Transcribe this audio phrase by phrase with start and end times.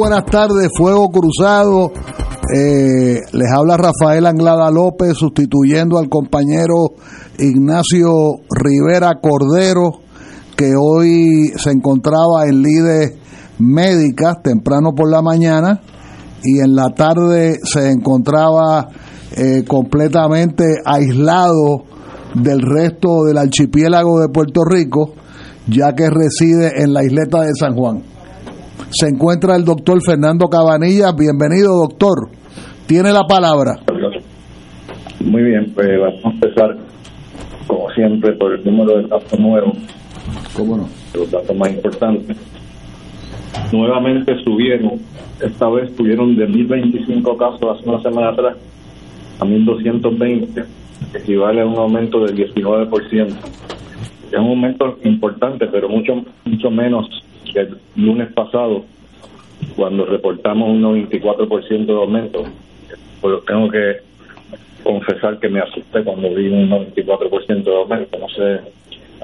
[0.00, 1.92] Buenas tardes, Fuego Cruzado.
[2.56, 6.94] Eh, les habla Rafael Anglada López, sustituyendo al compañero
[7.38, 8.10] Ignacio
[8.48, 10.00] Rivera Cordero,
[10.56, 13.12] que hoy se encontraba en lides
[13.58, 15.82] médicas temprano por la mañana
[16.42, 18.88] y en la tarde se encontraba
[19.36, 21.84] eh, completamente aislado
[22.34, 25.12] del resto del archipiélago de Puerto Rico,
[25.68, 28.02] ya que reside en la isleta de San Juan.
[28.92, 31.12] Se encuentra el doctor Fernando Cabanilla.
[31.16, 32.28] Bienvenido, doctor.
[32.88, 33.78] Tiene la palabra.
[35.20, 36.76] Muy bien, pues vamos a empezar,
[37.68, 39.76] como siempre, por el número de casos nuevos.
[40.56, 40.88] ¿Cómo no?
[41.14, 42.36] Los datos más importantes.
[43.72, 44.98] Nuevamente subieron,
[45.40, 48.56] esta vez subieron de 1.025 casos hace una semana atrás
[49.38, 50.64] a 1.220,
[51.14, 53.28] equivale a un aumento del 19%.
[54.32, 57.06] Es un aumento importante, pero mucho, mucho menos
[57.52, 58.84] que el lunes pasado,
[59.76, 62.44] cuando reportamos un 94% de aumento.
[63.20, 63.96] Pues tengo que
[64.82, 68.18] confesar que me asusté cuando vi un 94% de aumento.
[68.18, 68.60] No sé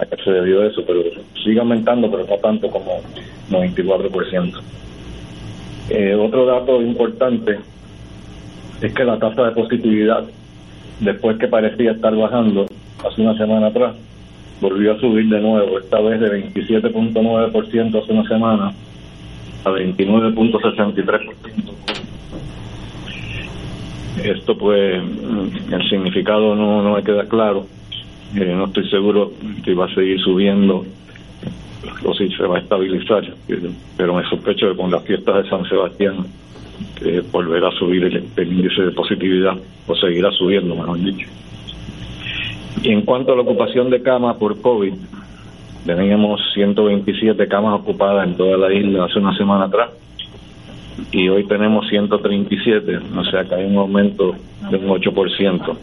[0.01, 1.03] a qué se debió eso, pero
[1.43, 3.01] sigue aumentando, pero no tanto como
[3.51, 4.61] 94%.
[5.89, 7.59] Eh, otro dato importante
[8.83, 10.25] es que la tasa de positividad,
[11.01, 12.67] después que parecía estar bajando
[13.05, 13.97] hace una semana atrás,
[14.61, 18.73] volvió a subir de nuevo, esta vez de 27.9% hace una semana
[19.65, 21.33] a 29.63%.
[24.25, 25.03] Esto pues,
[25.71, 27.67] el significado no, no me queda claro.
[28.35, 29.33] Eh, no estoy seguro
[29.65, 30.85] si va a seguir subiendo
[32.05, 33.23] o si se va a estabilizar,
[33.97, 36.27] pero me sospecho que con las fiestas de San Sebastián
[37.31, 39.57] volverá a subir el, el índice de positividad
[39.87, 41.29] o seguirá subiendo, mejor dicho.
[42.83, 44.95] Y en cuanto a la ocupación de camas por COVID,
[45.85, 49.91] teníamos 127 camas ocupadas en toda la isla hace una semana atrás
[51.13, 54.35] y hoy tenemos 137, o sea que hay un aumento
[54.71, 55.77] de un 8%.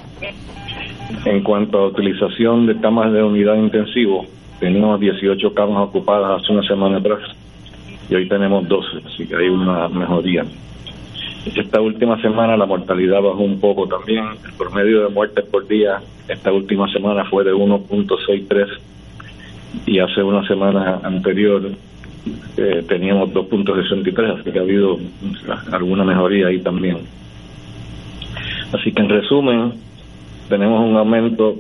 [1.25, 4.25] En cuanto a utilización de camas de unidad intensivo,
[4.59, 7.21] teníamos 18 camas ocupadas hace una semana atrás
[8.09, 10.43] y hoy tenemos 12, así que hay una mejoría.
[11.45, 14.25] Esta última semana la mortalidad bajó un poco también.
[14.45, 18.67] El promedio de muertes por día esta última semana fue de 1.63
[19.85, 21.69] y hace una semana anterior
[22.57, 24.97] eh, teníamos 2.63, así que ha habido
[25.71, 26.99] alguna mejoría ahí también.
[28.71, 29.73] Así que en resumen,
[30.47, 31.55] tenemos un aumento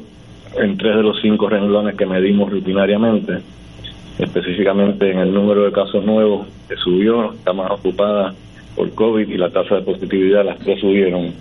[0.57, 3.39] en tres de los cinco renglones que medimos rutinariamente,
[4.17, 8.33] específicamente en el número de casos nuevos que subió, más ocupada
[8.75, 11.33] por COVID y la tasa de positividad, las tres subieron,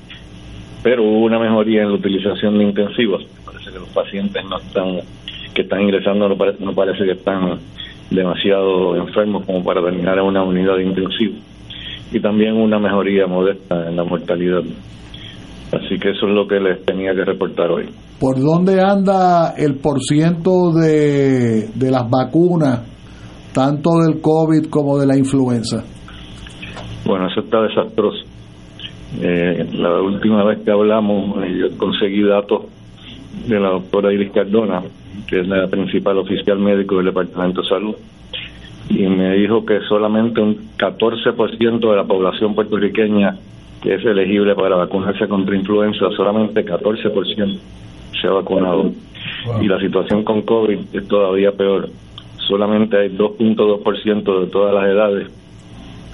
[0.82, 3.24] pero hubo una mejoría en la utilización de intensivos.
[3.44, 5.00] Parece que los pacientes no están,
[5.54, 7.58] que están ingresando, no parece, no parece que están
[8.10, 11.34] demasiado enfermos como para terminar en una unidad de intensivo.
[12.12, 14.62] Y también una mejoría modesta en la mortalidad.
[15.72, 17.88] Así que eso es lo que les tenía que reportar hoy.
[18.20, 22.80] ¿Por dónde anda el porciento de, de las vacunas,
[23.54, 25.82] tanto del COVID como de la influenza?
[27.04, 28.24] Bueno, eso está desastroso.
[29.20, 32.62] Eh, la última vez que hablamos, eh, yo conseguí datos
[33.46, 34.82] de la doctora Iris Cardona,
[35.26, 37.94] que es la principal oficial médico del Departamento de Salud,
[38.88, 43.36] y me dijo que solamente un 14% de la población puertorriqueña
[43.82, 47.58] que es elegible para vacunarse contra influenza, solamente 14%
[48.20, 48.92] se ha vacunado.
[49.60, 51.88] Y la situación con COVID es todavía peor.
[52.48, 55.41] solamente hay 2.2% de todas las edades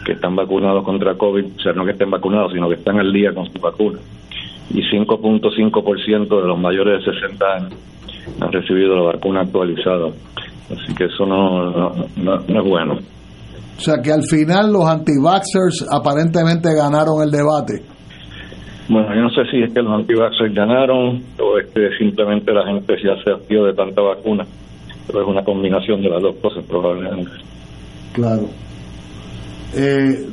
[0.09, 3.13] que están vacunados contra COVID, o sea, no que estén vacunados, sino que están al
[3.13, 3.99] día con su vacuna.
[4.71, 7.75] Y 5.5% de los mayores de 60 años
[8.41, 10.09] han recibido la vacuna actualizada.
[10.73, 12.95] Así que eso no, no, es bueno.
[12.95, 17.85] O sea, que al final los anti-vaxxers aparentemente ganaron el debate.
[18.89, 22.65] Bueno, yo no sé si es que los anti-vaxxers ganaron o es que simplemente la
[22.65, 24.45] gente ya se hastió de tanta vacuna.
[25.07, 27.31] Pero es una combinación de las dos cosas probablemente.
[28.15, 28.49] Claro.
[29.75, 30.27] Eh,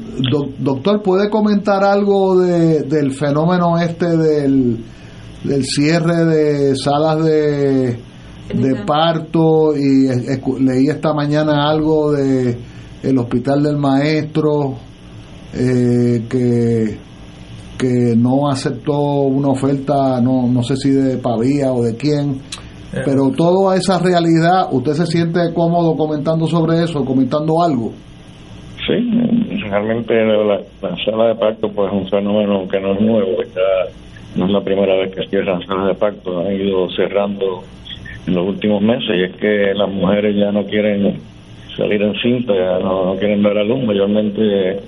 [0.60, 4.78] doctor, ¿puede comentar algo de, del fenómeno este del,
[5.44, 8.00] del cierre de salas de,
[8.54, 10.08] de parto y
[10.60, 12.58] leí esta mañana algo de
[13.04, 14.76] el hospital del maestro
[15.54, 17.06] eh, que
[17.78, 22.42] que no aceptó una oferta no no sé si de Pavía o de quién
[22.94, 23.02] eh.
[23.04, 27.92] pero toda esa realidad usted se siente cómodo comentando sobre eso comentando algo
[28.86, 28.94] Sí,
[29.70, 30.60] realmente la,
[31.04, 33.38] sala de pacto pues es un fenómeno que no es nuevo,
[34.36, 37.64] no es la primera vez que cierran salas de pacto, han ido cerrando
[38.28, 41.20] en los últimos meses y es que las mujeres ya no quieren
[41.76, 44.80] salir en cinta, ya no, quieren ver a luz, mayormente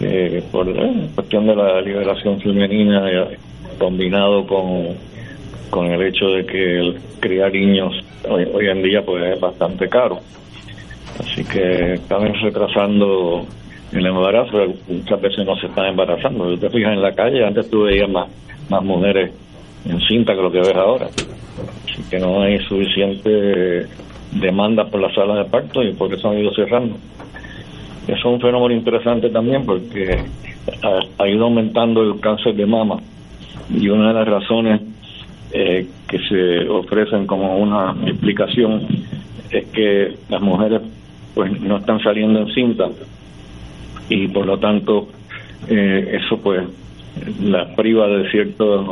[0.00, 3.04] eh, por eh, cuestión de la liberación femenina
[3.78, 4.88] combinado con,
[5.68, 7.92] con el hecho de que criar niños
[8.28, 10.18] hoy, hoy en día pues es bastante caro
[11.18, 13.46] Así que están retrasando
[13.92, 16.50] el embarazo, muchas veces no se están embarazando.
[16.50, 18.28] Si te fijas en la calle, antes tú veías más,
[18.68, 19.32] más mujeres
[19.84, 21.06] en cinta que lo que ves ahora.
[21.06, 23.86] Así que no hay suficiente
[24.32, 26.96] demanda por las salas de parto y por eso han ido cerrando.
[28.06, 30.18] Eso es un fenómeno interesante también porque
[31.18, 32.96] ha, ido aumentando el cáncer de mama
[33.70, 34.80] y una de las razones
[35.52, 38.86] eh, que se ofrecen como una explicación
[39.50, 40.82] es que las mujeres
[41.38, 42.88] pues no están saliendo en cinta
[44.08, 45.06] y por lo tanto
[45.68, 46.64] eh, eso pues
[47.40, 48.88] la priva de ciertos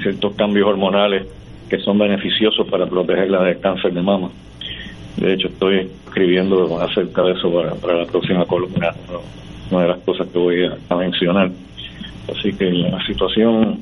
[0.00, 1.26] ciertos cambios hormonales
[1.68, 4.30] que son beneficiosos para protegerla del cáncer de mama.
[5.16, 8.94] De hecho, estoy escribiendo acerca de eso para, la próxima columna,
[9.72, 11.50] una de las cosas que voy a, mencionar.
[12.32, 13.80] Así que la situación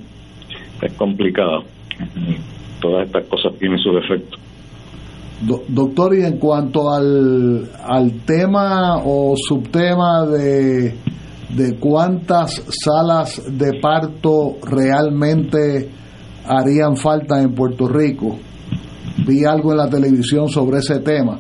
[0.80, 1.60] es complicada.
[2.80, 4.40] Todas estas cosas tienen sus efectos
[5.40, 10.94] doctor, y en cuanto al, al tema o subtema de,
[11.54, 15.88] de cuántas salas de parto realmente
[16.46, 18.38] harían falta en Puerto Rico,
[19.26, 21.38] vi algo en la televisión sobre ese tema.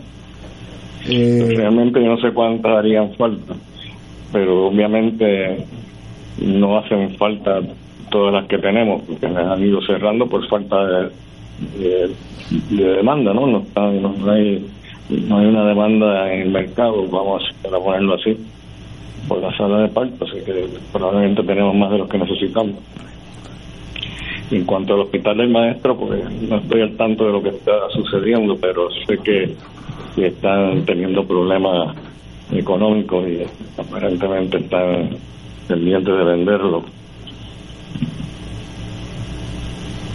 [1.08, 3.54] Eh, realmente yo no sé cuántas harían falta,
[4.32, 5.64] pero obviamente
[6.42, 7.60] no hacen falta
[8.10, 11.10] todas las que tenemos, porque las han ido cerrando por falta de,
[11.78, 12.14] de,
[12.70, 13.46] demanda, ¿no?
[13.46, 14.66] No, está, no, hay,
[15.08, 18.36] no hay una demanda en el mercado, vamos a ponerlo así,
[19.28, 22.76] por la sala de parto, así que probablemente tenemos más de los que necesitamos.
[24.50, 27.72] En cuanto al hospital del maestro, pues no estoy al tanto de lo que está
[27.90, 29.54] sucediendo, pero sé que,
[30.14, 31.96] que están teniendo problemas
[32.52, 33.42] económicos y
[33.80, 35.16] aparentemente están
[35.66, 36.84] pendientes de venderlo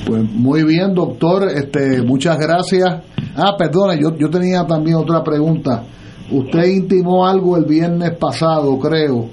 [0.06, 1.50] Pues muy bien, doctor.
[1.50, 3.04] Este, muchas gracias.
[3.36, 5.84] Ah, perdona, yo, yo tenía también otra pregunta.
[6.32, 9.30] Usted intimó algo el viernes pasado, creo.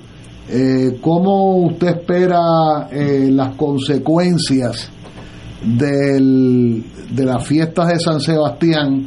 [0.51, 4.91] Eh, ¿Cómo usted espera eh, las consecuencias
[5.63, 9.07] del, de las fiestas de San Sebastián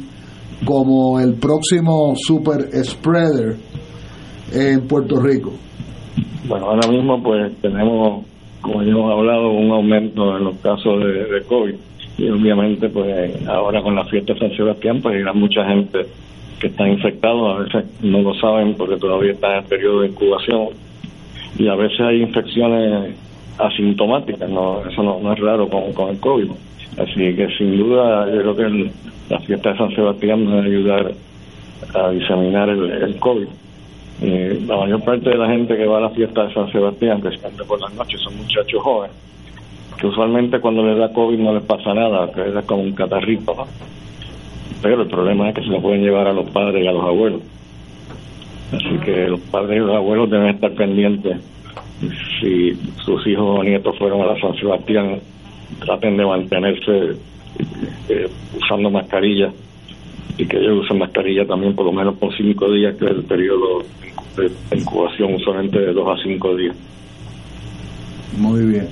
[0.64, 3.56] como el próximo super spreader
[4.52, 5.52] en Puerto Rico?
[6.46, 8.24] Bueno, ahora mismo pues tenemos
[8.62, 11.74] como hemos hablado, un aumento en los casos de, COVID.
[12.18, 16.06] Y obviamente, pues ahora con la fiesta de San Sebastián, pues hay mucha gente
[16.60, 20.68] que está infectado, a veces no lo saben porque todavía están en periodo de incubación.
[21.58, 23.14] Y a veces hay infecciones
[23.58, 26.50] asintomáticas, no eso no, es raro con, con el COVID.
[26.98, 28.90] Así que sin duda yo creo que
[29.28, 31.12] la fiesta de San Sebastián va a ayudar
[31.94, 33.48] a diseminar el, el COVID.
[34.24, 37.20] Eh, la mayor parte de la gente que va a la fiesta de San Sebastián,
[37.20, 39.16] que se por las noches, son muchachos jóvenes,
[39.98, 43.52] que usualmente cuando les da COVID no les pasa nada, que es como un catarrito,
[44.80, 47.02] Pero el problema es que se lo pueden llevar a los padres y a los
[47.02, 47.40] abuelos.
[48.72, 51.38] Así que los padres y los abuelos deben estar pendientes.
[52.40, 52.74] Si
[53.04, 55.18] sus hijos o nietos fueron a la San Sebastián,
[55.80, 57.16] traten de mantenerse
[58.08, 59.52] eh, usando mascarilla
[60.38, 63.24] y que ellos usen mascarilla también por lo menos por cinco días, que es el
[63.24, 63.80] periodo
[64.36, 66.76] de incubación, usualmente de dos a cinco días.
[68.38, 68.88] Muy bien.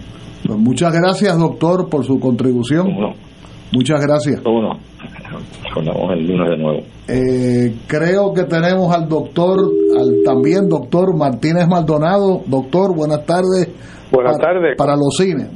[0.47, 2.89] Pues muchas gracias, doctor, por su contribución.
[3.73, 4.43] Muchas gracias.
[4.45, 6.81] Nos el lunes de nuevo.
[7.09, 9.59] Eh, creo que tenemos al doctor,
[9.97, 12.43] al también doctor Martínez Maldonado.
[12.47, 13.69] Doctor, buenas tardes.
[14.11, 14.77] Buenas tardes.
[14.77, 15.49] Para los cines.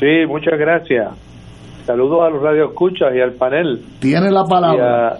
[0.00, 1.25] Sí, muchas gracias.
[1.86, 3.78] Saludos a los radioescuchas y al panel.
[4.00, 5.18] Tiene la palabra.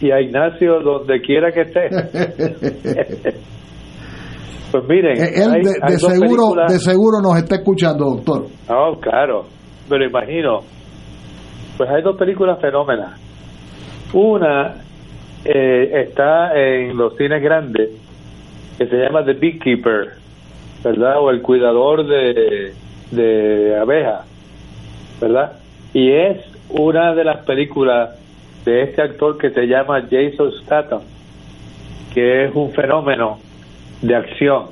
[0.00, 1.88] Y a, Ignacio, donde quiera que esté.
[4.72, 5.16] pues miren.
[5.16, 8.46] Eh, él de, seguro, de seguro nos está escuchando, doctor.
[8.68, 9.44] Oh, claro.
[9.88, 10.58] Me lo imagino.
[11.78, 13.20] Pues hay dos películas fenómenas.
[14.12, 14.82] Una
[15.44, 17.88] eh, está en los cines grandes,
[18.78, 20.08] que se llama The Beekeeper,
[20.82, 21.20] ¿verdad?
[21.20, 22.72] O el cuidador de,
[23.12, 24.26] de abejas,
[25.20, 25.59] ¿verdad?
[25.92, 28.10] Y es una de las películas
[28.64, 31.00] de este actor que se llama Jason Statham,
[32.14, 33.38] que es un fenómeno
[34.02, 34.66] de acción.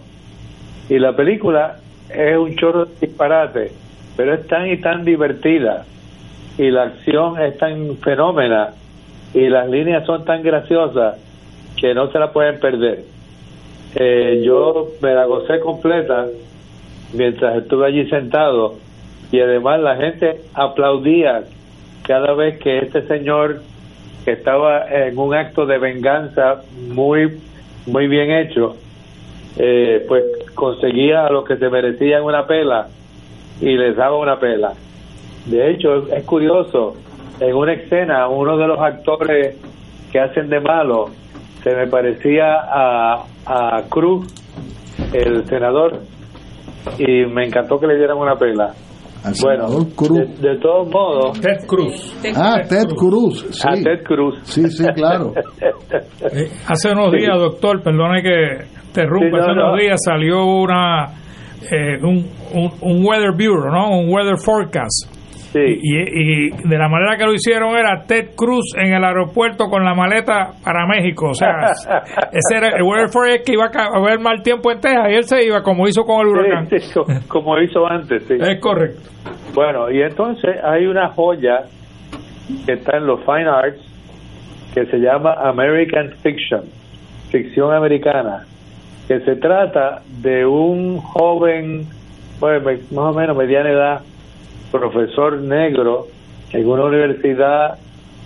[0.89, 1.77] Y la película
[2.09, 3.73] es un chorro de disparate,
[4.17, 5.85] pero es tan y tan divertida
[6.59, 8.71] y la acción es tan fenómena
[9.33, 11.17] y las líneas son tan graciosas
[11.77, 13.05] que no se la pueden perder.
[13.95, 16.27] Eh, yo me la gocé completa
[17.15, 18.75] mientras estuve allí sentado
[19.31, 21.45] y además la gente aplaudía
[22.03, 23.63] cada vez que este señor
[24.25, 27.41] que estaba en un acto de venganza muy
[27.87, 28.77] muy bien hecho
[29.57, 32.89] eh, pues conseguía a los que se merecían una pela
[33.61, 34.73] y les daba una pela
[35.49, 36.95] de hecho, es curioso,
[37.41, 39.57] en una escena, uno de los actores
[40.13, 41.09] que hacen de malo
[41.63, 44.27] se me parecía a, a Cruz,
[45.15, 46.01] el senador,
[46.99, 48.75] y me encantó que le dieran una pela.
[49.43, 49.67] Bueno,
[49.97, 50.41] Cruz.
[50.41, 51.41] De, todos modos.
[51.41, 52.15] Ted Cruz.
[52.37, 53.47] ah, Ted Cruz.
[53.51, 53.63] Sí.
[53.65, 54.41] Ah, Ted Cruz.
[54.45, 55.33] Sí, sí, claro.
[55.91, 61.07] Eh, hace unos días, doctor, perdone que interrumpa, hace unos días salió una
[61.63, 63.99] eh, un, un, un, weather bureau, ¿no?
[63.99, 65.18] Un weather forecast
[65.55, 69.95] y, de la manera que lo hicieron era Ted Cruz en el aeropuerto con la
[69.95, 71.31] maleta para México.
[71.31, 71.51] O sea,
[72.33, 75.45] ese era el Weather que iba a haber mal tiempo en Texas y él se
[75.45, 76.69] iba como hizo con el huracán.
[77.29, 78.35] como hizo antes, sí.
[78.39, 79.11] Es correcto.
[79.55, 81.65] Bueno, y entonces hay una joya
[82.67, 83.89] que está en los Fine Arts
[84.75, 86.63] que se llama American Fiction,
[87.31, 88.45] ficción americana,
[89.07, 91.87] que se trata de un joven,
[92.39, 94.01] bueno, más o menos mediana edad,
[94.71, 96.07] profesor negro
[96.53, 97.79] en una universidad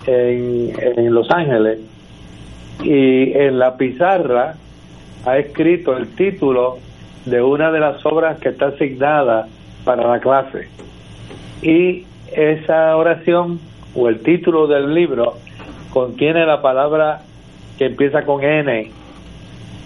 [0.05, 1.79] en, en Los Ángeles
[2.81, 4.55] y en la pizarra
[5.25, 6.79] ha escrito el título
[7.25, 9.47] de una de las obras que está asignada
[9.85, 10.67] para la clase.
[11.61, 13.59] Y esa oración
[13.95, 15.35] o el título del libro
[15.91, 17.21] contiene la palabra
[17.77, 18.91] que empieza con N,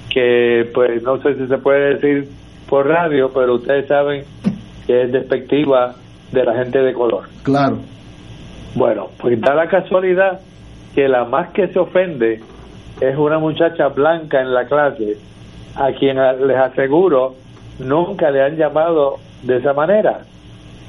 [0.09, 2.29] que pues no sé si se puede decir
[2.69, 4.23] por radio, pero ustedes saben
[4.85, 5.95] que es despectiva
[6.31, 7.23] de la gente de color.
[7.43, 7.77] Claro.
[8.75, 10.39] Bueno, pues da la casualidad
[10.93, 12.41] que la más que se ofende
[12.99, 15.17] es una muchacha blanca en la clase,
[15.75, 16.17] a quien
[16.47, 17.35] les aseguro
[17.79, 20.21] nunca le han llamado de esa manera,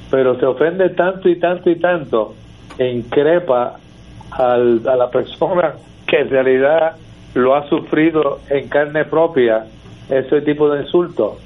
[0.09, 2.33] pero se ofende tanto y tanto y tanto
[2.77, 3.75] e increpa
[4.31, 5.73] al, a la persona
[6.07, 6.95] que en realidad
[7.35, 9.65] lo ha sufrido en carne propia
[10.09, 11.37] ese tipo de insulto.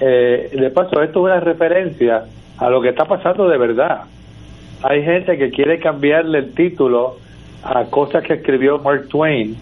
[0.00, 2.24] Eh, de paso, esto es una referencia
[2.58, 4.02] a lo que está pasando de verdad.
[4.82, 7.16] Hay gente que quiere cambiarle el título
[7.62, 9.56] a cosas que escribió Mark Twain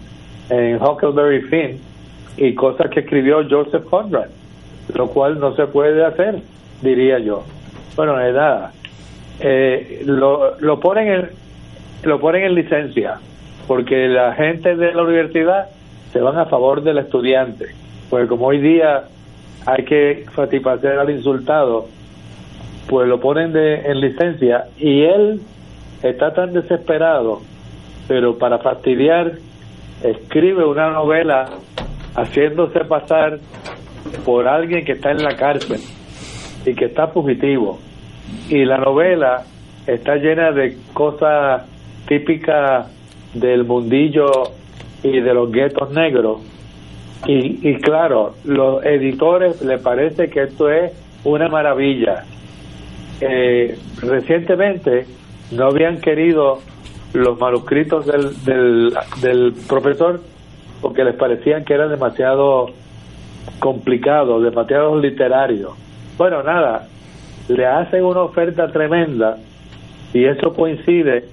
[0.49, 1.79] en Huckleberry Finn
[2.37, 4.29] y cosas que escribió Joseph Conrad,
[4.93, 6.41] lo cual no se puede hacer,
[6.81, 7.43] diría yo.
[7.95, 8.71] Bueno, de nada.
[9.39, 11.29] Eh, lo, lo ponen en,
[12.03, 13.19] lo ponen en licencia
[13.67, 15.69] porque la gente de la universidad
[16.11, 17.67] se van a favor del estudiante
[18.09, 19.03] porque como hoy día
[19.65, 21.87] hay que satisfacer al insultado
[22.87, 25.41] pues lo ponen de, en licencia y él
[26.03, 27.41] está tan desesperado,
[28.07, 29.33] pero para fastidiar
[30.03, 31.49] escribe una novela
[32.15, 33.39] haciéndose pasar
[34.25, 35.81] por alguien que está en la cárcel
[36.65, 37.79] y que está fugitivo.
[38.49, 39.43] Y la novela
[39.85, 41.63] está llena de cosas
[42.07, 42.87] típicas
[43.33, 44.29] del mundillo
[45.03, 46.41] y de los guetos negros.
[47.25, 50.91] Y, y claro, los editores le parece que esto es
[51.23, 52.23] una maravilla
[53.21, 55.05] eh, recientemente
[55.51, 56.59] no habían querido
[57.13, 60.21] los manuscritos del, del, profesor
[60.81, 62.67] porque les parecían que eran demasiado
[63.59, 65.71] complicados, demasiado literarios.
[66.17, 66.87] Bueno, nada,
[67.47, 69.37] le hacen una oferta tremenda
[70.13, 71.25] y eso coincide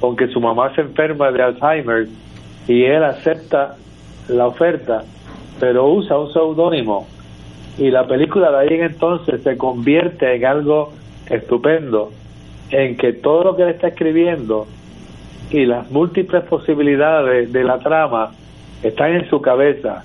[0.00, 2.08] con que su mamá se enferma de Alzheimer
[2.68, 3.76] y él acepta
[4.28, 5.04] la oferta,
[5.58, 7.06] pero usa un seudónimo
[7.78, 10.92] y la película de ahí en entonces se convierte en algo
[11.30, 12.10] estupendo.
[12.70, 14.66] En que todo lo que él está escribiendo
[15.50, 18.32] y las múltiples posibilidades de la trama
[18.82, 20.04] están en su cabeza,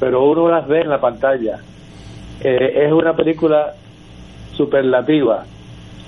[0.00, 1.58] pero uno las ve en la pantalla.
[2.42, 3.74] Eh, es una película
[4.52, 5.44] superlativa.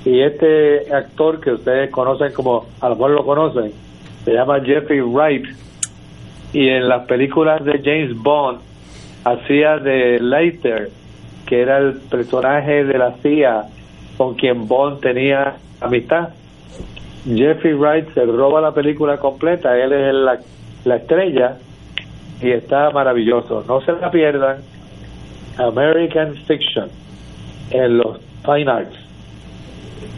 [0.04, 3.72] Y este actor que ustedes conocen como, a lo mejor lo conocen,
[4.24, 5.46] se llama Jeffrey Wright.
[6.52, 8.60] Y en las películas de James Bond
[9.24, 10.88] hacía de Leiter,
[11.46, 13.66] que era el personaje de la CIA
[14.18, 16.30] con quien Bond tenía amistad.
[17.24, 20.38] Jeffrey Wright se roba la película completa, él es la,
[20.84, 21.56] la estrella
[22.42, 23.64] y está maravilloso.
[23.66, 24.58] No se la pierdan.
[25.58, 26.88] American Fiction
[27.70, 28.96] en los Fine Arts.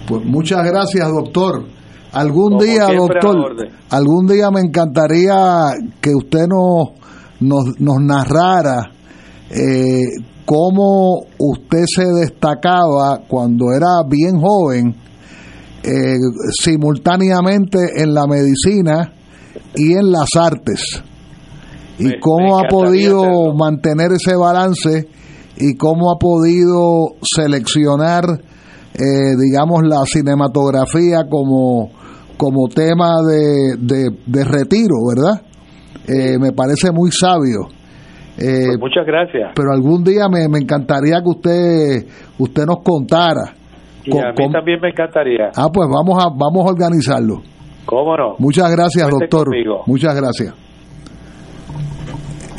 [0.07, 1.65] Pues muchas gracias, doctor.
[2.13, 3.55] Algún día, doctor,
[3.91, 5.35] algún día me encantaría
[6.01, 6.91] que usted nos,
[7.41, 8.91] nos, nos narrara
[9.51, 14.97] eh, cómo usted se destacaba cuando era bien joven,
[15.85, 16.17] eh,
[16.61, 19.13] simultáneamente en la medicina
[19.77, 21.05] y en las artes.
[22.01, 25.07] Y cómo ha podido mantener ese balance
[25.57, 28.25] y cómo ha podido seleccionar,
[28.95, 31.93] eh, digamos, la cinematografía como,
[32.37, 33.77] como tema de,
[34.27, 35.43] de, retiro, ¿verdad?
[36.09, 37.69] Eh, me parece muy sabio.
[38.39, 39.53] Eh, pues muchas gracias.
[39.55, 42.07] Pero algún día me, me, encantaría que usted
[42.39, 43.55] usted nos contara.
[44.05, 45.51] Y a mí también me encantaría.
[45.57, 47.43] Ah, pues vamos a vamos a organizarlo.
[47.85, 48.37] ¿Cómo no?
[48.39, 49.49] Muchas gracias, doctor.
[49.87, 50.55] Muchas gracias.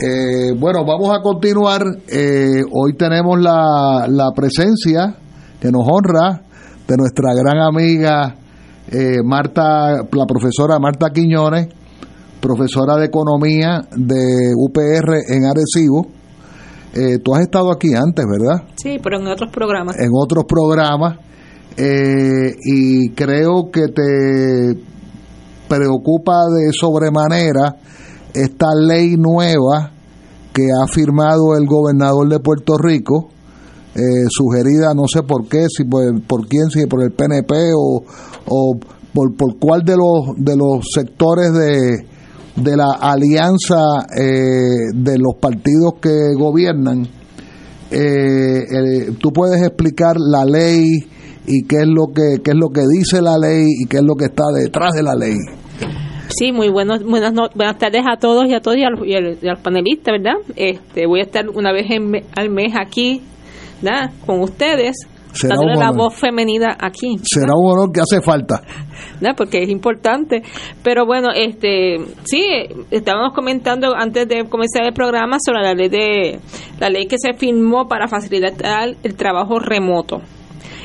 [0.04, 1.82] Eh, bueno, vamos a continuar.
[2.12, 5.16] Eh, hoy tenemos la, la presencia
[5.60, 6.42] que nos honra
[6.88, 8.36] de nuestra gran amiga
[9.24, 11.70] Marta, la profesora Marta Quiñones,
[12.42, 16.08] profesora de economía de UPR en Arecibo.
[16.94, 18.68] Eh, tú has estado aquí antes, ¿verdad?
[18.76, 19.96] Sí, pero en otros programas.
[19.98, 21.20] En otros programas.
[21.78, 24.82] Eh, y creo que te
[25.70, 27.78] preocupa de sobremanera
[28.34, 29.92] esta ley nueva
[30.52, 33.30] que ha firmado el gobernador de Puerto Rico,
[33.96, 38.04] eh, sugerida no sé por qué, si por, por quién, si por el PNP o,
[38.48, 38.80] o
[39.14, 42.11] por, por cuál de los, de los sectores de,
[42.56, 47.08] de la alianza eh, de los partidos que gobiernan,
[47.92, 50.86] eh, eh, tú puedes explicar la ley
[51.48, 54.04] y qué es lo que qué es lo que dice la ley y qué es
[54.04, 55.36] lo que está detrás de la ley.
[56.30, 60.14] Sí, muy buenos, buenas, buenas tardes a todos y a todos y a los, panelistas,
[60.14, 60.40] ¿verdad?
[60.56, 61.88] Este, voy a estar una vez
[62.38, 63.22] al mes aquí,
[63.82, 64.12] ¿verdad?
[64.26, 64.96] Con ustedes
[65.34, 67.18] será la voz femenina aquí.
[67.24, 68.62] Será un honor que hace falta.
[69.38, 70.44] Porque es importante.
[70.84, 72.44] Pero bueno, este sí,
[72.90, 76.40] estábamos comentando antes de comenzar el programa sobre la ley de
[76.80, 80.22] la ley que se firmó para facilitar el trabajo remoto.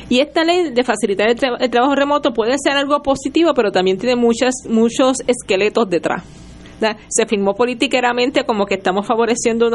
[0.09, 4.15] Y esta ley de facilitar el trabajo remoto puede ser algo positivo, pero también tiene
[4.15, 6.23] muchas muchos esqueletos detrás
[7.07, 9.69] se firmó políticamente como que estamos favoreciendo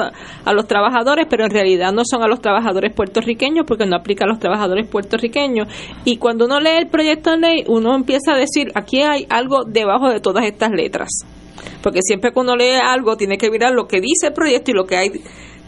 [0.44, 4.24] a los trabajadores, pero en realidad no son a los trabajadores puertorriqueños porque no aplica
[4.24, 5.68] a los trabajadores puertorriqueños.
[6.04, 9.64] Y cuando uno lee el proyecto de ley, uno empieza a decir, aquí hay algo
[9.64, 11.08] debajo de todas estas letras.
[11.82, 14.84] Porque siempre cuando lee algo tiene que mirar lo que dice el proyecto y lo
[14.84, 15.10] que hay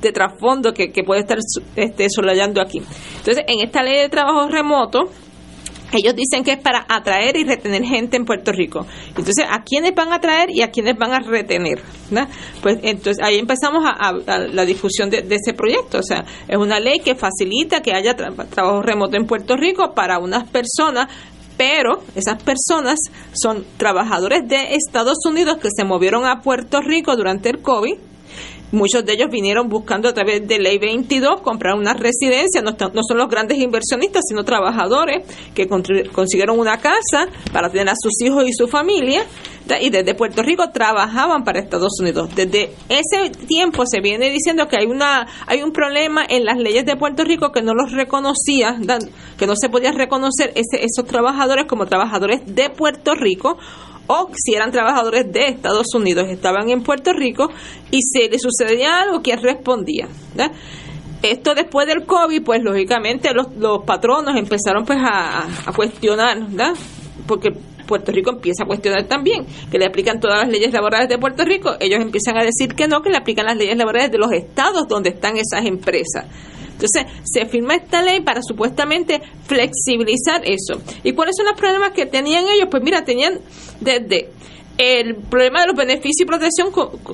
[0.01, 1.38] de trasfondo que, que puede estar
[1.77, 2.83] este, solayando aquí.
[3.18, 5.11] Entonces, en esta ley de trabajo remoto,
[5.92, 8.87] ellos dicen que es para atraer y retener gente en Puerto Rico.
[9.09, 11.81] Entonces, ¿a quiénes van a atraer y a quiénes van a retener?
[12.62, 15.99] Pues entonces ahí empezamos a, la difusión de, ese proyecto.
[15.99, 20.18] O sea, es una ley que facilita que haya trabajo remoto en Puerto Rico para
[20.18, 21.09] unas personas
[21.57, 22.99] pero esas personas
[23.33, 27.94] son trabajadores de Estados Unidos que se movieron a Puerto Rico durante el COVID
[28.74, 33.16] Muchos de ellos vinieron buscando a través de Ley 22 comprar una residencia, no, son
[33.16, 38.52] los grandes inversionistas, sino trabajadores que consiguieron una casa para tener a sus hijos y
[38.52, 39.24] su familia.
[39.80, 42.34] Y desde Puerto Rico trabajaban para Estados Unidos.
[42.34, 46.84] Desde ese tiempo se viene diciendo que hay una hay un problema en las leyes
[46.84, 48.76] de Puerto Rico que no los reconocía,
[49.38, 53.56] que no se podía reconocer ese, esos trabajadores como trabajadores de Puerto Rico
[54.07, 57.51] o si eran trabajadores de Estados Unidos, estaban en Puerto Rico
[57.90, 60.09] y se les sucedía algo, ¿quién respondía?
[61.23, 66.75] Esto después del COVID, pues lógicamente los, los patronos empezaron pues a, cuestionar, ¿verdad?
[67.27, 67.51] Porque
[67.87, 71.45] Puerto Rico empieza a cuestionar también que le aplican todas las leyes laborales de Puerto
[71.45, 74.33] Rico, ellos empiezan a decir que no, que le aplican las leyes laborales de los
[74.33, 76.27] estados donde están esas empresas.
[76.74, 80.80] Entonces, se firma esta ley para supuestamente flexibilizar eso.
[81.02, 82.68] ¿Y cuáles son los problemas que tenían ellos?
[82.70, 83.40] Pues mira, tenían
[83.80, 84.30] desde
[84.76, 86.70] el problema de los beneficios y protección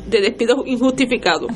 [0.06, 1.50] de despidos injustificados,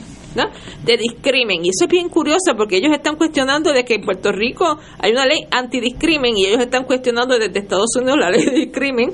[0.84, 1.64] de discrimen.
[1.64, 5.12] Y eso es bien curioso porque ellos están cuestionando de que en Puerto Rico hay
[5.12, 9.12] una ley antidiscrimen y ellos están cuestionando desde Estados Unidos la ley de discrimen,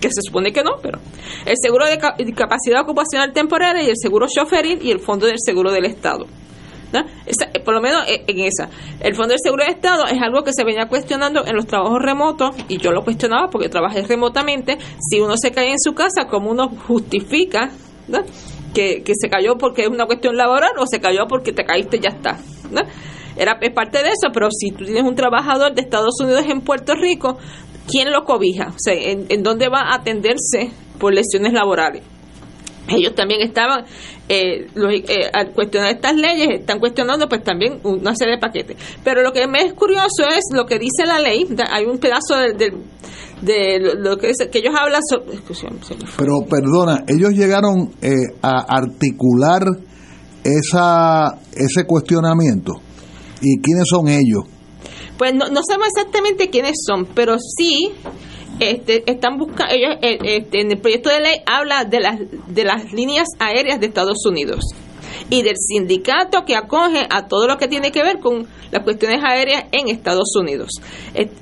[0.00, 0.98] que se supone que no, pero
[1.46, 5.72] el seguro de discapacidad ocupacional temporaria y el seguro choferil y el fondo del seguro
[5.72, 6.26] del Estado.
[6.92, 8.68] Eh, por lo menos eh, en esa.
[9.00, 12.00] El Fondo del Seguro de Estado es algo que se venía cuestionando en los trabajos
[12.00, 14.78] remotos y yo lo cuestionaba porque trabajé remotamente.
[14.98, 17.70] Si uno se cae en su casa, ¿cómo uno justifica
[18.74, 22.00] que, se cayó porque es una cuestión laboral o se cayó porque te caíste y
[22.00, 22.38] ya está?
[23.36, 26.60] Era, es parte de eso, pero si tú tienes un trabajador de Estados Unidos en
[26.60, 27.38] Puerto Rico,
[27.86, 28.68] ¿quién lo cobija?
[28.68, 32.02] O sea, ¿en, en dónde va a atenderse por lesiones laborales?
[32.96, 33.84] ellos también estaban
[34.28, 38.76] eh, eh, al cuestionar estas leyes están cuestionando pues también una serie de paquetes.
[39.04, 42.36] Pero lo que me es curioso es lo que dice la ley hay un pedazo
[42.36, 42.72] de,
[43.42, 45.38] de, lo que, que ellos hablan sobre,
[46.16, 49.62] pero perdona ellos llegaron eh, a articular
[50.44, 52.72] esa ese cuestionamiento.
[53.40, 54.44] Y quiénes son ellos
[55.16, 57.92] pues no, no sabemos exactamente quiénes son pero sí
[58.60, 62.64] este, están buscando, ellos eh, este, en el proyecto de ley habla de las, de
[62.64, 64.64] las líneas aéreas de Estados Unidos
[65.30, 69.22] y del sindicato que acoge a todo lo que tiene que ver con las cuestiones
[69.22, 70.70] aéreas en Estados Unidos.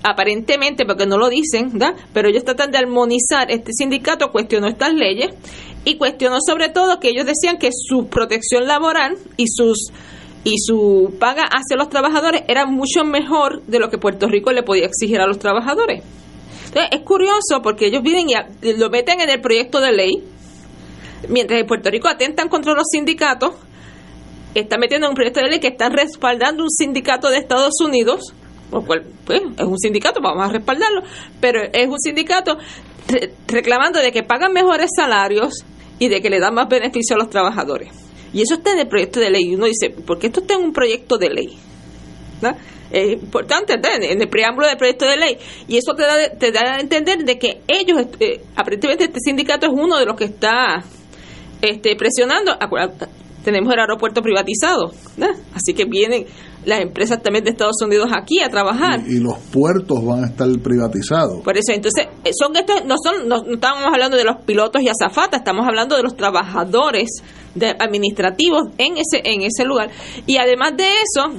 [0.02, 1.72] aparentemente, porque no lo dicen,
[2.12, 5.30] pero ellos tratan de armonizar, este sindicato cuestionó estas leyes
[5.84, 9.90] y cuestionó sobre todo que ellos decían que su protección laboral y sus
[10.42, 14.62] y su paga hacia los trabajadores era mucho mejor de lo que Puerto Rico le
[14.62, 16.04] podía exigir a los trabajadores
[16.82, 18.26] es curioso porque ellos vienen
[18.62, 20.12] y lo meten en el proyecto de ley,
[21.28, 23.54] mientras en Puerto Rico atentan contra los sindicatos,
[24.54, 28.32] están metiendo en un proyecto de ley que están respaldando un sindicato de Estados Unidos,
[28.70, 31.02] por cual, pues, es un sindicato, vamos a respaldarlo,
[31.40, 32.58] pero es un sindicato
[33.46, 35.64] reclamando de que pagan mejores salarios
[35.98, 37.90] y de que le dan más beneficio a los trabajadores.
[38.32, 39.44] Y eso está en el proyecto de ley.
[39.50, 41.58] Y uno dice, ¿por qué esto está en un proyecto de ley?
[42.90, 45.38] Es importante en el preámbulo del proyecto de ley.
[45.68, 49.66] Y eso te da, te da a entender de que ellos eh, aparentemente este sindicato
[49.66, 50.84] es uno de los que está
[51.62, 52.52] este, presionando.
[53.44, 54.92] Tenemos el aeropuerto privatizado
[55.54, 56.26] así que vienen
[56.64, 59.00] las empresas también de Estados Unidos aquí a trabajar.
[59.06, 61.42] Y, los puertos van a estar privatizados.
[61.42, 64.88] Por eso entonces eh, son estos no son no, estamos hablando de los pilotos y
[64.88, 67.08] azafatas estamos hablando de los trabajadores
[67.54, 69.90] de administrativos en ese en ese lugar.
[70.26, 71.32] Y además de eso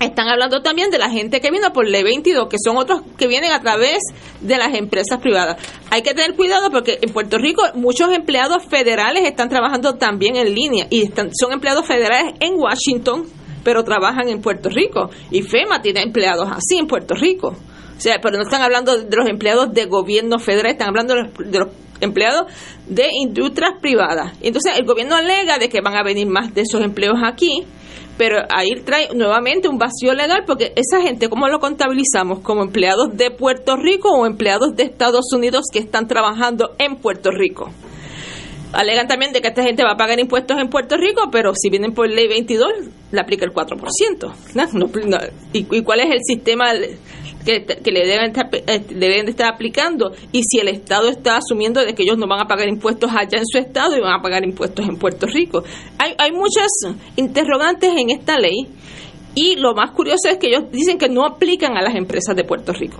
[0.00, 3.26] están hablando también de la gente que vino por ley 22, que son otros que
[3.26, 3.98] vienen a través
[4.40, 5.56] de las empresas privadas.
[5.90, 10.54] Hay que tener cuidado porque en Puerto Rico muchos empleados federales están trabajando también en
[10.54, 13.26] línea y son empleados federales en Washington,
[13.62, 15.10] pero trabajan en Puerto Rico.
[15.30, 17.56] Y FEMA tiene empleados así en Puerto Rico.
[17.96, 21.22] O sea, pero no están hablando de los empleados de gobierno federal, están hablando de
[21.22, 21.68] los, de los
[22.00, 22.52] empleados
[22.86, 24.32] de industrias privadas.
[24.42, 27.64] Entonces el gobierno alega de que van a venir más de esos empleos aquí
[28.16, 32.40] pero ahí trae nuevamente un vacío legal porque esa gente, ¿cómo lo contabilizamos?
[32.40, 37.30] ¿Como empleados de Puerto Rico o empleados de Estados Unidos que están trabajando en Puerto
[37.30, 37.70] Rico?
[38.72, 41.70] Alegan también de que esta gente va a pagar impuestos en Puerto Rico, pero si
[41.70, 42.68] vienen por ley 22,
[43.12, 44.34] le aplica el 4%.
[45.52, 46.72] ¿Y, ¿Y cuál es el sistema
[47.44, 51.94] que, le deben estar, eh, deben estar aplicando y si el Estado está asumiendo de
[51.94, 54.44] que ellos no van a pagar impuestos allá en su Estado y van a pagar
[54.44, 55.62] impuestos en Puerto Rico.
[55.98, 56.68] Hay, hay muchas
[57.16, 58.66] interrogantes en esta ley
[59.34, 62.44] y lo más curioso es que ellos dicen que no aplican a las empresas de
[62.44, 62.98] Puerto Rico.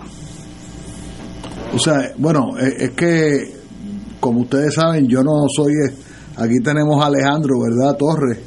[1.73, 3.53] O sea, bueno, eh, es que,
[4.21, 5.73] como ustedes saben, yo no soy,
[6.37, 7.97] aquí tenemos a Alejandro, ¿verdad?
[7.97, 8.39] Torres.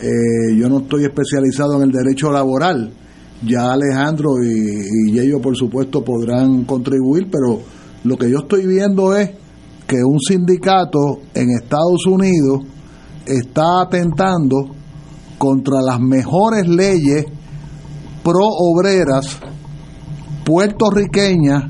[0.00, 2.92] Eh, yo no estoy especializado en el derecho laboral
[3.42, 7.60] ya Alejandro y, y ellos por supuesto podrán contribuir, pero
[8.04, 9.30] lo que yo estoy viendo es
[9.86, 12.60] que un sindicato en Estados Unidos
[13.26, 14.74] está atentando
[15.38, 17.24] contra las mejores leyes
[18.22, 19.38] pro obreras
[20.44, 21.64] puertorriqueñas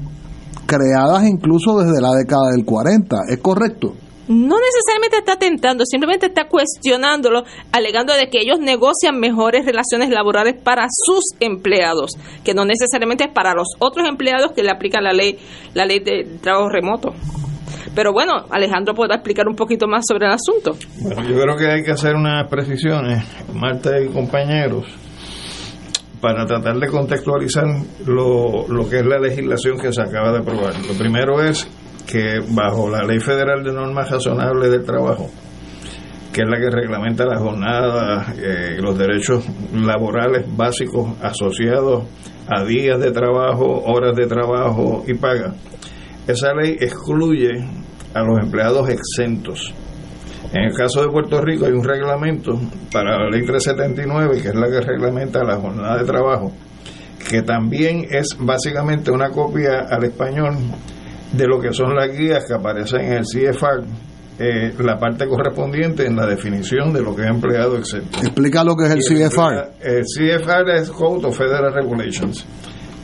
[0.66, 3.16] creadas incluso desde la década del 40.
[3.28, 3.94] ¿Es correcto?
[4.28, 10.54] No necesariamente está tentando, simplemente está cuestionándolo, alegando de que ellos negocian mejores relaciones laborales
[10.62, 12.12] para sus empleados,
[12.44, 15.38] que no necesariamente es para los otros empleados que le aplican la ley,
[15.74, 17.14] la ley de trabajo remoto.
[17.94, 20.76] Pero bueno, Alejandro podrá explicar un poquito más sobre el asunto.
[21.00, 24.84] Bueno, yo creo que hay que hacer unas precisiones, Marta y compañeros,
[26.20, 27.64] para tratar de contextualizar
[28.06, 30.74] lo, lo que es la legislación que se acaba de aprobar.
[30.86, 31.66] Lo primero es
[32.08, 35.30] que bajo la Ley Federal de Normas Razonables del Trabajo,
[36.32, 39.44] que es la que reglamenta la jornada, eh, los derechos
[39.74, 42.04] laborales básicos asociados
[42.48, 45.52] a días de trabajo, horas de trabajo y paga,
[46.26, 47.50] esa ley excluye
[48.14, 49.74] a los empleados exentos.
[50.54, 52.58] En el caso de Puerto Rico hay un reglamento
[52.90, 56.52] para la ley 379, que es la que reglamenta la jornada de trabajo,
[57.28, 60.56] que también es básicamente una copia al español
[61.32, 63.84] de lo que son las guías que aparecen en el CFR,
[64.38, 68.20] eh, la parte correspondiente en la definición de lo que es empleado exento.
[68.20, 69.70] Explica lo que es el CFR.
[69.80, 72.44] El, CFR es Code of Federal Regulations.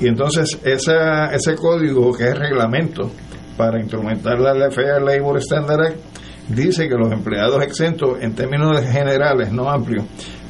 [0.00, 3.10] Y entonces esa, ese código que es reglamento
[3.56, 5.96] para instrumentar la Fair Labor Standard Act
[6.48, 10.04] dice que los empleados exentos en términos generales, no amplios,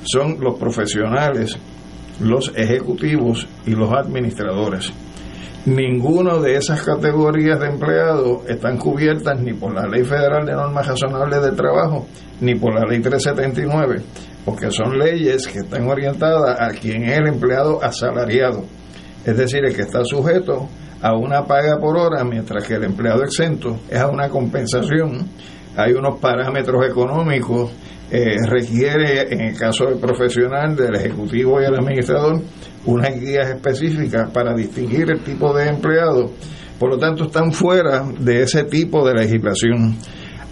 [0.04, 1.56] son los profesionales,
[2.20, 4.92] los ejecutivos y los administradores.
[5.66, 10.86] Ninguno de esas categorías de empleados están cubiertas ni por la Ley Federal de Normas
[10.86, 12.06] Razonables de Trabajo
[12.42, 14.02] ni por la Ley 379,
[14.44, 18.64] porque son leyes que están orientadas a quien es el empleado asalariado,
[19.24, 20.68] es decir, el que está sujeto
[21.00, 25.30] a una paga por hora, mientras que el empleado exento es a una compensación.
[25.76, 27.72] Hay unos parámetros económicos
[28.10, 32.42] eh, requiere, en el caso del profesional, del ejecutivo y el administrador,
[32.86, 36.30] unas guías específicas para distinguir el tipo de empleado.
[36.78, 39.96] Por lo tanto, están fuera de ese tipo de legislación.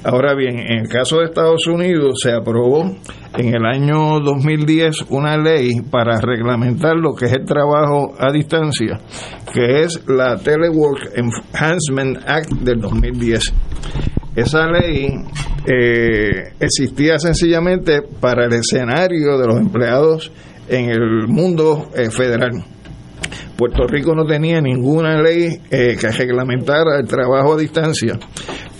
[0.04, 2.90] Ahora bien, en el caso de Estados Unidos se aprobó
[3.38, 8.98] en el año 2010 una ley para reglamentar lo que es el trabajo a distancia,
[9.52, 13.54] que es la Telework Enhancement Act del 2010.
[14.34, 15.14] Esa ley
[15.66, 20.32] eh, existía sencillamente para el escenario de los empleados
[20.68, 22.64] en el mundo eh, federal.
[23.56, 28.18] Puerto Rico no tenía ninguna ley eh, que reglamentara el trabajo a distancia,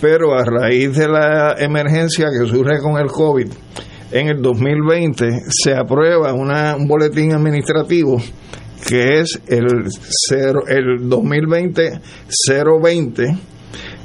[0.01, 3.47] pero a raíz de la emergencia que surge con el COVID,
[4.11, 8.19] en el 2020 se aprueba un boletín administrativo
[8.87, 9.65] que es el,
[10.67, 13.37] el 2020-020,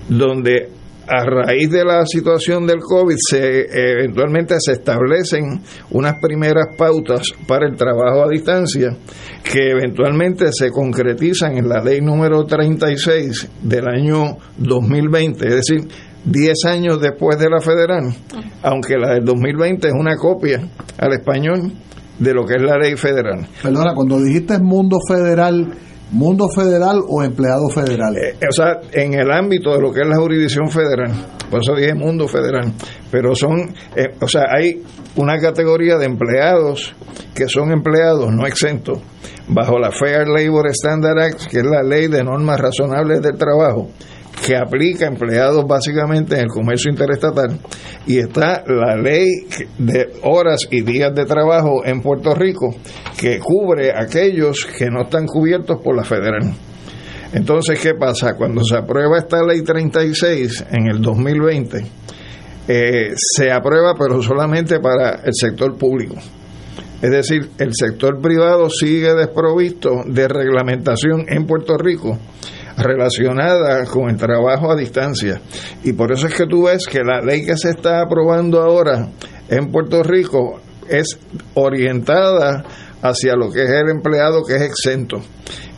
[0.09, 0.78] donde
[1.09, 7.67] a raíz de la situación del COVID, se, eventualmente se establecen unas primeras pautas para
[7.67, 8.95] el trabajo a distancia
[9.43, 15.89] que eventualmente se concretizan en la ley número 36 del año 2020, es decir,
[16.25, 18.15] 10 años después de la federal,
[18.63, 20.61] aunque la del 2020 es una copia
[20.99, 21.73] al español
[22.19, 23.47] de lo que es la ley federal.
[23.63, 25.73] Perdona, cuando dijiste mundo federal,
[26.11, 28.17] mundo federal o empleado federal.
[28.17, 31.13] Eh, o sea, en el ámbito de lo que es la jurisdicción federal,
[31.51, 32.73] por eso dije mundo federal,
[33.11, 34.83] pero son, eh, o sea, hay
[35.17, 36.95] una categoría de empleados
[37.35, 38.99] que son empleados no exentos
[39.49, 43.89] bajo la Fair Labor Standard Act, que es la ley de normas razonables del trabajo
[44.45, 47.59] que aplica empleados básicamente en el comercio interestatal
[48.07, 49.47] y está la ley
[49.79, 52.75] de horas y días de trabajo en Puerto Rico
[53.19, 56.53] que cubre aquellos que no están cubiertos por la federal.
[57.33, 58.35] Entonces, ¿qué pasa?
[58.37, 61.85] Cuando se aprueba esta ley 36 en el 2020,
[62.69, 66.17] eh, se aprueba pero solamente para el sector público.
[67.01, 72.19] Es decir, el sector privado sigue desprovisto de reglamentación en Puerto Rico
[72.79, 75.41] relacionada con el trabajo a distancia.
[75.83, 79.09] Y por eso es que tú ves que la ley que se está aprobando ahora
[79.49, 81.19] en Puerto Rico es
[81.55, 82.65] orientada
[83.03, 85.21] hacia lo que es el empleado que es exento.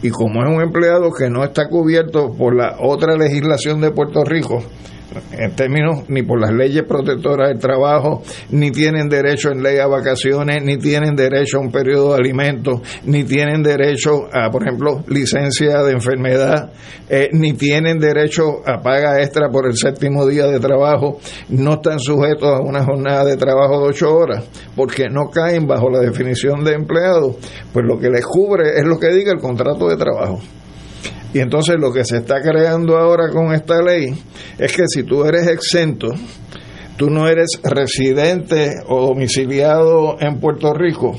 [0.03, 4.25] Y como es un empleado que no está cubierto por la otra legislación de Puerto
[4.25, 4.63] Rico,
[5.33, 9.87] en términos ni por las leyes protectoras del trabajo, ni tienen derecho en ley a
[9.87, 15.03] vacaciones, ni tienen derecho a un periodo de alimentos, ni tienen derecho a, por ejemplo,
[15.09, 16.73] licencia de enfermedad,
[17.09, 21.19] eh, ni tienen derecho a paga extra por el séptimo día de trabajo,
[21.49, 24.45] no están sujetos a una jornada de trabajo de ocho horas,
[24.77, 27.37] porque no caen bajo la definición de empleado,
[27.73, 30.41] pues lo que les cubre es lo que diga el contrato de trabajo.
[31.33, 34.13] Y entonces lo que se está creando ahora con esta ley
[34.59, 36.09] es que si tú eres exento,
[36.97, 41.17] tú no eres residente o domiciliado en Puerto Rico,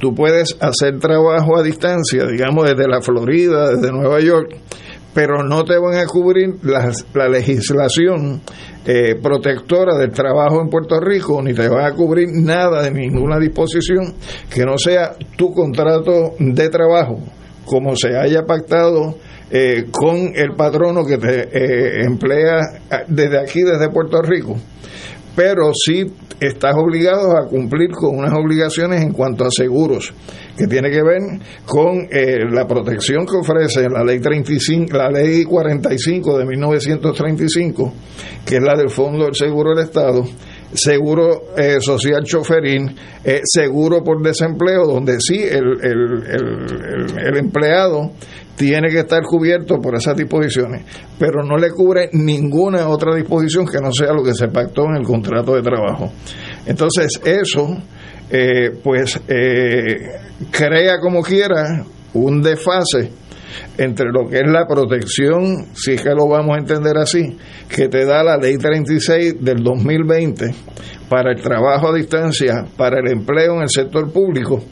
[0.00, 4.56] tú puedes hacer trabajo a distancia, digamos desde la Florida, desde Nueva York,
[5.12, 8.40] pero no te van a cubrir la, la legislación
[8.86, 13.38] eh, protectora del trabajo en Puerto Rico, ni te van a cubrir nada de ninguna
[13.38, 14.14] disposición
[14.52, 17.18] que no sea tu contrato de trabajo,
[17.66, 19.16] como se haya pactado
[19.50, 22.60] eh, con el patrono que te eh, emplea
[23.08, 24.56] desde aquí, desde Puerto Rico.
[25.34, 26.04] Pero sí
[26.40, 30.12] estás obligado a cumplir con unas obligaciones en cuanto a seguros,
[30.56, 31.20] que tiene que ver
[31.66, 37.92] con eh, la protección que ofrece la ley 35, la ley 45 de 1935,
[38.44, 40.24] que es la del Fondo del Seguro del Estado,
[40.72, 48.12] seguro eh, social choferín, eh, seguro por desempleo, donde sí el, el, empleado
[48.60, 50.84] tiene que estar cubierto por esas disposiciones,
[51.18, 54.96] pero no le cubre ninguna otra disposición que no sea lo que se pactó en
[54.96, 56.12] el contrato de trabajo.
[56.66, 57.78] Entonces, eso,
[58.30, 59.18] eh, pues,
[60.50, 63.12] crea como quiera un desfase
[63.78, 67.88] entre lo que es la protección, si es que lo vamos a entender así, que
[67.88, 70.50] te da la ley 36 del 2020
[71.08, 74.62] para el trabajo a distancia, para el empleo en el sector público,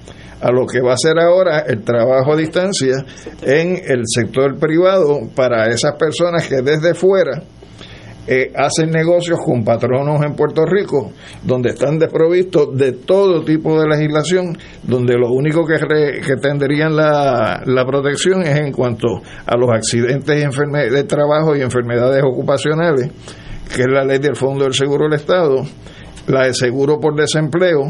[0.40, 2.94] a lo que va a ser ahora el trabajo a distancia
[3.42, 7.42] en el sector privado para esas personas que desde fuera
[8.30, 13.88] eh, hacen negocios con patronos en Puerto Rico, donde están desprovistos de todo tipo de
[13.88, 15.78] legislación, donde lo único que,
[16.20, 20.44] que tendrían la, la, protección es en cuanto a los accidentes
[20.92, 23.10] de trabajo y enfermedades ocupacionales,
[23.74, 25.64] que es la ley del Fondo del Seguro del Estado,
[26.28, 27.88] la de seguro por desempleo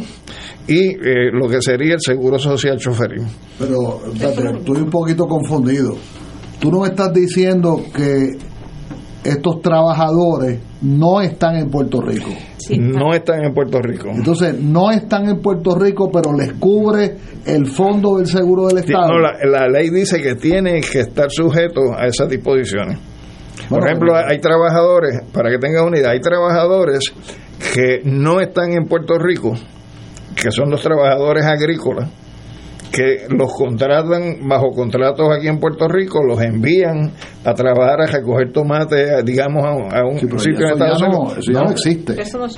[0.67, 3.27] y eh, lo que sería el seguro social choferín.
[3.59, 5.97] Pero, estoy un poquito confundido.
[6.61, 8.37] Tú no me estás diciendo que
[9.25, 12.31] estos trabajadores no están en Puerto Rico.
[12.71, 14.09] no están en Puerto Rico.
[14.15, 19.09] Entonces, no están en Puerto Rico, pero les cubre el fondo del seguro del Estado.
[19.09, 22.99] No, la, ley dice que tienen que estar sujetos a esas disposiciones.
[23.69, 27.13] Por ejemplo, hay trabajadores, para que tengan unidad, hay trabajadores
[27.75, 29.55] que no están en Puerto Rico,
[30.35, 32.09] que son los trabajadores agrícolas,
[32.91, 37.13] que los contratan bajo contratos aquí en Puerto Rico, los envían
[37.45, 41.39] a trabajar a recoger tomate, digamos, a, un sitio de Estados Unidos.
[41.39, 42.15] eso ya no existe.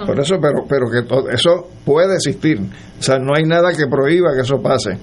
[0.07, 2.61] Por eso, pero, pero que todo, eso puede existir.
[2.61, 4.99] O sea, no hay nada que prohíba que eso pase.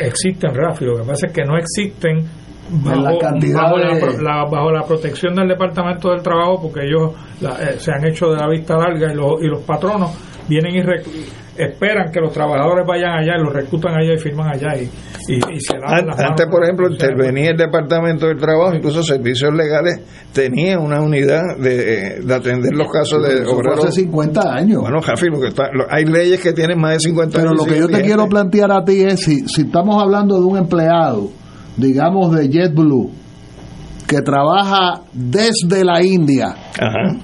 [0.00, 2.26] existen, Rafi, lo que pasa es que no existen
[2.70, 3.78] bajo,
[4.22, 8.36] la, bajo, la, protección del Departamento del Trabajo, porque ellos eh, se han hecho de
[8.36, 10.10] la vista larga y los, y los patronos
[10.48, 10.82] vienen y
[11.56, 14.88] esperan que los trabajadores vayan allá y los reclutan allá y firman allá y,
[15.60, 20.00] se dan Antes, por ejemplo, intervenía el Departamento del Trabajo, incluso servicios legales
[20.32, 23.84] tenía una unidad de, de atender los casos de obreros.
[23.84, 24.80] hace 50 años.
[24.80, 27.52] Bueno, Jafi, lo que está, hay leyes que tienen más de 50 años.
[27.52, 30.46] Pero lo que yo te quiero plantear a ti es, si, si estamos hablando de
[30.46, 31.30] un empleado,
[31.76, 33.10] digamos de JetBlue,
[34.06, 36.54] que trabaja desde la India,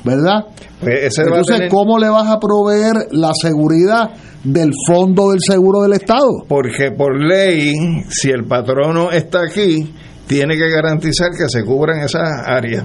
[0.04, 0.46] ¿verdad?
[0.80, 4.10] Pues Entonces, ¿cómo le vas a proveer la seguridad
[4.44, 6.44] del fondo del seguro del Estado?
[6.48, 7.74] Porque por ley,
[8.08, 9.92] si el patrono está aquí,
[10.26, 12.84] tiene que garantizar que se cubran esas áreas.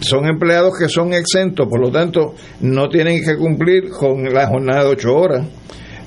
[0.00, 4.84] Son empleados que son exentos, por lo tanto, no tienen que cumplir con la jornada
[4.84, 5.46] de ocho horas,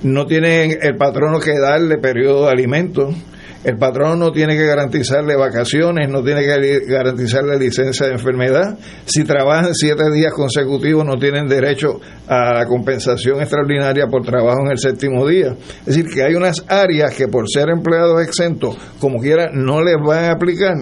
[0.04, 3.16] no tienen el patrono que darle periodo de alimentos
[3.64, 8.78] el patrón no tiene que garantizarle vacaciones, no tiene que garantizarle licencia de enfermedad.
[9.06, 14.72] Si trabajan siete días consecutivos, no tienen derecho a la compensación extraordinaria por trabajo en
[14.72, 15.56] el séptimo día.
[15.80, 19.96] Es decir, que hay unas áreas que por ser empleados exentos, como quiera, no les
[20.06, 20.76] van a aplicar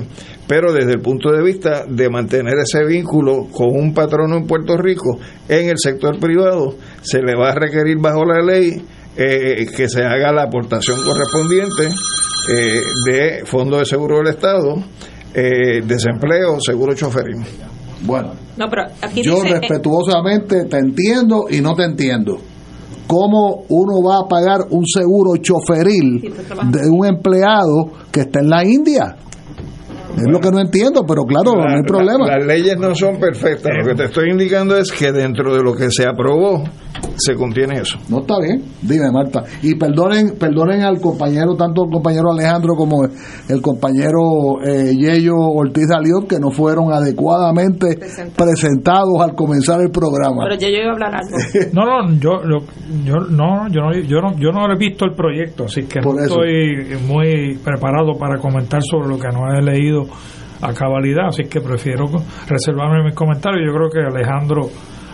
[0.47, 4.77] pero desde el punto de vista de mantener ese vínculo con un patrono en Puerto
[4.77, 8.81] Rico en el sector privado, se le va a requerir bajo la ley
[9.17, 11.89] eh, que se haga la aportación correspondiente
[12.49, 14.75] eh, de Fondo de Seguro del Estado,
[15.33, 17.45] eh, desempleo, seguro choferismo.
[18.01, 18.33] Bueno,
[19.15, 22.37] yo eh, respetuosamente te entiendo y no te entiendo.
[23.07, 28.63] ¿Cómo uno va a pagar un seguro choferil de un empleado que está en la
[28.63, 29.15] India?
[30.15, 32.27] Es lo que no entiendo, pero claro, no hay problema.
[32.27, 33.71] las leyes no son perfectas.
[33.79, 36.63] Lo que te estoy indicando es que dentro de lo que se aprobó
[37.17, 37.97] se contiene eso.
[38.09, 39.43] No está bien, dime Marta.
[39.61, 45.89] Y perdonen, perdonen al compañero, tanto el compañero Alejandro como el compañero eh, Yello Ortiz
[45.91, 47.97] Alión, que no fueron adecuadamente
[48.35, 50.43] presentados al comenzar el programa.
[50.47, 51.37] Pero Yello iba a hablar algo.
[51.73, 52.31] no, no, yo,
[53.03, 56.19] yo, no, yo no, yo no, yo no he visto el proyecto, así que no
[56.19, 60.04] estoy muy preparado para comentar sobre lo que no he leído
[60.61, 62.05] a cabalidad, así que prefiero
[62.47, 63.61] reservarme mis comentarios.
[63.65, 64.69] Yo creo que Alejandro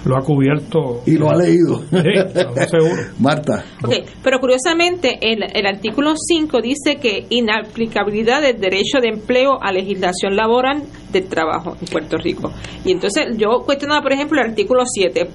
[0.05, 1.01] lo ha cubierto.
[1.05, 1.81] Y lo ha leído.
[1.81, 3.01] Sí, seguro.
[3.19, 3.63] Marta.
[3.83, 9.71] Okay, pero curiosamente el, el artículo 5 dice que inaplicabilidad del derecho de empleo a
[9.71, 12.51] legislación laboral del trabajo en Puerto Rico.
[12.83, 15.29] Y entonces yo cuestionaba, por ejemplo, el artículo 7,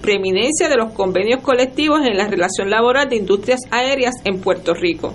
[0.00, 5.14] preeminencia de los convenios colectivos en la relación laboral de industrias aéreas en Puerto Rico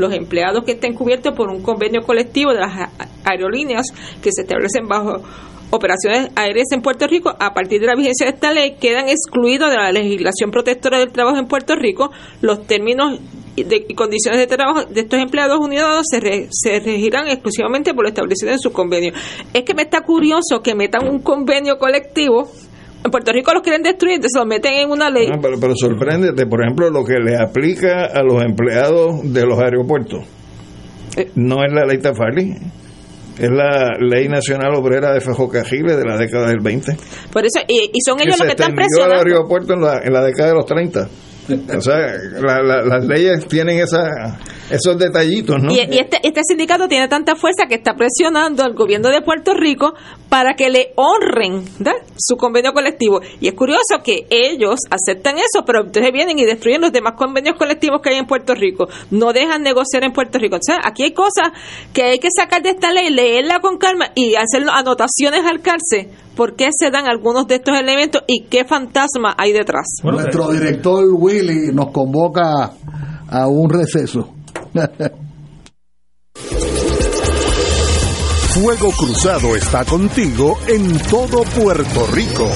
[0.00, 2.90] los empleados que estén cubiertos por un convenio colectivo de las
[3.24, 3.86] aerolíneas
[4.22, 5.22] que se establecen bajo
[5.70, 9.70] operaciones aéreas en Puerto Rico, a partir de la vigencia de esta ley, quedan excluidos
[9.70, 12.10] de la legislación protectora del trabajo en Puerto Rico.
[12.40, 13.20] Los términos
[13.56, 18.52] y condiciones de trabajo de estos empleados unidos se, se regirán exclusivamente por lo establecido
[18.52, 19.12] en su convenio.
[19.54, 22.50] Es que me está curioso que metan un convenio colectivo
[23.02, 25.28] En Puerto Rico los quieren destruir, entonces lo meten en una ley.
[25.32, 29.58] Ah, pero, pero sorprende, por ejemplo, lo que le aplica a los empleados de los
[29.58, 30.24] aeropuertos.
[31.16, 31.30] Eh.
[31.34, 32.56] No es la ley Tafali,
[33.38, 36.96] es la Ley Nacional Obrera de Ferrocarriles de la década del 20.
[37.32, 39.22] Por eso, y, son ellos los que están presionando.
[39.22, 41.08] el aeropuerto en la, en la década de los 30.
[41.76, 41.96] O sea,
[42.40, 44.38] las leyes tienen esa,
[44.70, 45.74] esos detallitos, ¿no?
[45.74, 49.94] Y, este, este sindicato tiene tanta fuerza que está presionando al gobierno de Puerto Rico
[50.28, 51.64] para que le honren
[52.16, 53.20] su convenio colectivo.
[53.40, 57.56] Y es curioso que ellos aceptan eso, pero entonces vienen y destruyen los demás convenios
[57.56, 58.88] colectivos que hay en Puerto Rico.
[59.10, 60.56] No dejan negociar en Puerto Rico.
[60.56, 61.50] O sea, aquí hay cosas
[61.92, 66.10] que hay que sacar de esta ley, leerla con calma y hacer anotaciones al cárcel
[66.40, 69.84] por qué se dan algunos de estos elementos y qué fantasma hay detrás.
[70.02, 72.72] Nuestro director Willy nos convoca
[73.28, 74.32] a un receso.
[78.54, 82.48] Fuego Cruzado está contigo en todo Puerto Rico.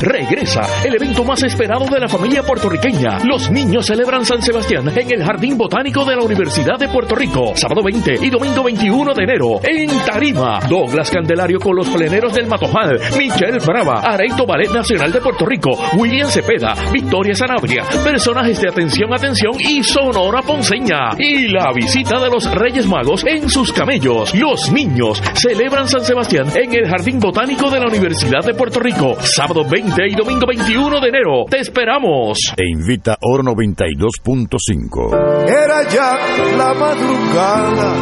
[0.00, 3.18] Regresa el evento más esperado de la familia puertorriqueña.
[3.24, 7.52] Los niños celebran San Sebastián en el Jardín Botánico de la Universidad de Puerto Rico.
[7.54, 9.60] Sábado 20 y domingo 21 de enero.
[9.62, 10.60] En Tarima.
[10.68, 13.00] Douglas Candelario con los pleneros del Matojal.
[13.16, 14.00] Michelle Brava.
[14.00, 15.70] Areito Ballet Nacional de Puerto Rico.
[15.96, 16.74] William Cepeda.
[16.92, 17.84] Victoria Sanabria.
[18.04, 21.12] Personajes de Atención, Atención y Sonora Ponceña.
[21.18, 24.34] Y la visita de los Reyes Magos en sus camellos.
[24.34, 29.16] Los niños celebran San Sebastián en el Jardín Botánico de la Universidad de Puerto Rico.
[29.22, 31.44] Sábado 20 y domingo 21 de enero.
[31.48, 32.38] Te esperamos.
[32.56, 35.48] Te invita Oro 92.5.
[35.48, 36.18] Era ya
[36.56, 37.94] la madrugada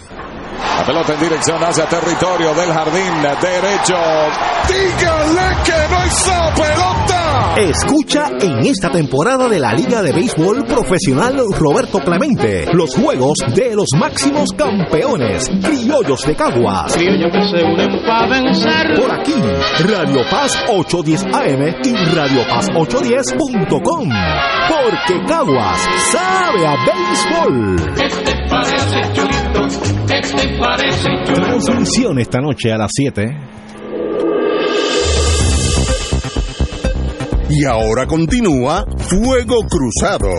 [0.81, 3.97] La pelota en dirección hacia territorio del jardín derecho.
[4.67, 7.53] Dígale que no hizo pelota.
[7.55, 13.75] Escucha en esta temporada de la Liga de Béisbol Profesional Roberto Clemente los juegos de
[13.75, 16.93] los máximos campeones, criollos de Caguas.
[16.93, 18.99] Criollos que se unen para vencer.
[18.99, 19.35] Por aquí,
[19.83, 24.09] Radio Paz 810 AM y Radio Paz 810.com.
[24.67, 25.79] Porque Caguas
[26.11, 27.75] sabe a béisbol.
[27.95, 29.20] ¿Qué te parece, Cholito?
[29.20, 29.20] ¿Qué
[30.21, 31.09] te parece,
[32.19, 33.35] esta noche a las 7
[37.49, 40.29] Y ahora continúa Fuego Cruzado.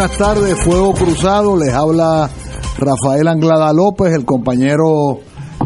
[0.00, 1.58] Buenas tardes, Fuego Cruzado.
[1.58, 2.30] Les habla
[2.78, 5.18] Rafael Anglada López, el compañero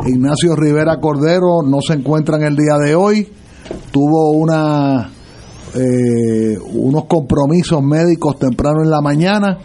[0.07, 3.29] Ignacio Rivera Cordero no se encuentra en el día de hoy.
[3.93, 5.09] Tuvo una
[5.77, 9.59] eh, unos compromisos médicos temprano en la mañana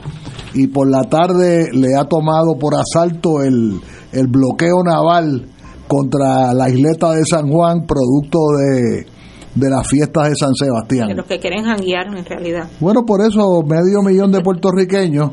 [0.54, 5.48] y por la tarde le ha tomado por asalto el, el bloqueo naval
[5.88, 9.08] contra la isleta de San Juan, producto de,
[9.56, 11.08] de las fiestas de San Sebastián.
[11.08, 12.70] De los que quieren janguear en realidad.
[12.80, 15.32] Bueno, por eso medio millón de puertorriqueños,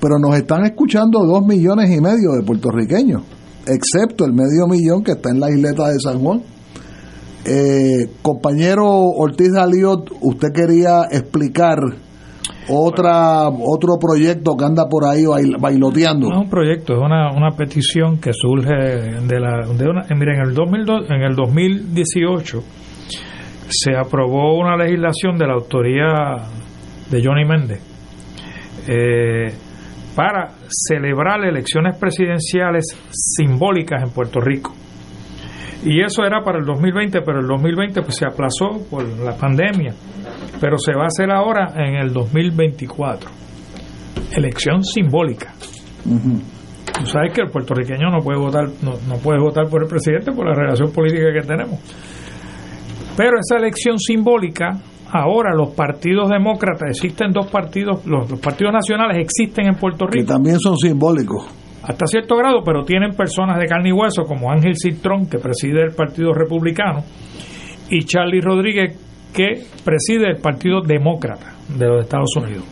[0.00, 3.22] pero nos están escuchando dos millones y medio de puertorriqueños
[3.66, 6.42] excepto el medio millón que está en la isleta de San Juan.
[7.44, 11.78] Eh, compañero Ortiz Aliot, usted quería explicar
[12.68, 15.24] otra otro proyecto que anda por ahí
[15.58, 16.28] bailoteando?
[16.28, 19.66] No es un proyecto, es una, una petición que surge de la...
[19.66, 22.62] De una, eh, miren, en el, 2002, en el 2018
[23.70, 26.36] se aprobó una legislación de la autoría
[27.10, 27.80] de Johnny Méndez
[28.88, 29.52] eh,
[30.14, 34.74] para celebrar elecciones presidenciales simbólicas en Puerto Rico.
[35.84, 39.94] Y eso era para el 2020, pero el 2020 pues se aplazó por la pandemia.
[40.60, 43.30] Pero se va a hacer ahora en el 2024.
[44.36, 45.54] Elección simbólica.
[46.04, 50.32] Tú sabes que el puertorriqueño no puede votar no, no puede votar por el presidente
[50.32, 51.78] por la relación política que tenemos.
[53.16, 54.80] Pero esa elección simbólica
[55.12, 60.26] ahora los partidos demócratas, existen dos partidos, los, partidos nacionales existen en Puerto Rico.
[60.26, 61.46] Que también son simbólicos.
[61.82, 65.82] Hasta cierto grado, pero tienen personas de carne y hueso como Ángel Citrón, que preside
[65.82, 67.00] el Partido Republicano,
[67.88, 68.96] y Charlie Rodríguez,
[69.34, 72.64] que preside el Partido Demócrata de los Estados Unidos.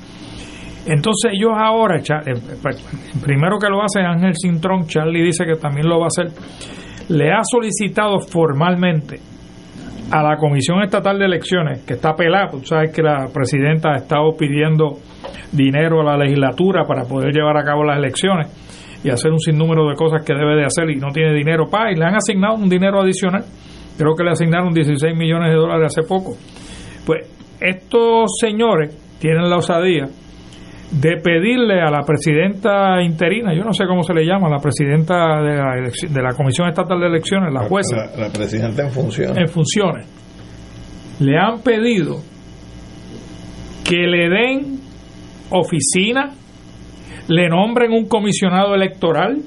[0.87, 2.35] Entonces ellos ahora, eh,
[3.23, 6.31] primero que lo hace Ángel Cintrón, Charlie dice que también lo va a hacer,
[7.09, 9.21] le ha solicitado formalmente
[10.11, 13.97] a la Comisión Estatal de Elecciones, que está pelada, tú sabes que la presidenta ha
[13.97, 14.99] estado pidiendo
[15.53, 18.49] dinero a la legislatura para poder llevar a cabo las elecciones
[19.05, 21.93] y hacer un sinnúmero de cosas que debe de hacer y no tiene dinero para,
[21.93, 23.45] y le han asignado un dinero adicional,
[23.97, 26.37] creo que le asignaron 16 millones de dólares hace poco.
[27.05, 27.27] Pues
[27.61, 30.07] estos señores tienen la osadía
[30.91, 35.43] de pedirle a la presidenta interina, yo no sé cómo se le llama, la presidenta
[35.43, 37.97] de la, de la Comisión Estatal de Elecciones, la jueza.
[38.17, 39.37] La, presidenta en funciones.
[39.37, 40.07] En funciones.
[41.21, 42.17] Le han pedido
[43.85, 44.81] que le den
[45.51, 46.31] oficina,
[47.29, 49.39] le nombren un comisionado electoral,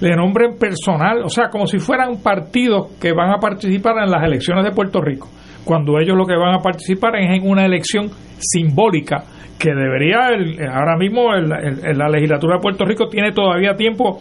[0.00, 4.22] le nombren personal, o sea, como si fueran partidos que van a participar en las
[4.22, 5.28] elecciones de Puerto Rico,
[5.64, 9.24] cuando ellos lo que van a participar es en una elección simbólica
[9.58, 10.28] que debería,
[10.72, 14.18] ahora mismo la legislatura de Puerto Rico tiene todavía tiempo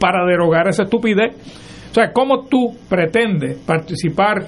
[0.00, 1.36] para derogar esa estupidez.
[1.90, 4.46] O sea, ¿cómo tú pretendes participar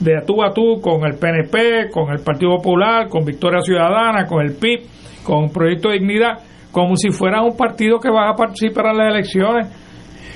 [0.00, 4.44] de tú a tú con el PNP, con el Partido Popular, con Victoria Ciudadana, con
[4.44, 4.80] el PIB,
[5.22, 6.38] con Proyecto de Dignidad,
[6.72, 9.81] como si fuera un partido que va a participar en las elecciones?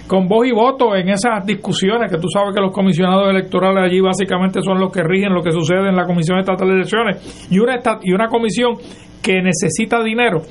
[0.06, 4.00] Con voz y voto en esas discusiones, que tú sabes que los comisionados electorales allí
[4.00, 7.58] básicamente son los que rigen lo que sucede en la Comisión Estatal de Elecciones, y
[7.58, 8.74] una, y una comisión
[9.22, 10.42] que necesita dinero,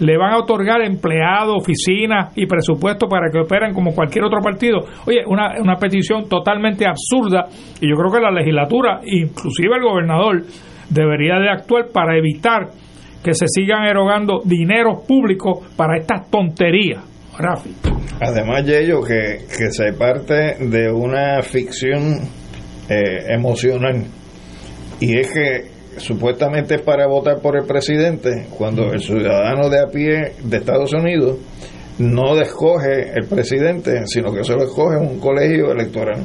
[0.00, 4.80] le van a otorgar empleados, oficinas y presupuesto para que operen como cualquier otro partido.
[5.06, 7.46] Oye, una, una petición totalmente absurda
[7.80, 10.42] y yo creo que la legislatura, inclusive el gobernador,
[10.88, 12.68] debería de actuar para evitar
[13.24, 17.17] que se sigan erogando dineros públicos para estas tonterías.
[18.20, 22.20] Además de ello, que, que se parte de una ficción
[22.88, 24.06] eh, emocional
[25.00, 29.86] y es que supuestamente es para votar por el presidente, cuando el ciudadano de a
[29.86, 31.38] pie de Estados Unidos
[31.98, 36.24] no escoge el presidente, sino que solo escoge un colegio electoral.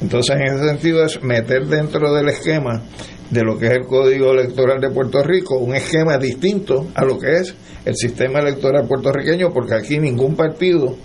[0.00, 2.82] Entonces, en ese sentido, es meter dentro del esquema
[3.30, 7.18] de lo que es el Código Electoral de Puerto Rico un esquema distinto a lo
[7.18, 7.54] que es
[7.84, 10.96] el sistema electoral puertorriqueño, porque aquí ningún partido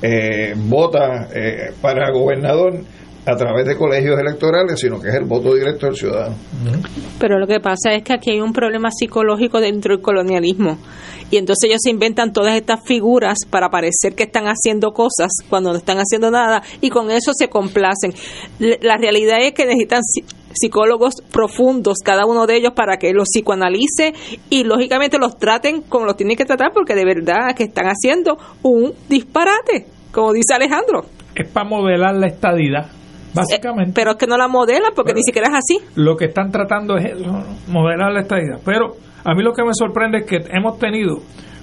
[0.00, 2.80] eh, vota eh, para gobernador
[3.26, 6.36] a través de colegios electorales, sino que es el voto directo del ciudadano.
[7.18, 10.78] Pero lo que pasa es que aquí hay un problema psicológico dentro del colonialismo.
[11.30, 15.72] Y entonces ellos se inventan todas estas figuras para parecer que están haciendo cosas cuando
[15.72, 18.14] no están haciendo nada y con eso se complacen.
[18.58, 20.00] La realidad es que necesitan
[20.58, 24.14] psicólogos profundos, cada uno de ellos, para que los psicoanalice
[24.50, 28.38] y lógicamente los traten como los tienen que tratar, porque de verdad que están haciendo
[28.62, 31.04] un disparate, como dice Alejandro.
[31.34, 32.86] Es para modelar la estadidad
[33.34, 33.92] Básicamente.
[33.94, 35.78] pero es que no la modelan porque ni siquiera es así.
[35.94, 37.14] Lo que están tratando es
[37.68, 38.56] modelar la estadía.
[38.64, 41.18] Pero a mí lo que me sorprende es que hemos tenido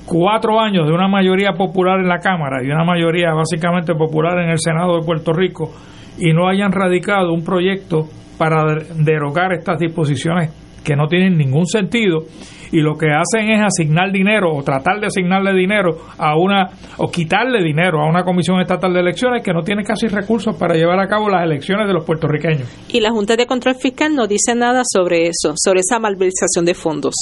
[0.05, 4.49] cuatro años de una mayoría popular en la Cámara y una mayoría básicamente popular en
[4.49, 5.71] el Senado de Puerto Rico
[6.17, 8.07] y no hayan radicado un proyecto
[8.37, 8.63] para
[8.95, 10.51] derogar estas disposiciones
[10.83, 12.25] que no tienen ningún sentido
[12.71, 17.09] y lo que hacen es asignar dinero o tratar de asignarle dinero a una o
[17.09, 20.99] quitarle dinero a una comisión estatal de elecciones que no tiene casi recursos para llevar
[20.99, 22.67] a cabo las elecciones de los puertorriqueños.
[22.89, 26.73] Y la Junta de Control Fiscal no dice nada sobre eso, sobre esa malversación de
[26.73, 27.15] fondos.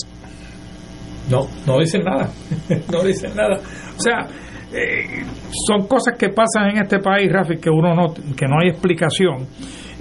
[1.29, 2.29] No, no dicen nada,
[2.91, 3.57] no dicen nada.
[3.97, 4.27] O sea,
[4.73, 5.23] eh,
[5.67, 9.47] son cosas que pasan en este país, Rafi, que uno no, que no hay explicación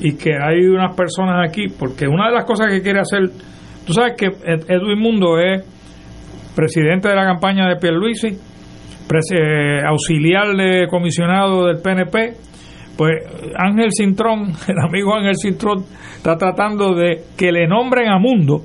[0.03, 3.30] y que hay unas personas aquí, porque una de las cosas que quiere hacer
[3.86, 5.64] Tú sabes que Edwin Mundo es
[6.55, 12.34] presidente de la campaña de Pierluisi, eh, auxiliar de comisionado del PNP.
[12.96, 13.12] Pues
[13.57, 15.84] Ángel Cintrón, el amigo Ángel Cintrón,
[16.16, 18.62] está tratando de que le nombren a Mundo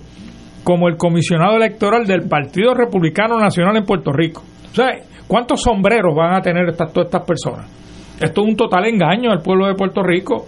[0.64, 4.44] como el comisionado electoral del Partido Republicano Nacional en Puerto Rico.
[4.44, 7.72] O ¿cuántos sombreros van a tener estas, todas estas personas?
[8.20, 10.46] Esto es un total engaño al pueblo de Puerto Rico.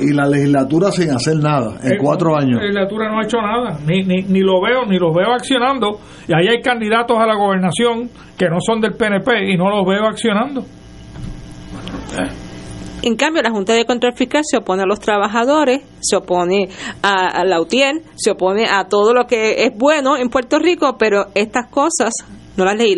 [0.00, 2.56] Y la legislatura sin hacer nada en Eh, cuatro años.
[2.56, 5.98] La legislatura no ha hecho nada, ni, ni, ni lo veo, ni los veo accionando.
[6.28, 9.86] Y ahí hay candidatos a la gobernación que no son del PNP y no los
[9.86, 10.64] veo accionando.
[13.02, 16.68] En cambio, la Junta de Control Fiscal se opone a los trabajadores, se opone
[17.02, 20.96] a, a la UTIER, se opone a todo lo que es bueno en Puerto Rico,
[20.98, 22.12] pero estas cosas
[22.56, 22.96] no las leí.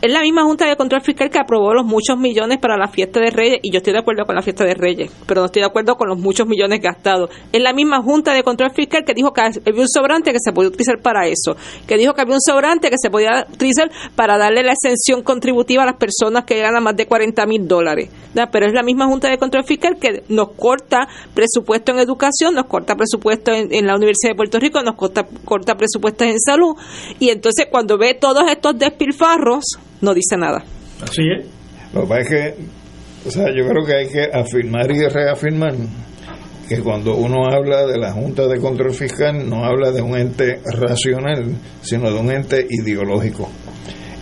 [0.00, 3.18] Es la misma Junta de Control Fiscal que aprobó los muchos millones para la fiesta
[3.18, 5.62] de Reyes, y yo estoy de acuerdo con la fiesta de Reyes, pero no estoy
[5.62, 7.30] de acuerdo con los muchos millones gastados.
[7.50, 10.52] Es la misma Junta de Control Fiscal que dijo que había un sobrante que se
[10.52, 11.56] podía utilizar para eso,
[11.88, 15.82] que dijo que había un sobrante que se podía utilizar para darle la exención contributiva
[15.82, 18.08] a las personas que ganan más de 40 mil dólares.
[18.52, 22.66] Pero es la misma Junta de Control Fiscal que nos corta presupuesto en educación, nos
[22.66, 26.76] corta presupuesto en, en la Universidad de Puerto Rico, nos corta, corta presupuestos en salud,
[27.18, 29.64] y entonces cuando ve todos estos despilfarros,
[30.00, 30.64] no dice nada.
[31.00, 31.46] Así es.
[31.92, 32.54] Lo que pasa es que,
[33.28, 35.74] o sea, yo creo que hay que afirmar y reafirmar
[36.68, 40.60] que cuando uno habla de la Junta de Control Fiscal, no habla de un ente
[40.66, 43.48] racional, sino de un ente ideológico.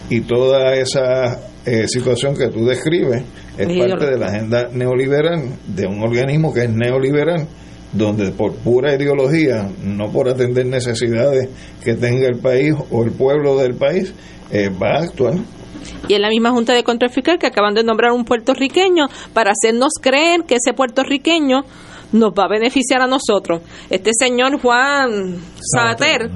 [0.08, 3.24] Y toda esa eh, situación que tú describes
[3.58, 7.48] es Es parte de la agenda neoliberal, de un organismo que es neoliberal,
[7.92, 11.48] donde por pura ideología, no por atender necesidades
[11.82, 14.12] que tenga el país o el pueblo del país,
[14.52, 15.34] eh, va a actuar.
[16.08, 19.52] Y es la misma Junta de Control Fiscal que acaban de nombrar un puertorriqueño para
[19.52, 21.64] hacernos creer que ese puertorriqueño
[22.12, 23.62] nos va a beneficiar a nosotros.
[23.90, 26.30] Este señor Juan Sabater,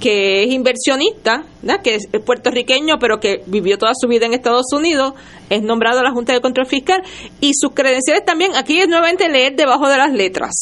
[0.00, 1.44] que es inversionista,
[1.84, 5.14] que es puertorriqueño, pero que vivió toda su vida en Estados Unidos,
[5.48, 7.02] es nombrado a la Junta de Control Fiscal
[7.40, 10.52] y sus credenciales también, aquí es nuevamente leer debajo de las letras.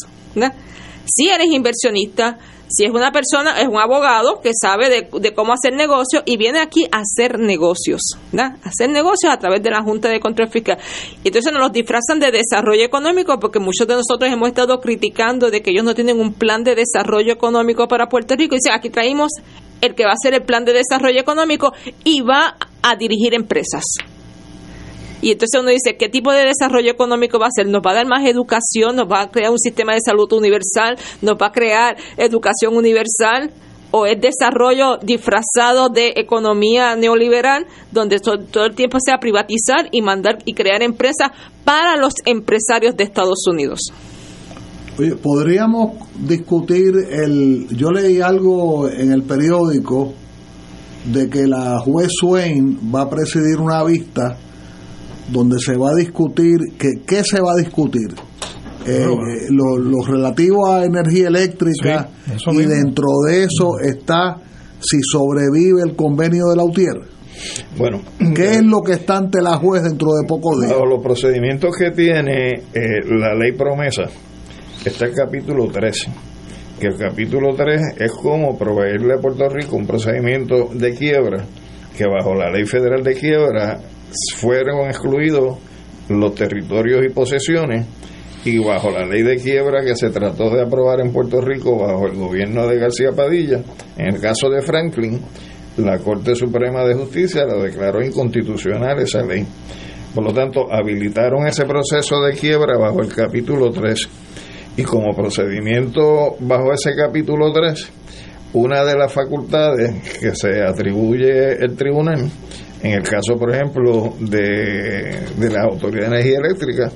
[1.07, 2.39] Si eres inversionista,
[2.69, 6.37] si es una persona, es un abogado que sabe de, de cómo hacer negocios y
[6.37, 8.01] viene aquí a hacer negocios,
[8.33, 8.57] ¿verdad?
[8.65, 10.79] Hacer negocios a través de la Junta de Control Fiscal.
[11.23, 15.51] Y entonces nos los disfrazan de desarrollo económico porque muchos de nosotros hemos estado criticando
[15.51, 18.55] de que ellos no tienen un plan de desarrollo económico para Puerto Rico.
[18.55, 19.33] Y dicen, aquí traímos
[19.81, 21.73] el que va a hacer el plan de desarrollo económico
[22.05, 23.85] y va a dirigir empresas.
[25.23, 27.67] Y entonces uno dice, ¿qué tipo de desarrollo económico va a ser?
[27.67, 28.97] ¿Nos va a dar más educación?
[28.97, 30.97] ¿Nos va a crear un sistema de salud universal?
[31.23, 33.51] ¿Nos va a crear educación universal?
[33.91, 40.03] ¿O es desarrollo disfrazado de economía neoliberal, donde to- todo el tiempo sea privatizar y
[40.03, 41.31] mandar y crear empresas
[41.65, 43.81] para los empresarios de Estados Unidos?
[44.99, 47.69] Oye, podríamos discutir el.
[47.77, 50.13] Yo leí algo en el periódico
[51.05, 54.37] de que la juez Swain va a presidir una vista
[55.31, 58.09] donde se va a discutir que qué se va a discutir
[58.87, 64.37] Eh, eh, lo, lo relativo a energía eléctrica Sí, y dentro de eso está
[64.79, 67.01] si sobrevive el convenio de la UTIER
[67.79, 68.03] Bueno,
[68.35, 70.75] ¿qué es lo que está ante la juez dentro de pocos días?
[70.87, 74.03] Los procedimientos que tiene eh, la ley promesa,
[74.85, 76.11] está el capítulo 13.
[76.79, 81.45] Que el capítulo 3 es como proveerle a Puerto Rico un procedimiento de quiebra,
[81.97, 83.81] que bajo la ley federal de quiebra
[84.35, 85.59] fueron excluidos
[86.09, 87.87] los territorios y posesiones,
[88.45, 92.07] y bajo la ley de quiebra que se trató de aprobar en Puerto Rico bajo
[92.07, 93.63] el gobierno de García Padilla,
[93.97, 95.21] en el caso de Franklin,
[95.79, 99.47] la Corte Suprema de Justicia la declaró inconstitucional esa ley.
[100.15, 104.09] Por lo tanto, habilitaron ese proceso de quiebra bajo el capítulo 3.
[104.77, 107.91] Y como procedimiento bajo ese capítulo 3,
[108.53, 112.31] una de las facultades que se atribuye el tribunal,
[112.85, 116.93] en el caso, por ejemplo, de, de la Autoridad de Energía Eléctrica,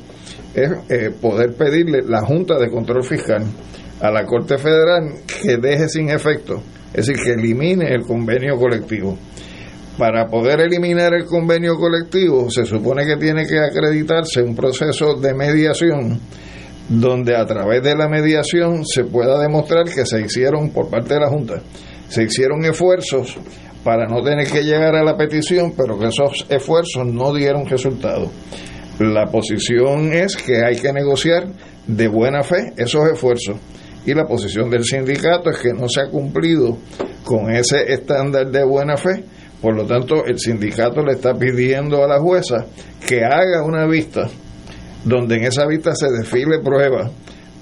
[0.54, 3.42] es eh, poder pedirle la Junta de Control Fiscal
[3.98, 6.62] a la Corte Federal que deje sin efecto,
[6.92, 9.16] es decir, que elimine el convenio colectivo.
[9.96, 15.32] Para poder eliminar el convenio colectivo se supone que tiene que acreditarse un proceso de
[15.32, 16.20] mediación
[16.86, 21.20] donde a través de la mediación se pueda demostrar que se hicieron por parte de
[21.20, 21.62] la Junta,
[22.08, 23.38] se hicieron esfuerzos
[23.88, 28.30] para no tener que llegar a la petición, pero que esos esfuerzos no dieron resultado.
[28.98, 31.46] La posición es que hay que negociar
[31.86, 33.56] de buena fe esos esfuerzos
[34.04, 36.76] y la posición del sindicato es que no se ha cumplido
[37.24, 39.24] con ese estándar de buena fe.
[39.62, 42.66] Por lo tanto, el sindicato le está pidiendo a la jueza
[43.06, 44.28] que haga una vista
[45.02, 47.10] donde en esa vista se desfile pruebas,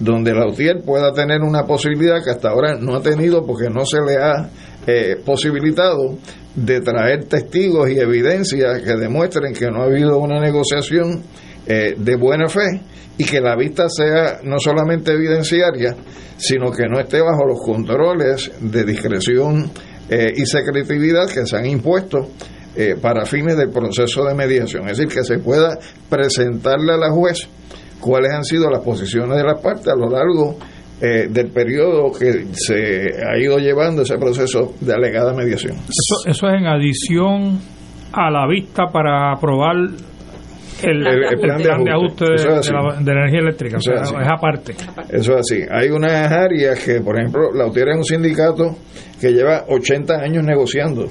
[0.00, 3.86] donde la UTIER pueda tener una posibilidad que hasta ahora no ha tenido porque no
[3.86, 4.50] se le ha
[4.86, 6.16] eh, posibilitado
[6.54, 11.22] de traer testigos y evidencias que demuestren que no ha habido una negociación
[11.66, 12.80] eh, de buena fe
[13.18, 15.96] y que la vista sea no solamente evidenciaria,
[16.36, 19.70] sino que no esté bajo los controles de discreción
[20.08, 22.28] eh, y secretividad que se han impuesto
[22.76, 24.88] eh, para fines del proceso de mediación.
[24.88, 25.78] Es decir, que se pueda
[26.08, 27.48] presentarle a la juez
[28.00, 30.58] cuáles han sido las posiciones de las partes a lo largo
[31.00, 35.74] eh, del periodo que se ha ido llevando ese proceso de alegada mediación.
[35.76, 37.60] Eso, eso es en adición
[38.12, 39.76] a la vista para aprobar
[40.82, 43.76] el, plan, de ajuste, de, la, energía eléctrica.
[43.78, 44.74] Eso es, aparte.
[45.10, 45.62] Eso es así.
[45.70, 48.76] Hay unas áreas que, por ejemplo, la UTIER es un sindicato
[49.20, 51.08] que lleva 80 años negociando.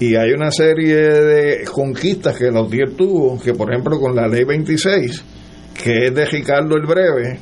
[0.00, 4.26] Y hay una serie de conquistas que la UTIER tuvo, que por ejemplo con la
[4.26, 5.24] ley 26,
[5.82, 7.38] que es de Ricardo el Breve,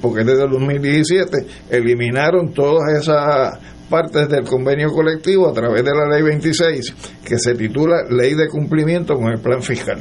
[0.00, 3.58] porque es desde el 2017, eliminaron todas esas
[3.88, 8.48] partes del convenio colectivo a través de la ley 26, que se titula Ley de
[8.48, 9.98] Cumplimiento con el Plan Fiscal.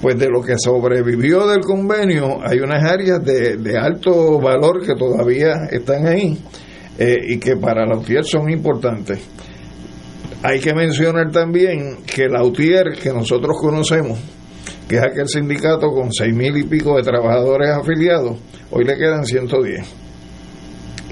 [0.00, 5.66] Pues de lo que sobrevivió del convenio hay unas áreas de, alto valor que todavía
[5.70, 6.38] están ahí
[6.98, 9.18] eh, y que para la UTIER son importantes.
[10.42, 14.20] Hay que mencionar también que la UTIER que nosotros conocemos,
[14.88, 18.36] que es aquel sindicato con seis mil y pico de trabajadores afiliados,
[18.70, 19.94] hoy le quedan 110.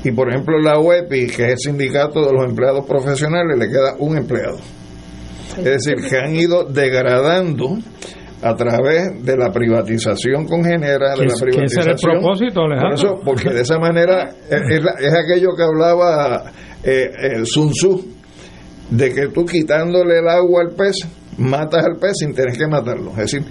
[0.04, 3.94] Y por ejemplo la UEPI, que es el sindicato de los empleados profesionales, le queda
[3.98, 4.58] un empleado.
[5.58, 7.78] Es decir, que han ido degradando
[8.42, 11.94] a través de la privatización congenera, de la privatización.
[11.94, 13.20] es el propósito, Alejandro?
[13.24, 16.52] porque de esa manera es, aquello que hablaba
[16.84, 18.04] eh, el Sun Tzu,
[18.90, 20.96] de que tú quitándole el agua al pez,
[21.38, 23.10] matas al pez sin tener que matarlo.
[23.12, 23.44] Es decir,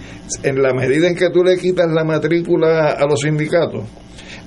[0.43, 3.83] en la medida en que tú le quitas la matrícula a los sindicatos,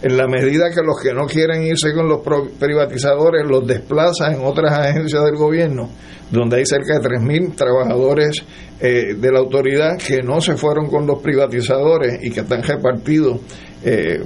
[0.00, 2.20] en la medida que los que no quieren irse con los
[2.58, 5.88] privatizadores los desplazan en otras agencias del gobierno,
[6.30, 8.44] donde hay cerca de 3.000 trabajadores
[8.80, 13.40] eh, de la autoridad que no se fueron con los privatizadores y que están repartidos
[13.84, 14.22] eh,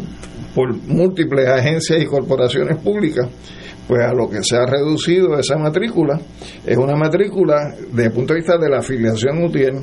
[0.54, 3.26] por múltiples agencias y corporaciones públicas,
[3.93, 6.18] pues a lo que se ha reducido esa matrícula
[6.64, 9.74] es una matrícula desde el punto de vista de la afiliación UTIER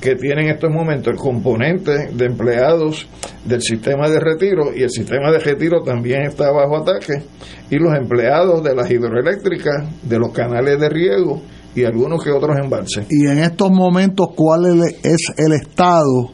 [0.00, 3.06] que tiene en estos momentos el componente de empleados
[3.44, 7.22] del sistema de retiro y el sistema de retiro también está bajo ataque
[7.70, 11.40] y los empleados de las hidroeléctricas, de los canales de riego
[11.76, 13.06] y algunos que otros embalses.
[13.10, 16.32] Y en estos momentos, ¿cuál es el estado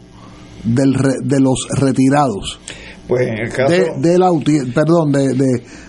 [0.64, 2.58] del de los retirados?
[3.08, 3.74] Pues en el caso...
[3.96, 4.30] De, la,
[4.74, 5.34] perdón, de,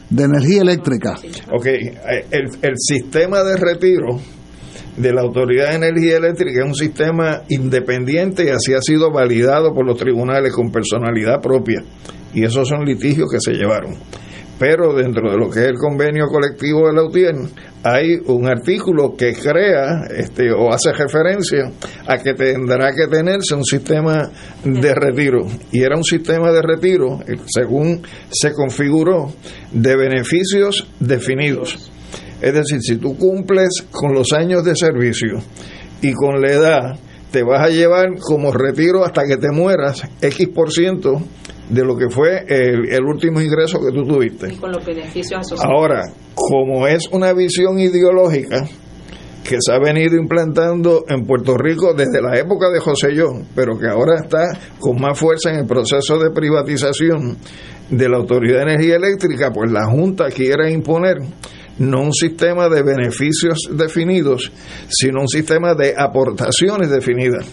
[0.09, 1.15] de, energía eléctrica.
[1.53, 4.19] Ok, el, el sistema de retiro
[4.99, 9.73] de la Autoridad de Energía Eléctrica es un sistema independiente y así ha sido validado
[9.73, 11.83] por los tribunales con personalidad propia.
[12.33, 13.95] Y esos son litigios que se llevaron.
[14.59, 17.35] Pero dentro de lo que es el convenio colectivo de la UTIER,
[17.83, 21.71] hay un artículo que crea este, o hace referencia
[22.05, 24.29] a que tendrá que tenerse un sistema
[24.65, 25.47] de retiro.
[25.71, 29.31] Y era un sistema de retiro, según se configuró,
[29.71, 31.89] de beneficios definidos
[32.41, 35.39] es decir, si tú cumples con los años de servicio
[36.01, 36.99] y con la edad,
[37.31, 41.21] te vas a llevar como retiro hasta que te mueras X por ciento
[41.69, 44.51] de lo que fue el, último ingreso que tú tuviste.
[44.53, 45.73] Y con los beneficios asociados.
[45.73, 48.67] Ahora, como es una visión ideológica
[49.43, 53.77] que se ha venido implantando en Puerto Rico desde la época de José John, pero
[53.77, 54.45] que ahora está
[54.79, 57.37] con más fuerza en el proceso de privatización
[57.89, 61.17] de la Autoridad de Energía Eléctrica, pues la Junta quiere imponer
[61.79, 64.51] no un sistema de beneficios definidos,
[64.89, 67.47] sino un sistema de aportaciones definidas.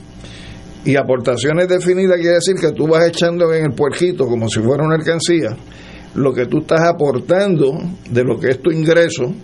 [0.86, 4.84] Y aportaciones definidas quiere decir que tú vas echando en el puerquito como si fuera
[4.84, 5.56] una alcancía
[6.16, 7.78] lo que tú estás aportando
[8.10, 9.34] de lo que es tu ingreso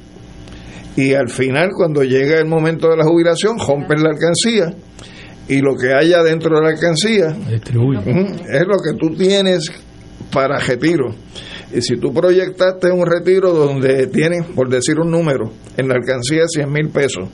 [0.97, 4.75] y al final cuando llega el momento de la jubilación rompes la alcancía
[5.49, 9.71] y lo que haya dentro de la alcancía es lo que tú tienes
[10.33, 11.15] para retiro.
[11.75, 16.45] Y si tú proyectaste un retiro donde tienes, por decir un número, en la alcancía
[16.47, 17.29] 100 mil pesos,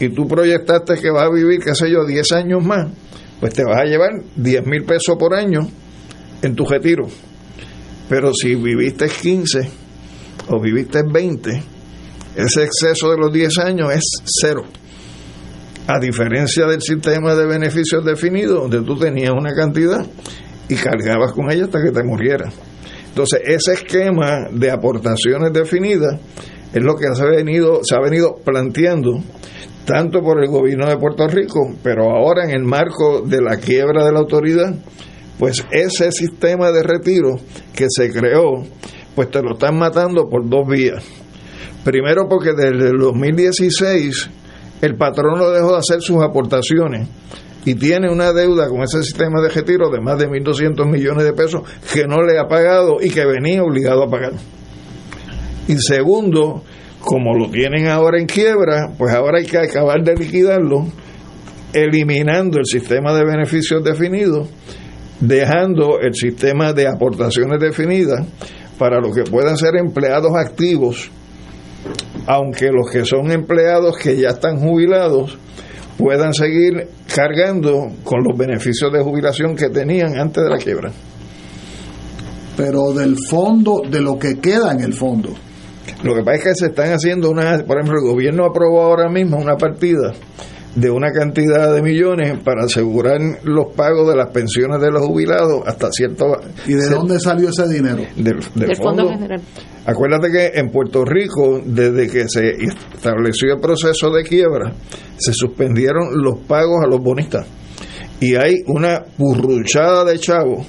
[0.00, 2.90] y tú proyectaste que vas a vivir, qué sé yo, 10 años más,
[3.40, 5.66] pues te vas a llevar 10 mil pesos por año
[6.42, 7.08] en tu retiro.
[8.08, 9.70] Pero si viviste 15
[10.48, 11.62] o viviste 20,
[12.36, 14.04] ese exceso de los 10 años es
[14.40, 14.62] cero.
[15.86, 20.06] A diferencia del sistema de beneficios definido, donde tú tenías una cantidad
[20.68, 22.54] y cargabas con ella hasta que te murieras.
[23.08, 26.20] Entonces, ese esquema de aportaciones definidas
[26.72, 29.20] es lo que ha venido, se ha venido planteando
[29.90, 34.04] tanto por el gobierno de Puerto Rico, pero ahora en el marco de la quiebra
[34.04, 34.72] de la autoridad,
[35.36, 37.40] pues ese sistema de retiro
[37.74, 38.62] que se creó,
[39.16, 41.04] pues te lo están matando por dos vías.
[41.82, 44.30] Primero porque desde el 2016
[44.82, 47.08] el patrón no dejó de hacer sus aportaciones
[47.64, 51.32] y tiene una deuda con ese sistema de retiro de más de 1.200 millones de
[51.32, 51.62] pesos
[51.92, 54.34] que no le ha pagado y que venía obligado a pagar.
[55.66, 56.62] Y segundo,
[57.00, 60.86] como lo tienen ahora en quiebra, pues ahora hay que acabar de liquidarlo,
[61.72, 64.48] eliminando el sistema de beneficios definidos,
[65.20, 68.26] dejando el sistema de aportaciones definidas
[68.78, 71.10] para los que puedan ser empleados activos,
[72.26, 75.38] aunque los que son empleados que ya están jubilados
[75.96, 80.92] puedan seguir cargando con los beneficios de jubilación que tenían antes de la quiebra.
[82.56, 85.34] Pero del fondo, de lo que queda en el fondo.
[86.02, 89.08] Lo que pasa es que se están haciendo una, por ejemplo, el gobierno aprobó ahora
[89.08, 90.12] mismo una partida
[90.74, 95.62] de una cantidad de millones para asegurar los pagos de las pensiones de los jubilados
[95.66, 96.26] hasta cierto...
[96.66, 98.04] ¿Y de dónde salió ese dinero?
[98.16, 98.42] Del,
[98.76, 99.08] fondo.
[99.08, 99.40] General.
[99.84, 102.50] Acuérdate que en Puerto Rico, desde que se
[102.94, 104.72] estableció el proceso de quiebra,
[105.16, 107.46] se suspendieron los pagos a los bonistas.
[108.20, 110.66] Y hay una burruchada de chavos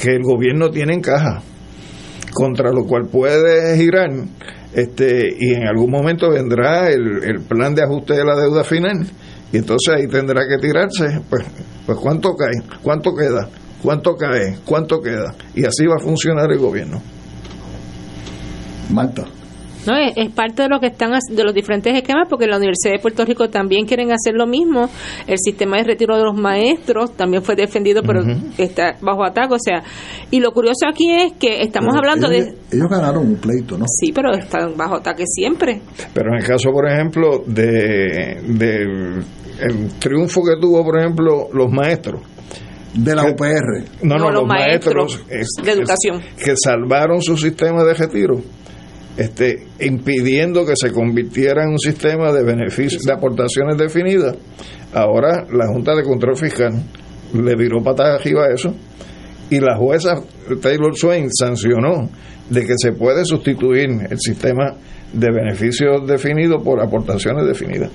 [0.00, 1.42] que el gobierno tiene en caja,
[2.36, 4.10] contra lo cual puede girar
[4.74, 9.06] este y en algún momento vendrá el, el, plan de ajuste de la deuda final
[9.50, 11.46] y entonces ahí tendrá que tirarse pues
[11.86, 13.48] pues cuánto cae cuánto queda
[13.82, 17.00] cuánto cae cuánto queda y así va a funcionar el gobierno.
[18.90, 19.24] Marta
[19.86, 22.98] no, es, parte de lo que están de los diferentes esquemas porque la Universidad de
[22.98, 24.88] Puerto Rico también quieren hacer lo mismo.
[25.26, 28.22] El sistema de retiro de los maestros también fue defendido, pero
[28.58, 29.54] está bajo ataque.
[29.54, 29.82] O sea,
[30.30, 32.54] y lo curioso aquí es que estamos hablando de.
[32.72, 33.84] Ellos ganaron un pleito, ¿no?
[33.88, 35.80] Sí, pero están bajo ataque siempre.
[36.12, 39.22] Pero en el caso, por ejemplo, de,
[39.60, 42.22] el triunfo que tuvo, por ejemplo, los maestros
[42.94, 43.84] de la UPR.
[44.02, 46.22] No, no, los, maestros, de educación.
[46.42, 48.40] que salvaron su sistema de retiro
[49.16, 54.36] este, impidiendo que se convirtiera en un sistema de beneficios, de aportaciones definidas.
[54.92, 56.72] Ahora la Junta de Control Fiscal
[57.34, 58.74] le viró patas arriba a eso
[59.50, 60.20] y la jueza
[60.60, 62.08] Taylor Swain sancionó
[62.50, 64.74] de que se puede sustituir el sistema
[65.12, 67.90] de beneficios definidos por aportaciones definidas.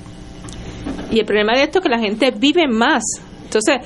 [1.11, 3.03] Y el problema de esto es que la gente vive más.
[3.43, 3.77] Entonces,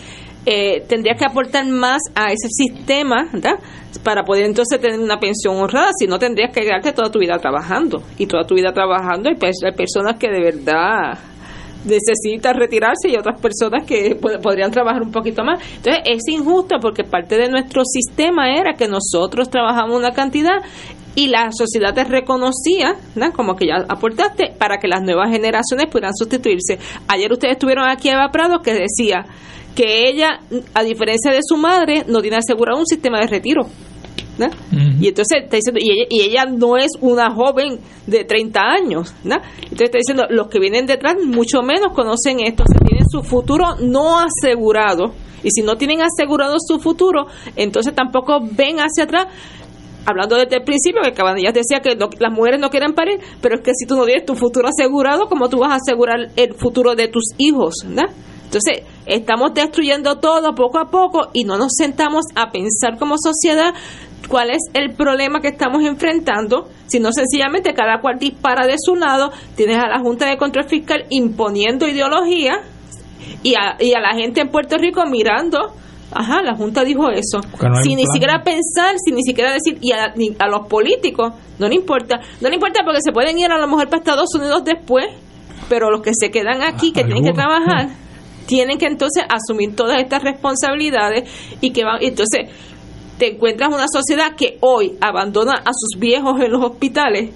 [0.45, 3.59] eh, tendrías que aportar más a ese sistema, ¿verdad?
[4.03, 7.37] Para poder entonces tener una pensión honrada, si no tendrías que quedarte toda tu vida
[7.39, 8.03] trabajando.
[8.17, 11.17] Y toda tu vida trabajando, y pues hay personas que de verdad
[11.85, 15.61] necesitan retirarse y otras personas que podrían trabajar un poquito más.
[15.77, 20.61] Entonces es injusto porque parte de nuestro sistema era que nosotros trabajamos una cantidad
[21.15, 23.31] y la sociedad te reconocía, ¿no?
[23.31, 26.77] como que ya aportaste, para que las nuevas generaciones pudieran sustituirse.
[27.07, 29.25] Ayer ustedes estuvieron aquí a Eva Prado que decía
[29.76, 30.39] que ella,
[30.73, 33.67] a diferencia de su madre, no tiene asegurado un sistema de retiro.
[34.99, 39.13] Y entonces está diciendo, y ella, y ella, no es una joven de 30 años,
[39.23, 39.36] ¿no?
[39.36, 44.19] Entonces está diciendo, los que vienen detrás mucho menos conocen esto, tienen su futuro no
[44.19, 45.13] asegurado,
[45.43, 49.28] y si no tienen asegurado su futuro, entonces tampoco ven hacia atrás.
[50.05, 53.61] Hablando desde el principio, que Cabanillas decía que las mujeres no quieren parir, pero es
[53.61, 56.95] que si tú no tienes tu futuro asegurado, ¿cómo tú vas a asegurar el futuro
[56.95, 57.73] de tus hijos?
[57.87, 58.03] ¿no?
[58.45, 63.73] Entonces, estamos destruyendo todo poco a poco y no nos sentamos a pensar como sociedad
[64.29, 69.31] cuál es el problema que estamos enfrentando, sino sencillamente cada cual dispara de su lado,
[69.55, 72.61] tienes a la Junta de Control Fiscal imponiendo ideología
[73.43, 75.73] y a, y a la gente en Puerto Rico mirando,
[76.11, 77.39] ajá, la Junta dijo eso,
[77.83, 81.75] sin ni siquiera pensar, sin ni siquiera decir, y a, a, los políticos, no le
[81.75, 85.05] importa, no le importa porque se pueden ir a lo mejor para Estados Unidos después,
[85.69, 87.89] pero los que se quedan aquí, que tienen que trabajar,
[88.45, 91.29] tienen que entonces asumir todas estas responsabilidades
[91.61, 92.49] y que van, entonces
[93.17, 97.31] te encuentras una sociedad que hoy abandona a sus viejos en los hospitales,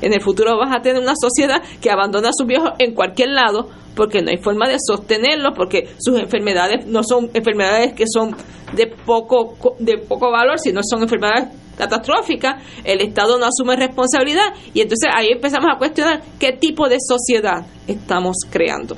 [0.00, 3.30] en el futuro vas a tener una sociedad que abandona a sus viejos en cualquier
[3.30, 8.34] lado porque no hay forma de sostenerlos, porque sus enfermedades no son enfermedades que son
[8.74, 14.80] de poco, de poco valor, sino son enfermedades catastróficas, el Estado no asume responsabilidad y
[14.80, 18.96] entonces ahí empezamos a cuestionar qué tipo de sociedad estamos creando.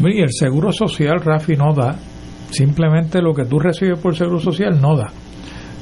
[0.00, 1.96] Y el seguro social, Rafi, no da.
[2.50, 5.08] Simplemente lo que tú recibes por seguro social no da.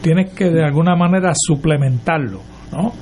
[0.03, 2.41] Tienes que de alguna manera suplementarlo,
[2.73, 2.93] ¿no?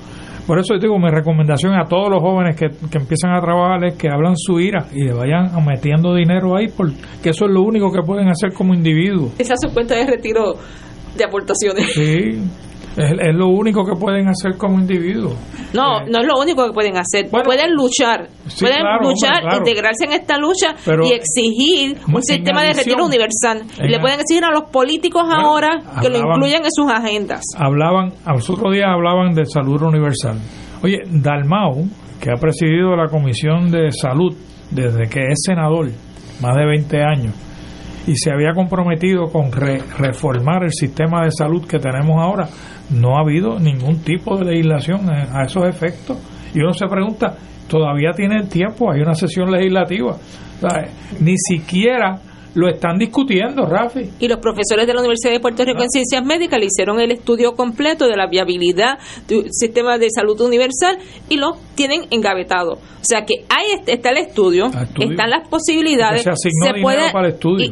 [0.47, 3.95] Por eso digo, mi recomendación a todos los jóvenes que, que empiezan a trabajar es
[3.95, 7.91] que hablan su ira y le vayan metiendo dinero ahí, porque eso es lo único
[7.91, 9.31] que pueden hacer como individuo.
[9.39, 10.55] Esa es su cuenta de retiro
[11.17, 11.93] de aportaciones.
[11.95, 12.39] Sí,
[12.97, 15.35] es, lo único que pueden hacer como individuos.
[15.73, 17.29] No, no es lo único que pueden hacer.
[17.31, 18.29] pueden luchar,
[18.59, 20.75] pueden luchar, integrarse en esta lucha
[21.05, 23.63] y exigir un sistema de retiro universal.
[23.83, 27.43] Y le pueden exigir a los políticos ahora que lo incluyan en sus agendas.
[27.57, 30.39] Hablaban, a los otros días hablaban de salud universal.
[30.83, 31.85] Oye, Dalmau,
[32.21, 34.35] que ha presidido la Comisión de Salud
[34.71, 35.91] desde que es senador,
[36.41, 37.35] más de 20 años,
[38.07, 42.49] y se había comprometido con reformar el sistema de salud que tenemos ahora,
[42.91, 46.19] no ha habido ningún tipo de legislación a esos efectos.
[46.55, 47.35] Y uno se pregunta,
[47.69, 50.17] todavía tiene tiempo, hay una sesión legislativa.
[51.21, 52.19] ni siquiera
[52.55, 54.11] lo están discutiendo, Rafi.
[54.21, 57.11] Y los profesores de la Universidad de Puerto Rico en Ciencias Médicas le hicieron el
[57.11, 58.99] estudio completo de la viabilidad
[59.29, 60.99] del sistema de salud universal
[61.29, 62.75] y lo tienen engavetado.
[62.75, 67.03] O sea que ahí está el estudio, están las posibilidades, se, puede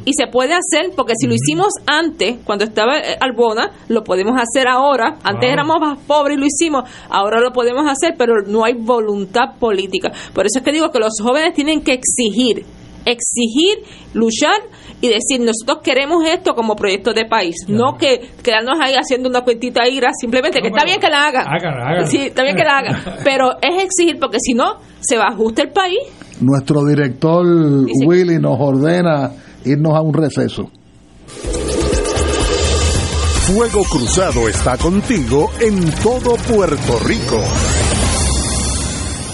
[0.04, 4.34] Y, se puede hacer porque si lo hicimos antes, cuando estaba eh, Albona, lo podemos
[4.36, 5.16] hacer ahora.
[5.22, 9.56] Antes éramos más pobres y lo hicimos, ahora lo podemos hacer, pero no hay voluntad
[9.58, 10.12] política.
[10.34, 12.66] Por eso es que digo que los jóvenes tienen que exigir
[13.04, 13.84] exigir,
[14.14, 14.56] luchar
[15.00, 19.42] y decir, nosotros queremos esto como proyecto de país, no que quedarnos ahí haciendo una
[19.42, 22.06] cuentita ira, simplemente que está bien que la haga.
[22.06, 25.32] Sí, está bien que la haga, pero es exigir porque si no, se va a
[25.32, 25.98] ajustar el país.
[26.40, 27.44] Nuestro director
[28.06, 29.32] Willy nos ordena
[29.64, 30.70] irnos a un receso.
[33.46, 37.42] Fuego Cruzado está contigo en todo Puerto Rico.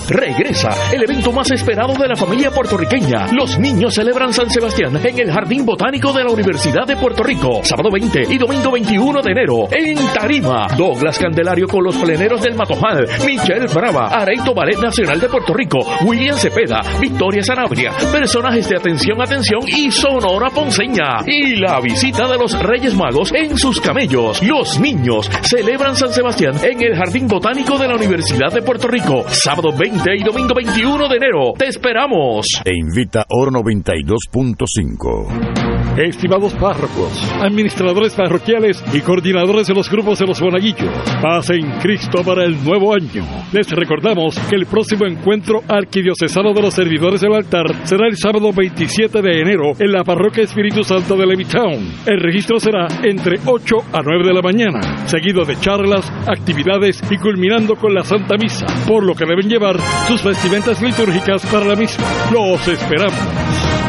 [0.09, 3.27] Regresa el evento más esperado de la familia puertorriqueña.
[3.31, 7.61] Los niños celebran San Sebastián en el Jardín Botánico de la Universidad de Puerto Rico.
[7.63, 10.67] Sábado 20 y domingo 21 de enero en Tarima.
[10.79, 13.07] Douglas Candelario con los pleneros del Matojal.
[13.27, 14.07] Michelle Brava.
[14.07, 15.81] Areito Ballet Nacional de Puerto Rico.
[16.07, 16.81] William Cepeda.
[16.99, 17.93] Victoria Sanabria.
[18.11, 21.19] Personajes de atención, atención y Sonora Ponceña.
[21.27, 24.43] Y la visita de los Reyes Magos en sus camellos.
[24.43, 29.25] Los niños celebran San Sebastián en el Jardín Botánico de la Universidad de Puerto Rico.
[29.29, 31.53] Sábado 20 y domingo 21 de enero.
[31.59, 32.47] ¡Te esperamos!
[32.65, 35.68] E invita Oro 92.5.
[35.99, 40.89] Estimados párrocos, administradores parroquiales y coordinadores de los grupos de los monaguillos,
[41.21, 43.25] paz en Cristo para el nuevo año.
[43.51, 48.53] Les recordamos que el próximo encuentro arquidiocesano de los servidores del altar será el sábado
[48.53, 51.93] 27 de enero en la parroquia Espíritu Santo de Levittown.
[52.07, 57.17] El registro será entre 8 a 9 de la mañana, seguido de charlas, actividades y
[57.17, 61.75] culminando con la Santa Misa, por lo que deben llevar sus vestimentas litúrgicas para la
[61.75, 62.05] misma.
[62.33, 63.89] Los esperamos.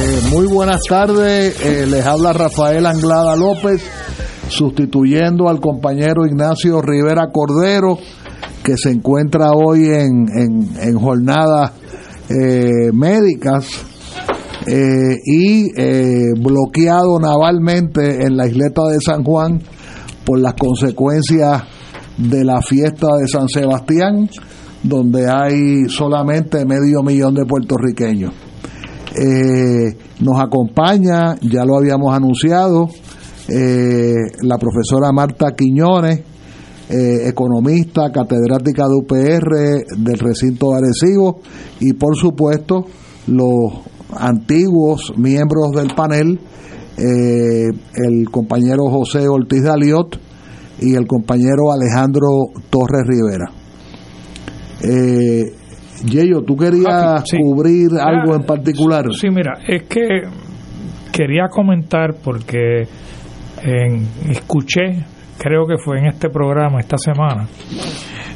[0.00, 3.82] Eh, muy buenas tardes, eh, les habla Rafael Anglada López,
[4.48, 7.98] sustituyendo al compañero Ignacio Rivera Cordero,
[8.62, 11.72] que se encuentra hoy en, jornadas
[12.28, 13.66] eh, médicas
[14.66, 15.72] y
[16.40, 19.60] bloqueado navalmente en la isleta de San Juan
[20.24, 21.64] por las consecuencias
[22.18, 24.30] de la fiesta de San Sebastián,
[24.82, 28.47] donde hay solamente medio millón de puertorriqueños.
[29.20, 32.88] Eh, nos acompaña, ya lo habíamos anunciado,
[33.48, 36.20] eh, la profesora Marta Quiñones,
[36.88, 41.40] eh, economista, catedrática de UPR del recinto de Arecibo
[41.80, 42.84] y por supuesto
[43.26, 43.80] los
[44.16, 46.38] antiguos miembros del panel,
[46.96, 50.18] el compañero José Ortiz Daliot
[50.80, 52.28] y el compañero Alejandro
[52.70, 53.52] Torres Rivera.
[56.04, 59.06] Yeyo, ¿tú querías cubrir algo en particular?
[59.12, 60.22] Sí, mira, es que
[61.12, 62.86] quería comentar porque
[64.30, 65.04] escuché,
[65.38, 67.48] creo que fue en este programa esta semana,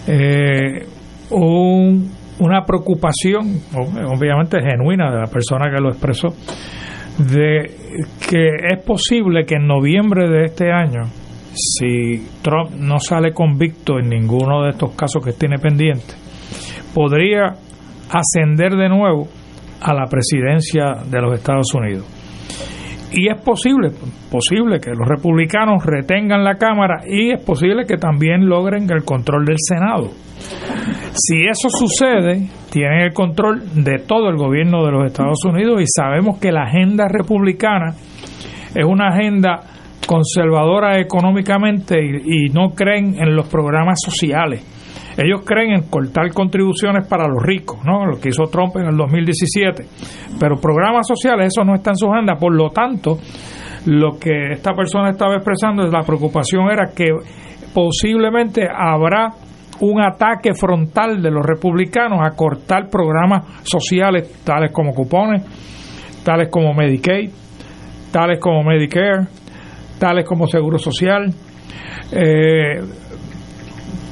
[0.06, 0.86] eh,
[1.30, 6.28] una preocupación, obviamente genuina de la persona que lo expresó,
[7.18, 7.70] de
[8.28, 11.02] que es posible que en noviembre de este año,
[11.54, 16.21] si Trump no sale convicto en ninguno de estos casos que tiene pendiente,
[16.94, 17.54] podría
[18.10, 19.28] ascender de nuevo
[19.80, 22.06] a la presidencia de los Estados Unidos.
[23.14, 23.90] Y es posible,
[24.30, 29.44] posible que los republicanos retengan la Cámara y es posible que también logren el control
[29.44, 30.10] del Senado.
[31.14, 35.84] Si eso sucede, tienen el control de todo el gobierno de los Estados Unidos y
[35.86, 37.94] sabemos que la agenda republicana
[38.74, 39.60] es una agenda
[40.06, 44.64] conservadora económicamente y, y no creen en los programas sociales
[45.16, 48.06] ellos creen en cortar contribuciones para los ricos, ¿no?
[48.06, 49.84] Lo que hizo Trump en el 2017.
[50.38, 52.36] Pero programas sociales, eso no está en su agenda.
[52.36, 53.18] Por lo tanto,
[53.86, 57.08] lo que esta persona estaba expresando es la preocupación era que
[57.74, 59.30] posiblemente habrá
[59.80, 65.42] un ataque frontal de los republicanos a cortar programas sociales tales como cupones,
[66.24, 67.30] tales como Medicaid,
[68.12, 69.26] tales como Medicare,
[69.98, 71.32] tales como Seguro Social.
[72.12, 72.80] Eh,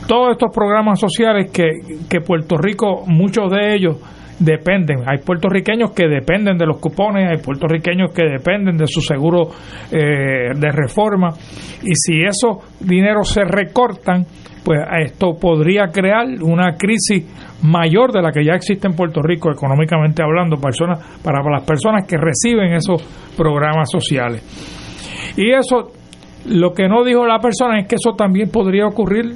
[0.07, 1.68] todos estos programas sociales que,
[2.09, 3.96] que Puerto Rico, muchos de ellos
[4.40, 5.03] dependen.
[5.07, 9.51] Hay puertorriqueños que dependen de los cupones, hay puertorriqueños que dependen de su seguro
[9.92, 11.28] eh, de reforma.
[11.82, 14.24] Y si esos dineros se recortan,
[14.64, 17.24] pues esto podría crear una crisis
[17.62, 22.16] mayor de la que ya existe en Puerto Rico económicamente hablando para las personas que
[22.16, 23.03] reciben esos
[23.36, 24.42] programas sociales.
[25.36, 25.92] Y eso
[26.47, 29.34] lo que no dijo la persona es que eso también podría ocurrir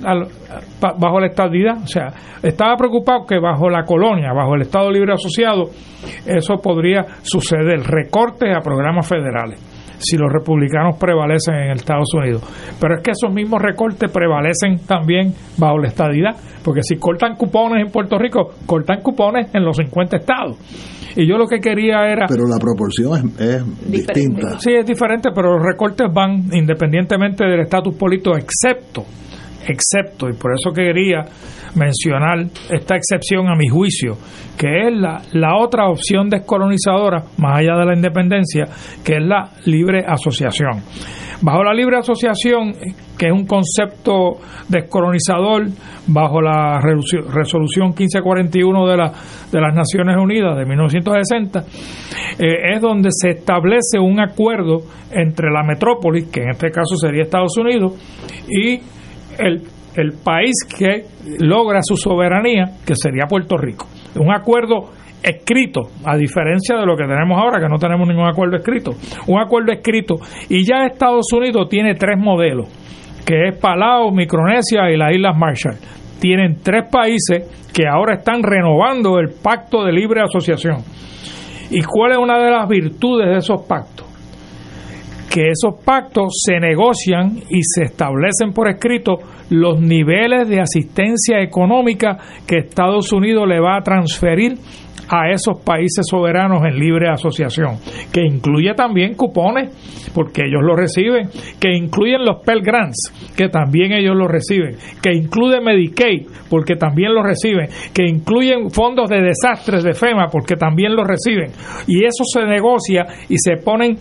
[0.80, 1.82] bajo la estadidad.
[1.82, 2.08] O sea,
[2.42, 5.64] estaba preocupado que bajo la colonia, bajo el Estado Libre Asociado,
[6.26, 7.80] eso podría suceder.
[7.82, 9.60] Recortes a programas federales
[9.98, 12.42] si los republicanos prevalecen en Estados Unidos.
[12.80, 17.84] Pero es que esos mismos recortes prevalecen también bajo la estadidad, porque si cortan cupones
[17.84, 20.56] en Puerto Rico, cortan cupones en los 50 estados.
[21.14, 22.26] Y yo lo que quería era...
[22.26, 24.58] Pero la proporción es, distinta.
[24.58, 29.04] Sí, es diferente, pero los recortes van independientemente del estatus político, excepto,
[29.66, 31.24] excepto, y por eso quería
[31.74, 34.16] mencionar esta excepción a mi juicio,
[34.56, 38.64] que es la, la otra opción descolonizadora, más allá de la independencia,
[39.04, 40.82] que es la libre asociación.
[41.40, 42.72] Bajo la libre asociación,
[43.18, 44.38] que es un concepto
[44.68, 45.66] descolonizador,
[46.06, 49.12] bajo la resolución 1541 de, la,
[49.50, 51.64] de las Naciones Unidas de 1960,
[52.38, 57.24] eh, es donde se establece un acuerdo entre la metrópolis, que en este caso sería
[57.24, 57.92] Estados Unidos,
[58.48, 58.80] y
[59.38, 59.62] el,
[59.96, 61.04] el país que
[61.40, 63.86] logra su soberanía, que sería Puerto Rico.
[64.16, 64.90] Un acuerdo
[65.22, 68.92] escrito, a diferencia de lo que tenemos ahora, que no tenemos ningún acuerdo escrito.
[69.26, 70.16] Un acuerdo escrito.
[70.48, 72.68] Y ya Estados Unidos tiene tres modelos,
[73.24, 75.76] que es Palau, Micronesia y las Islas Marshall.
[76.20, 80.76] Tienen tres países que ahora están renovando el pacto de libre asociación.
[81.70, 84.06] ¿Y cuál es una de las virtudes de esos pactos?
[85.34, 89.18] Que esos pactos se negocian y se establecen por escrito
[89.50, 92.16] los niveles de asistencia económica
[92.46, 94.56] que Estados Unidos le va a transferir
[95.08, 97.76] a esos países soberanos en libre asociación,
[98.12, 99.70] que incluye también cupones,
[100.14, 101.28] porque ellos lo reciben,
[101.60, 107.12] que incluyen los Pell Grants, que también ellos lo reciben, que incluye Medicaid, porque también
[107.12, 111.50] lo reciben, que incluyen fondos de desastres de FEMA, porque también lo reciben.
[111.86, 113.98] Y eso se negocia y se ponen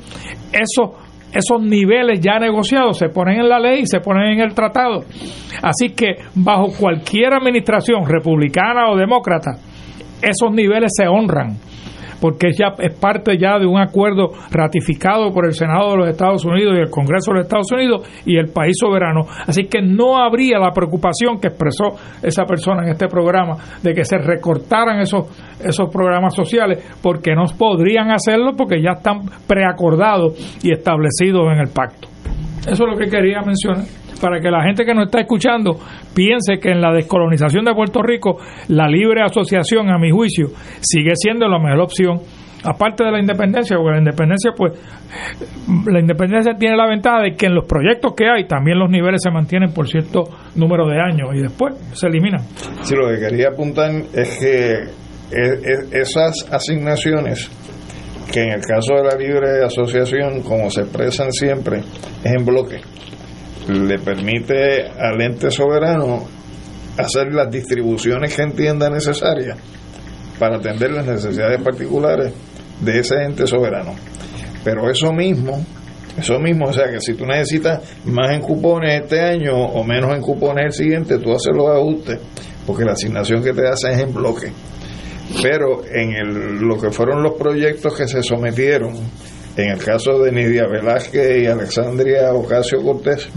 [0.53, 1.02] esos
[1.33, 5.03] esos niveles ya negociados se ponen en la ley y se ponen en el tratado.
[5.61, 9.57] Así que bajo cualquier administración, republicana o demócrata,
[10.21, 11.57] esos niveles se honran
[12.23, 16.45] porque ya es parte ya de un acuerdo ratificado por el Senado de los Estados
[16.45, 19.25] Unidos y el Congreso de los Estados Unidos y el país soberano.
[19.45, 24.05] Así que no habría la preocupación que expresó esa persona en este programa de que
[24.05, 25.27] se recortaran esos,
[25.59, 31.73] esos programas sociales, porque no podrían hacerlo porque ya están preacordados y establecidos en el
[31.73, 32.07] pacto.
[32.61, 35.77] Eso es lo que quería mencionar para que la gente que nos está escuchando
[36.15, 38.37] piense que en la descolonización de Puerto Rico
[38.69, 40.47] la libre asociación, a mi juicio,
[40.79, 42.21] sigue siendo la mejor opción.
[42.63, 44.71] Aparte de la independencia, porque la independencia, pues,
[45.85, 49.19] la independencia tiene la ventaja de que en los proyectos que hay también los niveles
[49.21, 50.23] se mantienen por cierto
[50.55, 52.39] número de años y después se eliminan.
[52.83, 57.51] Sí, lo que quería apuntar es que e, e, esas asignaciones
[58.31, 61.79] que en el caso de la libre asociación, como se expresan siempre,
[62.23, 62.79] es en bloque
[63.67, 66.25] le permite al ente soberano
[66.97, 69.57] hacer las distribuciones que entienda necesarias
[70.37, 72.33] para atender las necesidades particulares
[72.81, 73.93] de ese ente soberano.
[74.63, 75.65] Pero eso mismo,
[76.17, 80.13] eso mismo, o sea que si tú necesitas más en cupones este año o menos
[80.13, 82.19] en cupones el siguiente, tú haces los ajustes,
[82.65, 84.51] porque la asignación que te hacen es en bloque.
[85.41, 88.93] Pero en el, lo que fueron los proyectos que se sometieron
[89.55, 93.29] en el caso de Nidia Velázquez y Alexandria Ocasio Cortés,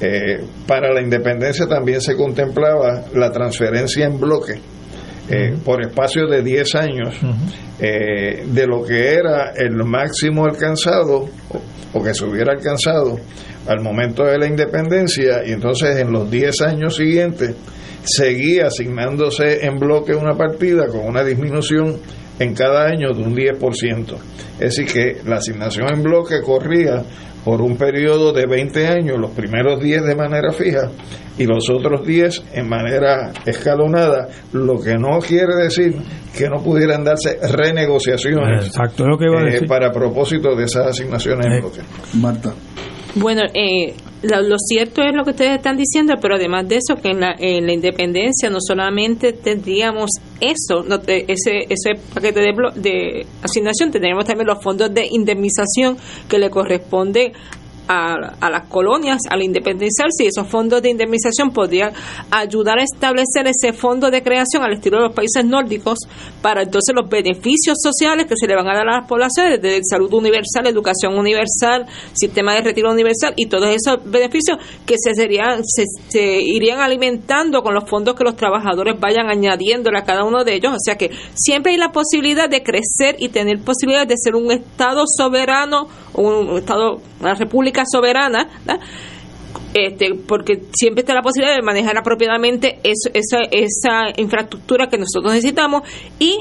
[0.00, 4.60] eh, para la independencia también se contemplaba la transferencia en bloque
[5.28, 7.14] eh, por espacio de 10 años
[7.80, 11.28] eh, de lo que era el máximo alcanzado
[11.92, 13.18] o, que se hubiera alcanzado
[13.66, 17.54] al momento de la independencia y entonces en los 10 años siguientes
[18.04, 21.96] seguía asignándose en bloque una partida con una disminución
[22.38, 24.16] en cada año de un 10%.
[24.60, 27.02] Es decir, que la asignación en bloque corría
[27.44, 30.90] por un periodo de 20 años, los primeros 10 de manera fija
[31.38, 35.94] y los otros 10 en manera escalonada, lo que no quiere decir
[36.36, 39.68] que no pudieran darse renegociaciones Exacto, lo que iba a eh, decir.
[39.68, 41.80] para propósito de esas asignaciones en Eh, bloque.
[42.14, 42.52] Marta.
[43.14, 43.94] Bueno, eh,
[44.28, 47.20] lo, lo cierto es lo que ustedes están diciendo, pero además de eso, que en
[47.20, 53.90] la, en la independencia no solamente tendríamos eso, no ese, ese paquete de, de asignación,
[53.90, 55.96] tendríamos también los fondos de indemnización
[56.28, 57.32] que le corresponden
[57.88, 61.92] a, a las colonias al independizarse y esos fondos de indemnización podrían
[62.30, 65.98] ayudar a establecer ese fondo de creación al estilo de los países nórdicos
[66.42, 69.80] para entonces los beneficios sociales que se le van a dar a las poblaciones de
[69.84, 75.62] salud universal, educación universal, sistema de retiro universal y todos esos beneficios que se serían
[75.64, 80.44] se, se irían alimentando con los fondos que los trabajadores vayan añadiéndole a cada uno
[80.44, 84.14] de ellos, o sea que siempre hay la posibilidad de crecer y tener posibilidad de
[84.16, 88.48] ser un estado soberano, un estado una república soberana,
[89.74, 95.82] este, porque siempre está la posibilidad de manejar apropiadamente esa, infraestructura que nosotros necesitamos
[96.18, 96.38] y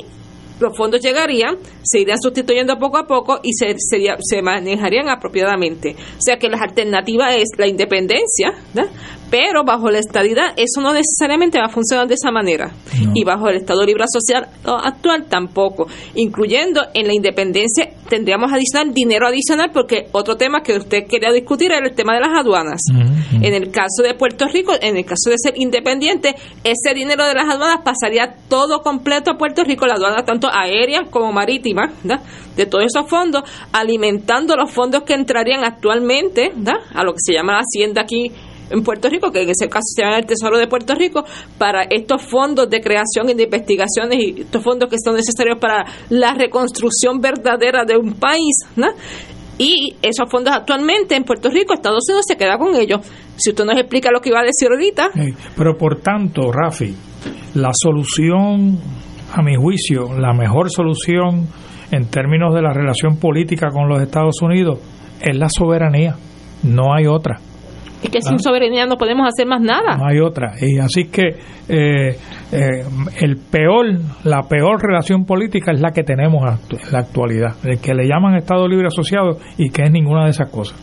[0.59, 5.97] los fondos llegarían, se irían sustituyendo poco a poco y se, se manejarían apropiadamente.
[6.17, 8.89] O sea que la alternativa es la independencia, ¿verdad?
[9.35, 12.71] Pero bajo la estadidad eso no necesariamente va a funcionar de esa manera.
[13.13, 15.87] Y bajo el Estado Libre Social actual tampoco.
[16.13, 21.73] Incluyendo en la independencia tendríamos adicional dinero adicional porque otro tema que usted quería discutir
[21.73, 22.79] era el tema de las aduanas.
[23.33, 27.33] En el caso de Puerto Rico, en el caso de ser independiente, ese dinero de
[27.33, 31.91] las aduanas pasaría todo completo a Puerto Rico, la aduana tanto aérea como marítima,
[32.55, 33.43] de todos esos fondos,
[33.73, 36.53] alimentando los fondos que entrarían actualmente
[36.93, 38.31] a lo que se llama la hacienda aquí
[38.69, 41.23] en Puerto Rico, que en ese caso se llama el Tesoro de Puerto Rico,
[41.57, 45.85] para estos fondos de creación y de investigaciones y estos fondos que son necesarios para
[46.09, 48.87] la reconstrucción verdadera de un país, ¿no?
[49.57, 52.99] Y esos fondos actualmente en Puerto Rico, Estados Unidos se queda con ellos.
[53.37, 55.11] Si usted nos explica lo que iba a decir ahorita,
[55.55, 56.93] Pero por tanto, Rafi,
[57.53, 58.77] la solución,
[59.33, 61.47] a mi juicio, la mejor solución
[61.91, 64.79] en términos de la relación política con los Estados Unidos
[65.21, 66.15] es la soberanía.
[66.63, 67.39] No hay otra.
[68.03, 68.21] Es que Ah.
[68.29, 69.97] sin soberanía no podemos hacer más nada.
[69.97, 70.53] No hay otra.
[70.61, 71.27] Y así que
[71.67, 72.17] eh,
[72.51, 72.83] eh,
[73.21, 73.85] el peor,
[74.23, 78.35] la peor relación política es la que tenemos en la actualidad, el que le llaman
[78.35, 80.77] Estado Libre Asociado y que es ninguna de esas cosas.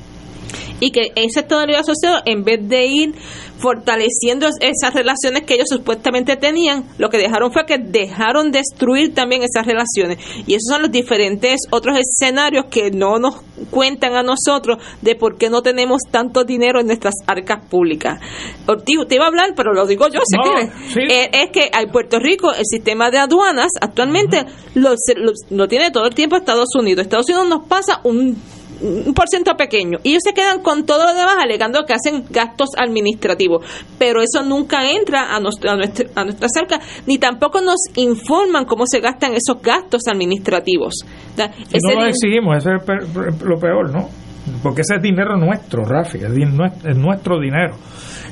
[0.80, 3.14] Y que ese Estado Libre Asociado, en vez de ir
[3.58, 9.14] fortaleciendo es- esas relaciones que ellos supuestamente tenían, lo que dejaron fue que dejaron destruir
[9.14, 10.18] también esas relaciones.
[10.46, 13.36] Y esos son los diferentes otros escenarios que no nos
[13.70, 18.20] cuentan a nosotros de por qué no tenemos tanto dinero en nuestras arcas públicas.
[18.66, 20.58] Ortiz, usted iba a hablar, pero lo digo yo si No,
[20.92, 21.00] sí.
[21.08, 25.68] Eh, es que en Puerto Rico el sistema de aduanas actualmente lo, se- lo- lo
[25.68, 27.02] tiene todo el tiempo Estados Unidos.
[27.04, 28.36] Estados Unidos nos pasa un
[28.82, 32.24] un por ciento pequeño y ellos se quedan con todo lo demás alegando que hacen
[32.30, 33.64] gastos administrativos
[33.98, 38.64] pero eso nunca entra a, nuestra, a, nuestra, a nuestra cerca ni tampoco nos informan
[38.64, 40.94] cómo se gastan esos gastos administrativos
[41.72, 44.08] no lo exigimos, eso es lo peor, ¿no?
[44.62, 46.28] Porque ese es dinero nuestro, Rafi, es,
[46.96, 47.76] nuestro dinero.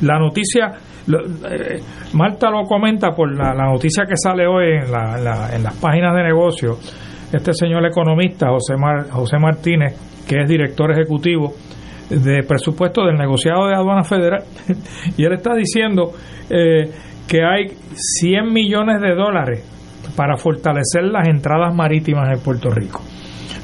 [0.03, 0.73] La noticia,
[1.07, 1.81] lo- eh,
[2.15, 5.75] Marta lo comenta por la, la noticia que sale hoy en, la- la- en las
[5.77, 6.77] páginas de negocio.
[7.33, 9.95] Este señor economista, José, Mar- José Martínez,
[10.31, 11.55] que es director ejecutivo
[12.09, 14.45] de presupuesto del negociado de aduana federal
[15.17, 16.13] y él está diciendo
[16.49, 16.89] eh,
[17.27, 19.65] que hay 100 millones de dólares
[20.15, 23.01] para fortalecer las entradas marítimas en Puerto Rico.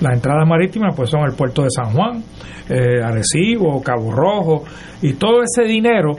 [0.01, 2.23] Las entradas marítimas pues son el puerto de San Juan,
[2.69, 4.65] eh, Arecibo, Cabo Rojo
[5.03, 6.15] y todo ese dinero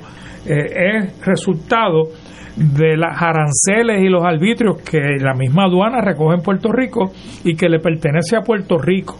[0.45, 2.07] eh, es resultado
[2.55, 7.11] de las aranceles y los arbitrios que la misma aduana recoge en Puerto Rico
[7.43, 9.17] y que le pertenece a Puerto Rico.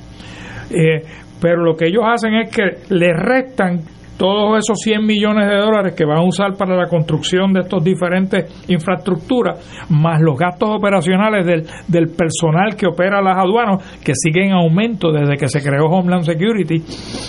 [0.70, 1.02] Eh,
[1.42, 3.82] pero lo que ellos hacen es que le restan
[4.18, 7.84] todos esos 100 millones de dólares que van a usar para la construcción de estos
[7.84, 14.48] diferentes infraestructuras, más los gastos operacionales del, del personal que opera las aduanas, que siguen
[14.48, 16.84] en aumento desde que se creó Homeland Security.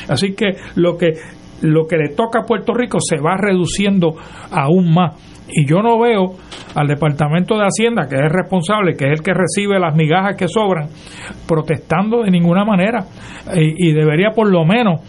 [0.08, 1.12] Así que lo que
[1.60, 4.14] lo que le toca a Puerto Rico se va reduciendo
[4.50, 5.37] aún más.
[5.48, 6.34] Y yo no veo
[6.74, 10.48] al Departamento de Hacienda, que es responsable, que es el que recibe las migajas que
[10.48, 10.88] sobran,
[11.46, 13.04] protestando de ninguna manera.
[13.54, 15.00] Y, debería por lo menos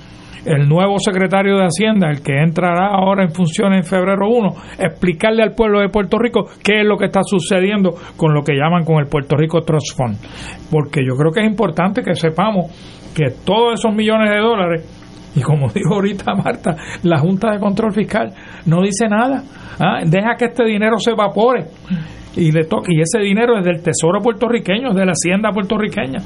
[0.45, 4.49] el nuevo secretario de Hacienda, el que entrará ahora en función en febrero 1,
[4.79, 8.53] explicarle al pueblo de Puerto Rico qué es lo que está sucediendo con lo que
[8.53, 10.17] llaman con el Puerto Rico Trust Fund.
[10.71, 12.71] Porque yo creo que es importante que sepamos
[13.13, 14.98] que todos esos millones de dólares
[15.39, 18.33] y como dijo ahorita Marta, la Junta de Control Fiscal
[18.65, 19.43] no dice nada.
[19.79, 20.01] ¿ah?
[20.05, 21.65] Deja que este dinero se evapore
[22.35, 26.19] y le toque y ese dinero es del tesoro puertorriqueño, de la hacienda puertorriqueña.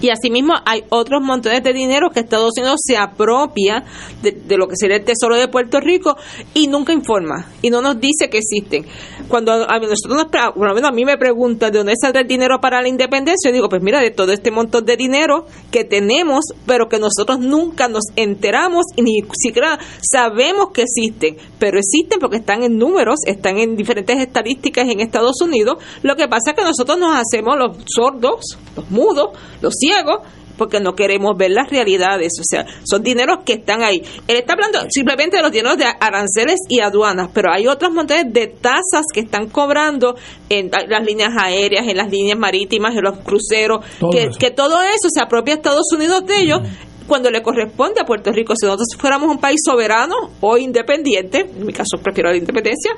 [0.00, 3.84] Y asimismo hay otros montones de dinero que Estados Unidos se apropia
[4.22, 6.16] de, lo que sería el tesoro de Puerto Rico
[6.54, 8.86] y nunca informa y no nos dice que existen.
[9.28, 12.88] Cuando a nosotros nos, a mí me pregunta de dónde saldrá el dinero para la
[12.88, 16.98] independencia, yo digo, pues mira, de todo este montón de dinero que tenemos, pero que
[16.98, 22.78] nosotros nunca nos enteramos y ni siquiera sabemos que existen, pero existen porque están en
[22.78, 25.78] números, están en diferentes estadísticas en Estados Unidos.
[26.02, 29.30] Lo que pasa es que nosotros nos hacemos los sordos, los mudos,
[29.60, 30.20] los ciegos,
[30.56, 32.32] porque no queremos ver las realidades.
[32.38, 34.02] O sea, son dineros que están ahí.
[34.28, 38.32] Él está hablando simplemente de los dineros de aranceles y aduanas, pero hay otros montones
[38.32, 40.14] de tasas que están cobrando
[40.48, 45.08] en las líneas aéreas, en las líneas marítimas, en los cruceros, que, que, todo eso
[45.12, 46.60] se apropia a Estados Unidos de ellos.
[47.08, 48.54] cuando le corresponde a Puerto Rico.
[48.56, 52.92] Si nosotros fuéramos un país soberano o independiente, en mi caso prefiero la independencia,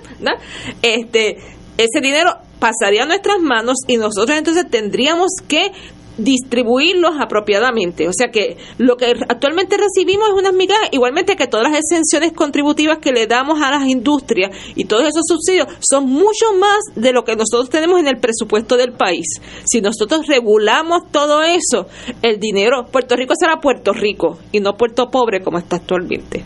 [0.82, 1.38] este
[1.78, 5.72] ese dinero pasaría a nuestras manos y nosotros entonces tendríamos que
[6.16, 8.08] distribuirlos apropiadamente.
[8.08, 12.32] O sea que lo que actualmente recibimos es unas migajas, igualmente que todas las exenciones
[12.32, 17.12] contributivas que le damos a las industrias y todos esos subsidios son mucho más de
[17.12, 19.26] lo que nosotros tenemos en el presupuesto del país.
[19.64, 21.86] Si nosotros regulamos todo eso,
[22.22, 26.44] el dinero, Puerto Rico será Puerto Rico y no Puerto Pobre como está actualmente.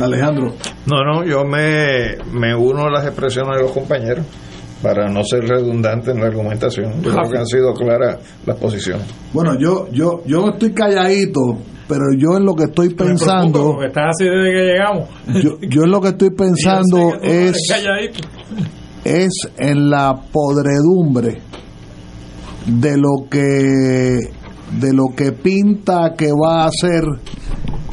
[0.00, 0.54] Alejandro.
[0.86, 4.24] No, no, yo me, me uno a las expresiones de los compañeros
[4.82, 7.02] para no ser redundante en la argumentación.
[7.02, 9.06] Yo creo que han sido claras las posiciones.
[9.32, 11.58] Bueno, yo yo yo estoy calladito,
[11.88, 13.82] pero yo en lo que estoy pensando...
[13.82, 15.08] estás así desde que llegamos.
[15.42, 17.56] Yo, yo en lo que estoy pensando es...
[19.04, 21.40] Es en la podredumbre
[22.66, 24.16] de lo que
[24.78, 27.02] de lo que pinta que va a ser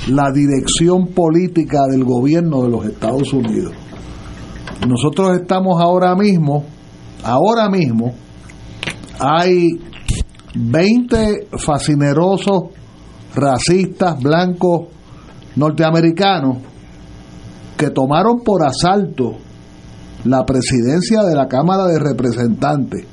[0.08, 3.74] la dirección política del gobierno de los Estados Unidos.
[4.88, 6.64] Nosotros estamos ahora mismo
[7.24, 8.14] ahora mismo
[9.20, 9.68] hay
[10.56, 12.64] 20 fascinerosos
[13.36, 14.88] racistas blancos
[15.56, 16.58] norteamericanos
[17.78, 19.38] que tomaron por asalto
[20.26, 23.06] la presidencia de la Cámara de Representantes,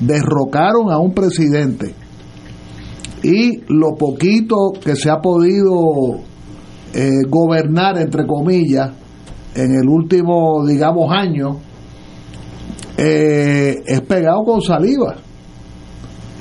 [0.00, 1.94] derrocaron a un presidente
[3.24, 6.20] y lo poquito que se ha podido
[6.92, 8.90] eh, gobernar, entre comillas,
[9.54, 11.56] en el último, digamos, año,
[12.98, 15.16] eh, es pegado con saliva.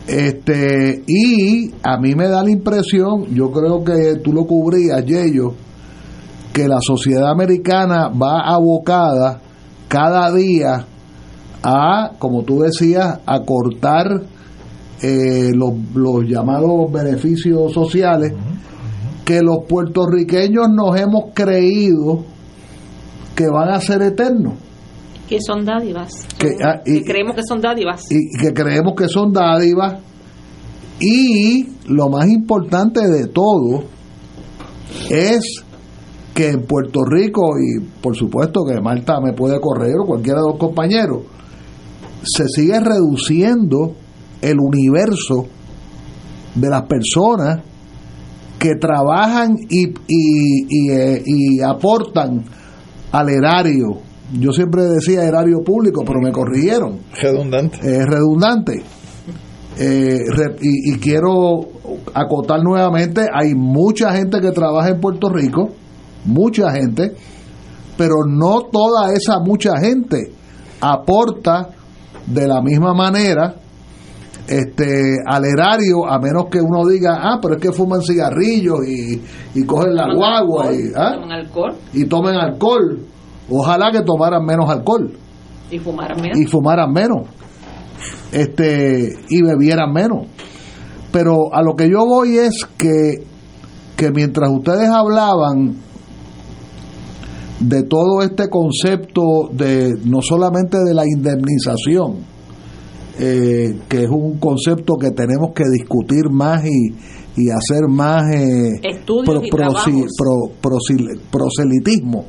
[0.05, 5.53] Este, y a mí me da la impresión, yo creo que tú lo cubrías, Yello,
[6.51, 9.39] que la sociedad americana va abocada
[9.88, 10.85] cada día
[11.64, 14.32] a, como tú decías, a cortar
[15.03, 18.34] eh, los, los llamados beneficios sociales
[19.23, 22.23] que los puertorriqueños nos hemos creído
[23.35, 24.53] que van a ser eternos
[25.27, 26.27] que son dádivas.
[26.63, 28.11] Ah, que, creemos que son dádivas.
[28.11, 29.95] Y que creemos que son dádivas.
[30.99, 33.84] Y lo más importante de todo
[35.09, 35.63] es
[36.34, 40.47] que en Puerto Rico, y por supuesto que Marta me puede correr o cualquiera de
[40.49, 41.23] los compañeros,
[42.23, 43.95] se sigue reduciendo
[44.43, 45.47] el universo
[46.55, 47.61] de las personas
[48.59, 52.43] que trabajan y, y, y, eh, y aportan
[53.11, 54.01] al erario
[54.39, 56.99] yo siempre decía erario público, pero me corrigieron.
[57.21, 57.77] Redundante.
[57.77, 58.83] Es redundante.
[59.77, 60.19] Eh,
[60.61, 61.61] y, quiero
[62.13, 65.69] acotar nuevamente, hay mucha gente que trabaja en Puerto Rico,
[66.25, 67.15] mucha gente,
[67.97, 70.31] pero no toda esa mucha gente
[70.79, 71.69] aporta
[72.27, 73.55] de la misma manera
[74.47, 79.21] este al erario a menos que uno diga ah pero es que fuman cigarrillos y,
[79.55, 81.13] y cogen la guagua y, ¿ah?
[81.13, 81.75] tomen alcohol.
[81.93, 82.99] Y tomen alcohol.
[83.49, 85.11] Ojalá que tomaran menos alcohol.
[85.69, 86.37] Y fumaran menos.
[86.37, 87.27] Y fumaran menos.
[88.31, 90.27] Este y bebieran menos.
[91.11, 93.23] Pero a lo que yo voy es que
[93.95, 95.77] que mientras ustedes hablaban
[97.59, 102.32] de todo este concepto de no solamente de la indemnización,
[103.19, 106.95] eh, que es un concepto que tenemos que discutir más y,
[107.35, 109.49] y hacer más eh, Estudios
[109.88, 110.02] y
[111.31, 112.26] proselitismo.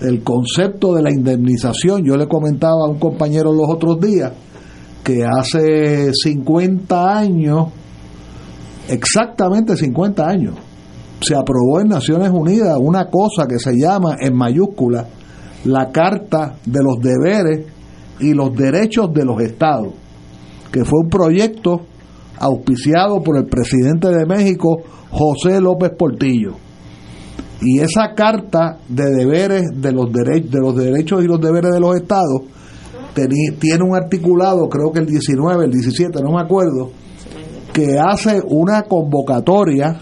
[0.00, 4.32] El concepto de la indemnización, yo le comentaba a un compañero los otros días
[5.02, 7.68] que hace 50 años,
[8.88, 10.54] exactamente 50 años,
[11.20, 15.06] se aprobó en Naciones Unidas una cosa que se llama en mayúscula
[15.64, 17.66] la Carta de los Deberes
[18.20, 19.94] y los Derechos de los Estados,
[20.72, 21.82] que fue un proyecto
[22.38, 26.52] auspiciado por el presidente de México, José López Portillo.
[27.62, 31.80] Y esa carta de deberes de los, derechos de los derechos y los deberes de
[31.80, 32.42] los estados
[33.14, 36.90] tiene un articulado, creo que el 19, el 17, no me acuerdo,
[37.72, 39.98] que hace una convocatoria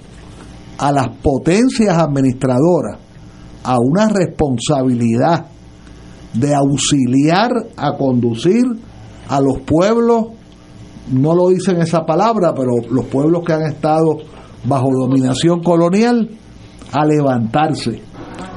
[0.78, 2.98] a las potencias administradoras
[3.62, 5.46] a una responsabilidad
[6.34, 8.64] de auxiliar a conducir
[9.28, 10.26] a los pueblos,
[11.12, 14.18] no lo dicen esa palabra, pero los pueblos que han estado
[14.64, 16.28] bajo dominación colonial,
[16.92, 18.00] a levantarse.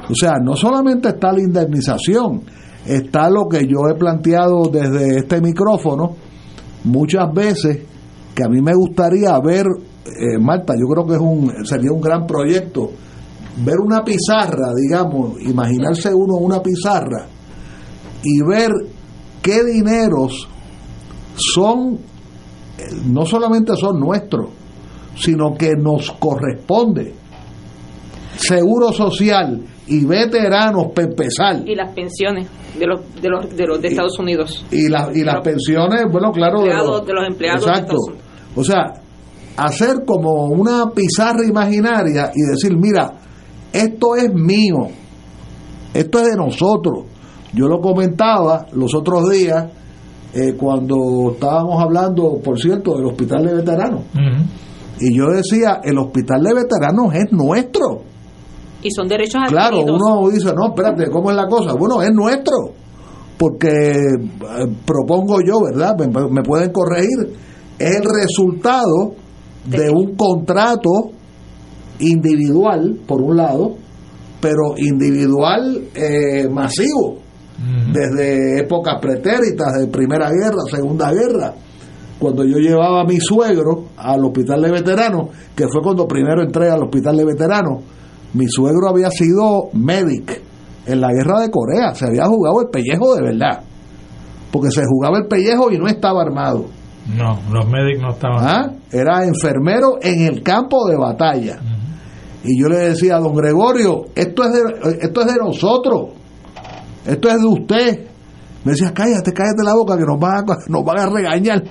[0.08, 2.42] O sea, no solamente está la indemnización,
[2.86, 6.16] está lo que yo he planteado desde este micrófono
[6.84, 7.80] muchas veces,
[8.34, 9.66] que a mí me gustaría ver
[10.06, 12.90] eh, Marta, yo creo que es un, sería un gran proyecto
[13.64, 17.26] ver una pizarra, digamos, imaginarse uno una pizarra
[18.22, 18.70] y ver
[19.42, 20.48] qué dineros
[21.36, 21.98] son,
[23.06, 24.50] no solamente son nuestros,
[25.16, 27.14] sino que nos corresponde.
[28.36, 31.08] Seguro social y veteranos para
[31.66, 32.46] Y las pensiones
[32.78, 34.64] de los de los de, los de Estados Unidos.
[34.70, 37.66] Y, y las pensiones, bueno, claro, de los, de los empleados.
[37.66, 37.96] Exacto.
[38.54, 38.94] o sea,
[39.56, 43.12] hacer como una pizarra imaginaria y decir, mira,
[43.72, 44.88] esto es mío,
[45.92, 47.06] esto es de nosotros.
[47.52, 49.66] Yo lo comentaba los otros días
[50.34, 54.02] eh, cuando estábamos hablando, por cierto, del hospital de veteranos.
[55.00, 58.02] Y yo decía, el hospital de veteranos es nuestro.
[58.82, 61.74] Y son derechos Claro, uno dice, no, espérate, ¿cómo es la cosa?
[61.78, 62.72] Bueno, es nuestro.
[63.36, 65.96] Porque eh, propongo yo, ¿verdad?
[66.30, 67.34] me pueden corregir.
[67.78, 69.14] Es el resultado
[69.64, 70.90] de un contrato
[72.00, 73.74] individual, por un lado,
[74.40, 77.18] pero individual eh, masivo,
[77.92, 81.54] desde épocas pretéritas, de Primera Guerra, Segunda Guerra,
[82.18, 86.70] cuando yo llevaba a mi suegro al hospital de veteranos, que fue cuando primero entré
[86.70, 87.82] al hospital de veteranos,
[88.34, 90.40] mi suegro había sido medic
[90.86, 93.62] en la guerra de Corea, se había jugado el pellejo de verdad,
[94.50, 96.78] porque se jugaba el pellejo y no estaba armado
[97.16, 98.38] no, los médicos no estaban.
[98.40, 98.70] ¿Ah?
[98.92, 101.58] Era enfermero en el campo de batalla.
[102.44, 106.10] Y yo le decía a don Gregorio, esto es de, esto es de nosotros,
[107.08, 108.06] esto es de usted.
[108.64, 111.62] Me decía, cállate, cállate la boca que nos van a, nos van a regañar,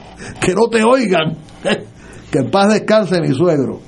[0.41, 1.38] que no te oigan.
[2.31, 3.80] que en paz descanse mi suegro.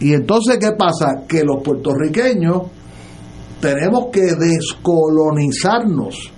[0.00, 1.24] Y entonces, ¿qué pasa?
[1.28, 2.62] Que los puertorriqueños
[3.60, 6.32] tenemos que descolonizarnos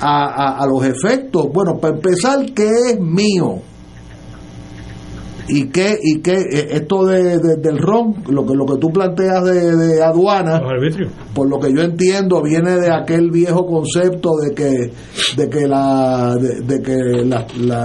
[0.00, 3.62] a, los efectos, bueno, para empezar, ¿qué es mío?
[5.48, 9.44] Y qué y qué eh, esto de, del ron lo que lo que tú planteas
[9.44, 10.60] de, aduana
[11.34, 14.92] por lo que yo entiendo viene de aquel viejo concepto de que
[15.36, 16.98] de que la de, que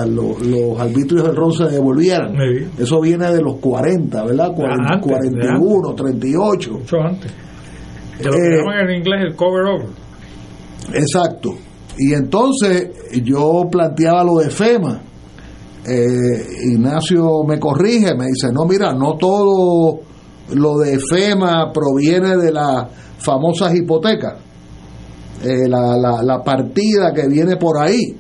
[0.09, 2.35] los arbitrios del ron se devolvieran.
[2.77, 7.31] Eso viene de los 40 verdad 41 38 mucho antes.
[8.17, 10.03] De lo que eh, llaman en inglés el cover over
[10.93, 11.55] exacto.
[11.97, 12.89] Y entonces
[13.23, 15.01] yo planteaba lo de FEMA.
[15.85, 19.99] Eh, Ignacio me corrige, me dice, no, mira, no todo
[20.53, 22.87] lo de FEMA proviene de las
[23.19, 24.35] famosas hipotecas,
[25.43, 28.17] eh, la, la, partida que viene por ahí.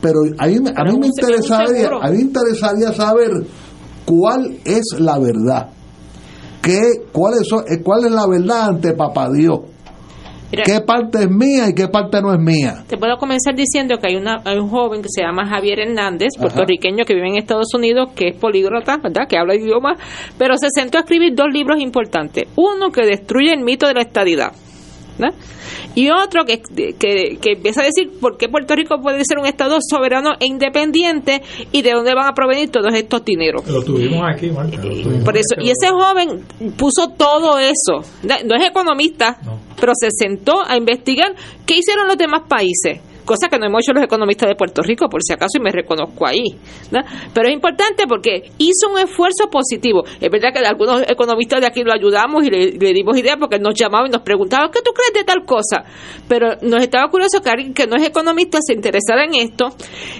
[0.00, 3.30] Pero a mí, a mí me interesaría, a mí me interesaría saber
[4.06, 5.68] cuál es la verdad.
[6.62, 6.80] ¿Qué,
[7.12, 7.48] cuál, es,
[7.82, 9.60] cuál es la verdad ante Papá Dios?
[10.52, 12.84] ¿Qué parte es mía y qué parte no es mía?
[12.86, 16.30] Te puedo comenzar diciendo que hay, una, hay un joven que se llama Javier Hernández,
[16.38, 19.26] puertorriqueño que vive en Estados Unidos, que es políglota, ¿verdad?
[19.26, 19.96] Que habla idioma,
[20.36, 22.44] pero se sentó a escribir dos libros importantes.
[22.56, 24.52] Uno que destruye el mito de la estadidad.
[25.94, 29.46] Y otro que, que, que, empieza a decir por qué Puerto Rico puede ser un
[29.46, 33.66] Estado soberano e independiente y de dónde van a provenir todos estos dineros.
[33.68, 34.78] Lo tuvimos aquí, Marta.
[35.24, 36.44] Por eso, y ese joven
[36.76, 38.02] puso todo eso.
[38.22, 39.38] No es economista,
[39.78, 41.34] pero se sentó a investigar
[41.66, 45.08] qué hicieron los demás países cosa que no hemos hecho los economistas de Puerto Rico,
[45.08, 46.44] por si acaso, y me reconozco ahí.
[47.34, 50.04] Pero es importante porque hizo un esfuerzo positivo.
[50.20, 53.74] Es verdad que algunos economistas de aquí lo ayudamos y le, dimos ideas porque nos
[53.74, 55.84] llamaban y nos preguntaban, ¿qué tú crees de tal cosa?
[56.28, 59.66] Pero nos estaba curioso que alguien que no es economista se interesara en esto,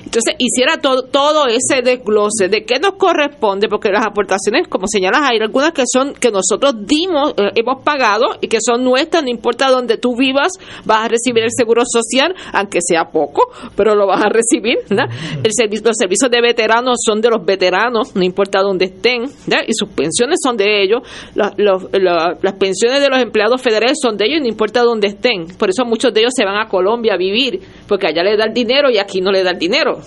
[0.05, 5.23] entonces hiciera todo, todo ese desglose de qué nos corresponde, porque las aportaciones, como señalas,
[5.23, 9.31] hay algunas que son que nosotros dimos, eh, hemos pagado y que son nuestras, no
[9.31, 10.53] importa dónde tú vivas,
[10.85, 14.79] vas a recibir el seguro social, aunque sea sea poco, pero lo vas a recibir.
[14.91, 19.73] El servicio, los servicios de veteranos son de los veteranos, no importa dónde estén, y
[19.73, 21.01] sus pensiones son de ellos.
[21.35, 25.47] las pensiones de los empleados federales son de ellos, no importa dónde estén.
[25.59, 28.45] Por eso muchos de ellos se van a Colombia a vivir, porque allá le da
[28.45, 30.01] el dinero y aquí no le da el dinero.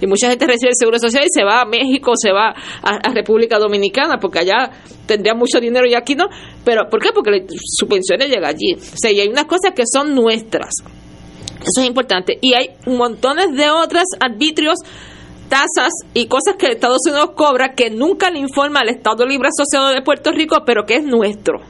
[0.00, 3.12] y mucha gente recibe el seguro social y se va a México, se va a,
[3.12, 4.70] República Dominicana, porque allá
[5.06, 6.26] tendría mucho dinero y aquí no.
[6.64, 7.10] Pero ¿por qué?
[7.14, 8.74] Porque su pensión llega allí.
[8.74, 10.72] O sea, y hay unas cosas que son nuestras.
[11.62, 12.38] Eso es importante.
[12.40, 14.78] Y hay montones de otros arbitrios
[15.52, 19.90] tasas y cosas que Estados Unidos cobra que nunca le informa al Estado Libre Asociado
[19.90, 21.60] de Puerto Rico, pero que es nuestro.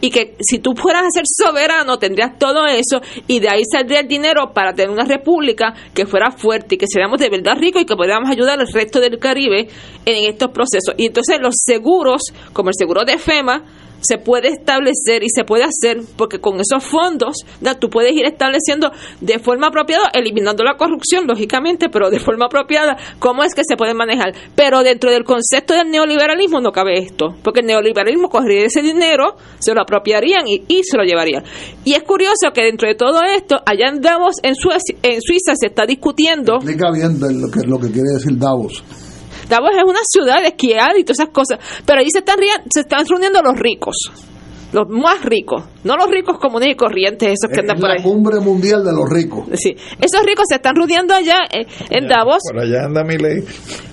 [0.00, 4.00] Y que si tú fueras a ser soberano, tendrías todo eso y de ahí saldría
[4.00, 7.82] el dinero para tener una república que fuera fuerte y que seríamos de verdad ricos
[7.82, 9.68] y que pudiéramos ayudar al resto del Caribe
[10.06, 10.94] en estos procesos.
[10.96, 12.22] Y entonces los seguros,
[12.54, 13.64] como el seguro de FEMA,
[14.00, 17.36] se puede establecer y se puede hacer porque con esos fondos
[17.78, 18.90] tú puedes ir estableciendo
[19.20, 23.76] de forma apropiada, eliminando la corrupción, lógicamente, pero de forma apropiada, cómo es que se
[23.76, 24.34] puede manejar.
[24.54, 29.36] Pero dentro del concepto del neoliberalismo no cabe esto, porque el neoliberalismo cogería ese dinero,
[29.58, 31.44] se lo apropiarían y, se lo llevarían.
[31.84, 35.86] Y es curioso que dentro de todo esto, allá en Davos, en Suiza, se está
[35.86, 36.56] discutiendo...
[36.56, 38.82] Explica bien lo que, lo que quiere decir Davos.
[39.50, 42.38] Davos es una ciudad de esquiar y todas esas cosas, pero ahí se están,
[42.72, 43.96] se están reuniendo los ricos
[44.72, 47.98] los más ricos, no los ricos comunes y corrientes, esos que andan por ahí.
[47.98, 49.46] La cumbre mundial de los ricos.
[49.54, 52.38] Sí, esos ricos se están rodeando allá eh, en Davos.
[52.48, 53.44] Por allá anda Milei.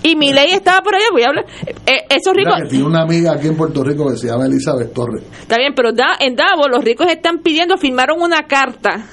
[0.03, 1.45] Y Milei estaba por allá, voy a hablar.
[1.85, 2.69] Eh, esos ricos.
[2.69, 5.23] tiene una amiga aquí en Puerto Rico que se llama Elizabeth Torres.
[5.41, 9.03] Está bien, pero da, en Davos los ricos están pidiendo, firmaron una carta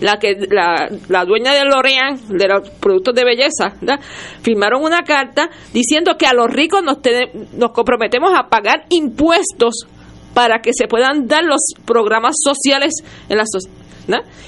[0.00, 3.74] la que la, la dueña de L'Oreal, de los productos de belleza,
[4.42, 6.98] firmaron una carta diciendo que a los ricos nos,
[7.54, 9.86] nos comprometemos a pagar impuestos
[10.34, 13.44] para que se puedan dar los programas sociales en la.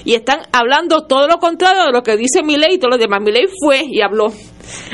[0.04, 3.20] Y están hablando todo lo contrario de lo que dice Milei y todo lo demás.
[3.20, 4.32] Milei fue y habló.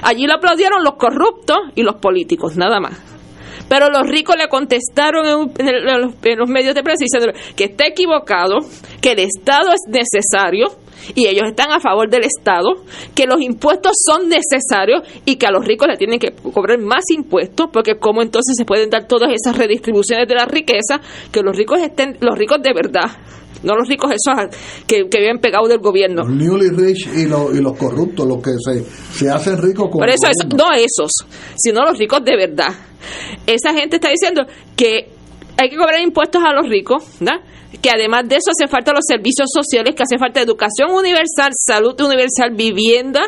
[0.03, 3.14] Allí lo aplaudieron los corruptos y los políticos, nada más.
[3.69, 8.59] Pero los ricos le contestaron en, los medios de prensa diciendo que está equivocado,
[9.01, 10.67] que el Estado es necesario
[11.15, 12.69] y ellos están a favor del Estado,
[13.15, 17.05] que los impuestos son necesarios y que a los ricos le tienen que cobrar más
[17.11, 21.01] impuestos, porque cómo entonces se pueden dar todas esas redistribuciones de la riqueza,
[21.33, 23.11] que los ricos estén, los ricos de verdad,
[23.65, 26.23] no los ricos esos que, que viven pegados del gobierno.
[26.23, 30.01] Los newly rich y, los, y los corruptos, los que se, se hacen ricos con
[30.01, 31.11] Pero eso, no esos,
[31.57, 32.73] sino los ricos de verdad.
[33.47, 34.47] Esa gente está diciendo
[34.77, 35.09] que
[35.57, 37.41] hay que cobrar impuestos a los ricos, ¿verdad?
[37.81, 41.99] que además de eso hace falta los servicios sociales, que hace falta educación universal, salud
[42.01, 43.23] universal, vivienda,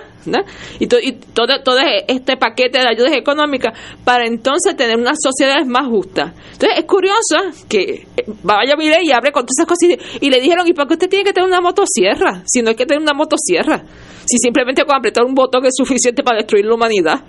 [0.81, 1.79] y, y todo, todo
[2.09, 6.33] este paquete de ayudas económicas para entonces tener unas sociedades más justas.
[6.53, 7.37] Entonces es curioso
[7.69, 8.07] que
[8.43, 11.09] vaya a y abre con todas esas cosas y, le dijeron, ¿y por qué usted
[11.09, 12.43] tiene que tener una motosierra?
[12.47, 13.83] Si no hay que tener una motosierra,
[14.25, 17.21] si simplemente con apretar un botón es suficiente para destruir la humanidad.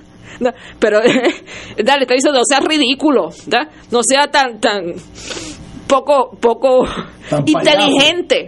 [0.79, 0.99] Pero,
[1.83, 3.29] dale, está diciendo, no sea ridículo,
[3.91, 4.93] no sea tan, tan
[5.87, 6.85] poco poco
[7.45, 8.47] inteligente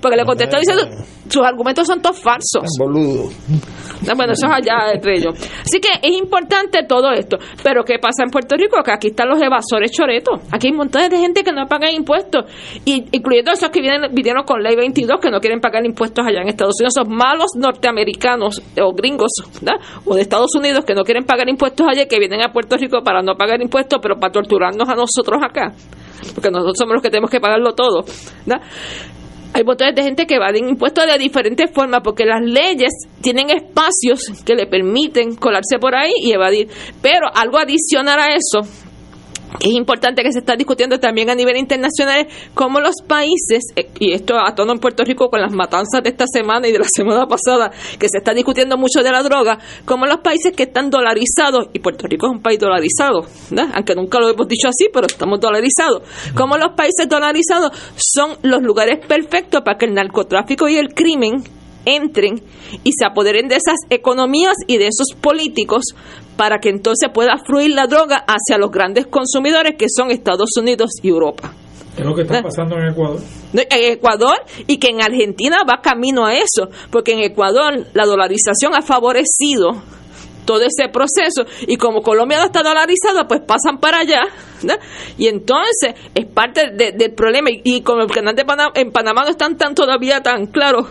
[0.00, 0.84] porque le contestó diciendo
[1.28, 2.64] sus argumentos son todos falsos.
[2.78, 3.30] Boludo.
[4.16, 5.34] Bueno eso es allá entre ellos.
[5.62, 7.38] Así que es importante todo esto.
[7.62, 10.40] Pero qué pasa en Puerto Rico que aquí están los evasores choretos.
[10.50, 12.46] Aquí hay montones de gente que no paga impuestos.
[12.84, 16.40] Y, incluyendo esos que vienen vinieron con ley 22 que no quieren pagar impuestos allá
[16.42, 16.94] en Estados Unidos.
[16.96, 19.30] Esos malos norteamericanos o gringos
[20.04, 23.02] o de Estados Unidos que no quieren pagar impuestos allá que vienen a Puerto Rico
[23.04, 25.72] para no pagar impuestos pero para torturarnos a nosotros acá
[26.34, 28.04] porque nosotros somos los que tenemos que pagarlo todo.
[29.52, 34.44] Hay montones de gente que evaden impuestos de diferentes formas porque las leyes tienen espacios
[34.44, 36.68] que le permiten colarse por ahí y evadir.
[37.02, 38.68] Pero algo adicional a eso
[39.58, 44.12] es importante que se está discutiendo también a nivel internacional cómo los países, eh, y
[44.12, 46.88] esto a todo en Puerto Rico con las matanzas de esta semana y de la
[46.92, 50.90] semana pasada, que se está discutiendo mucho de la droga, como los países que están
[50.90, 53.26] dolarizados, y Puerto Rico es un país dolarizado,
[53.74, 56.02] aunque nunca lo hemos dicho así, pero estamos dolarizados,
[56.34, 61.42] como los países dolarizados son los lugares perfectos para que el narcotráfico y el crimen
[61.84, 62.42] entren
[62.84, 65.94] y se apoderen de esas economías y de esos políticos
[66.40, 70.88] para que entonces pueda fluir la droga hacia los grandes consumidores que son Estados Unidos
[71.02, 71.52] y Europa.
[71.98, 73.20] Es lo que está pasando en Ecuador.
[73.52, 74.36] En Ecuador
[74.66, 79.82] y que en Argentina va camino a eso, porque en Ecuador la dolarización ha favorecido
[80.46, 84.22] todo ese proceso y como Colombia no está dolarizada, pues pasan para allá
[85.18, 89.28] y entonces es parte del problema y, como el canal de Panamá, en Panamá no
[89.28, 90.86] están tan todavía tan claros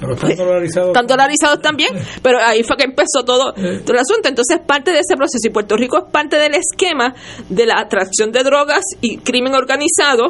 [0.00, 0.88] pero están dolarizados.
[0.88, 1.90] Están dolarizados también,
[2.22, 4.28] pero ahí fue que empezó todo, todo, el asunto.
[4.28, 7.14] Entonces, parte de ese proceso, y Puerto Rico es parte del esquema
[7.48, 10.28] de la atracción de drogas y crimen organizado,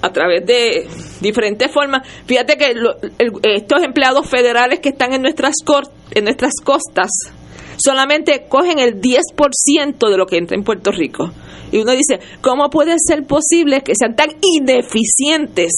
[0.00, 0.86] a través de
[1.20, 2.06] diferentes formas.
[2.26, 2.74] Fíjate que
[3.42, 5.54] estos empleados federales que están en nuestras,
[6.12, 7.10] en nuestras costas
[7.76, 11.30] solamente cogen el 10% de lo que entra en Puerto Rico.
[11.70, 15.72] Y uno dice, ¿cómo puede ser posible que sean tan ineficientes?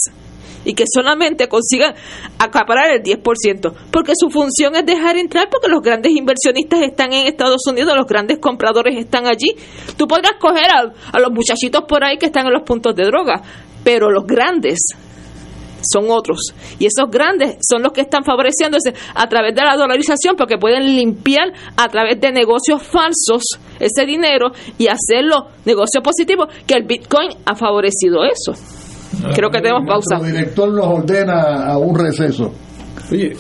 [0.65, 1.95] Y que solamente consigan
[2.39, 7.27] acaparar el 10%, porque su función es dejar entrar porque los grandes inversionistas están en
[7.27, 9.55] Estados Unidos, los grandes compradores están allí.
[9.97, 13.43] Tú podrás coger a, los muchachitos por ahí que están en los puntos de droga,
[13.85, 14.79] pero los grandes
[15.83, 16.53] son otros.
[16.79, 20.85] Y esos grandes son los que están favoreciéndose a través de la dolarización porque pueden
[20.95, 23.43] limpiar a través de negocios falsos
[23.79, 28.53] ese dinero y hacerlo negocio positivo, que el Bitcoin ha favorecido eso.
[29.35, 30.17] Creo que tenemos pausa.
[30.25, 32.53] El director nos ordena a un receso.
[33.11, 33.35] Oye.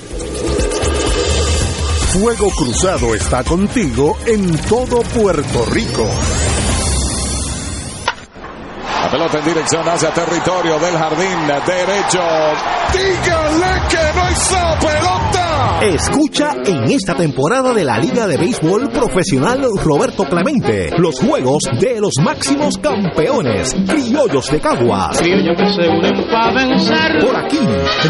[2.12, 6.08] Fuego Cruzado está contigo en todo Puerto Rico.
[9.02, 12.20] La pelota en dirección hacia territorio del jardín derecho.
[12.92, 15.40] Dígale que no hizo pelota.
[15.82, 21.98] Escucha en esta temporada de la Liga de Béisbol Profesional Roberto Clemente los juegos de
[21.98, 25.16] los máximos campeones, criollos de Caguas.
[25.16, 25.24] Por
[27.36, 27.58] aquí,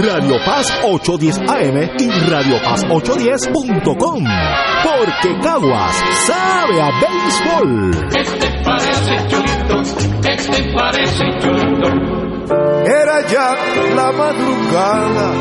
[0.03, 4.25] Radio Paz 810 AM y Radio Paz 810.com.
[4.83, 5.95] Porque Caguas
[6.27, 7.91] sabe a béisbol.
[8.17, 9.85] Este parece chulito,
[10.41, 11.89] este parece chulito.
[12.85, 13.55] Era ya
[13.95, 15.33] la madrugada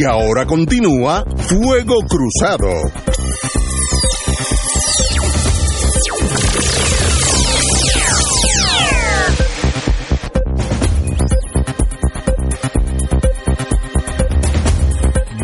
[0.00, 2.68] Y ahora continúa Fuego Cruzado.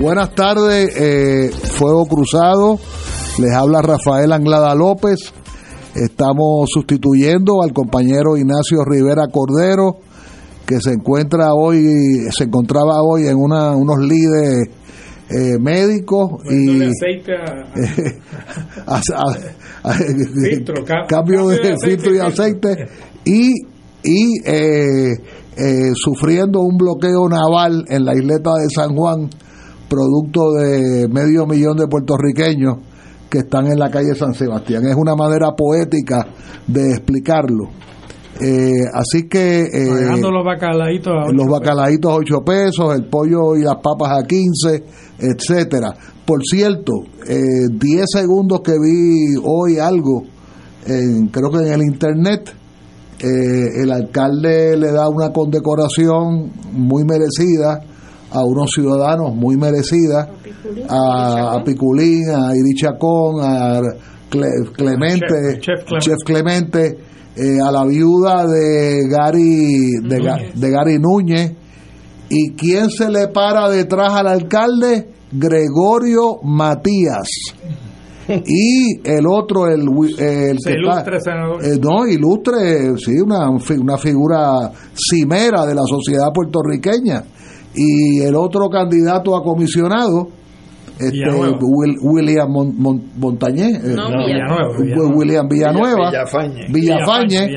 [0.00, 2.78] Buenas tardes, eh, Fuego Cruzado.
[3.36, 5.34] Les habla Rafael Anglada López.
[5.94, 10.05] Estamos sustituyendo al compañero Ignacio Rivera Cordero
[10.66, 11.84] que se encuentra hoy,
[12.36, 14.68] se encontraba hoy en una, unos líderes
[15.28, 16.78] eh, médicos y
[21.08, 22.86] cambio de, filtro y aceite
[23.24, 23.52] y,
[24.04, 25.14] y eh,
[25.56, 29.28] eh, sufriendo un bloqueo naval en la isleta de San Juan,
[29.88, 32.78] producto de medio millón de puertorriqueños
[33.28, 34.84] que están en la calle San Sebastián.
[34.86, 36.26] Es una manera poética
[36.66, 37.70] de explicarlo.
[38.40, 43.62] Eh, así que eh, los bacalaitos a los bacalaitos a 8 pesos, el pollo y
[43.62, 44.84] las papas a 15,
[45.18, 45.94] etcétera.
[46.24, 46.92] Por cierto,
[47.26, 50.24] eh, 10 segundos que vi hoy algo,
[50.86, 52.52] en, creo que en el internet,
[53.18, 57.80] eh, el alcalde le da una condecoración muy merecida
[58.30, 60.28] a unos ciudadanos muy merecida,
[60.88, 63.80] a, Piculín, a Iri Chacón, a
[64.28, 66.98] Clemente, Chef, Clemente,
[67.36, 71.52] eh, a la viuda de Gary, de, de Gary Núñez.
[72.28, 75.08] ¿Y quién se le para detrás al alcalde?
[75.30, 77.28] Gregorio Matías.
[78.28, 79.82] y el otro, el,
[80.18, 81.18] el que ilustre,
[81.62, 87.22] eh, no, ilustre, sí, una, una figura cimera de la sociedad puertorriqueña.
[87.74, 90.28] Y el otro candidato a comisionado,
[90.98, 91.28] este,
[92.00, 92.48] William
[93.16, 93.96] Montañé, eh,
[95.14, 96.10] William Villanueva,
[96.70, 97.50] Villafañe,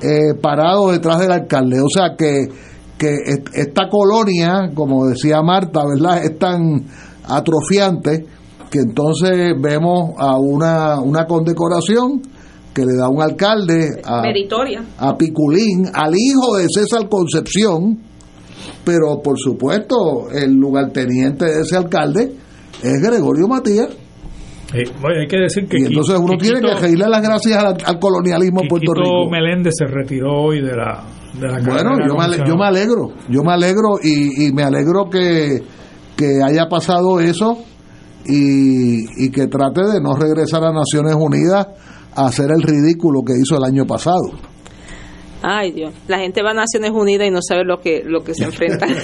[0.00, 1.80] eh, parado detrás del alcalde.
[1.80, 2.46] O sea que,
[2.96, 3.16] que
[3.54, 6.24] esta colonia, como decía Marta, ¿verdad?
[6.24, 6.84] Es tan
[7.28, 8.24] atrofiante
[8.70, 12.22] que entonces vemos a una, una condecoración
[12.72, 14.22] que le da un alcalde a,
[14.98, 17.98] a Piculín, al hijo de César Concepción,
[18.84, 22.45] pero por supuesto el lugarteniente de ese alcalde
[22.82, 23.88] es Gregorio Matías.
[24.72, 28.68] hay que decir que y entonces uno tiene que reírle las gracias al, colonialismo en
[28.68, 29.30] Puerto Rico.
[29.30, 31.04] Meléndez se retiró hoy de la,
[31.38, 35.08] de la Bueno, yo me, yo me alegro, yo me alegro y, y me alegro
[35.10, 35.62] que,
[36.16, 37.58] que haya pasado eso
[38.28, 41.66] y, que trate de no regresar a Naciones Unidas
[42.14, 44.30] a hacer el ridículo que hizo el año pasado.
[45.42, 48.34] Ay Dios, la gente va a Naciones Unidas y no sabe lo que lo que
[48.34, 48.86] se enfrenta.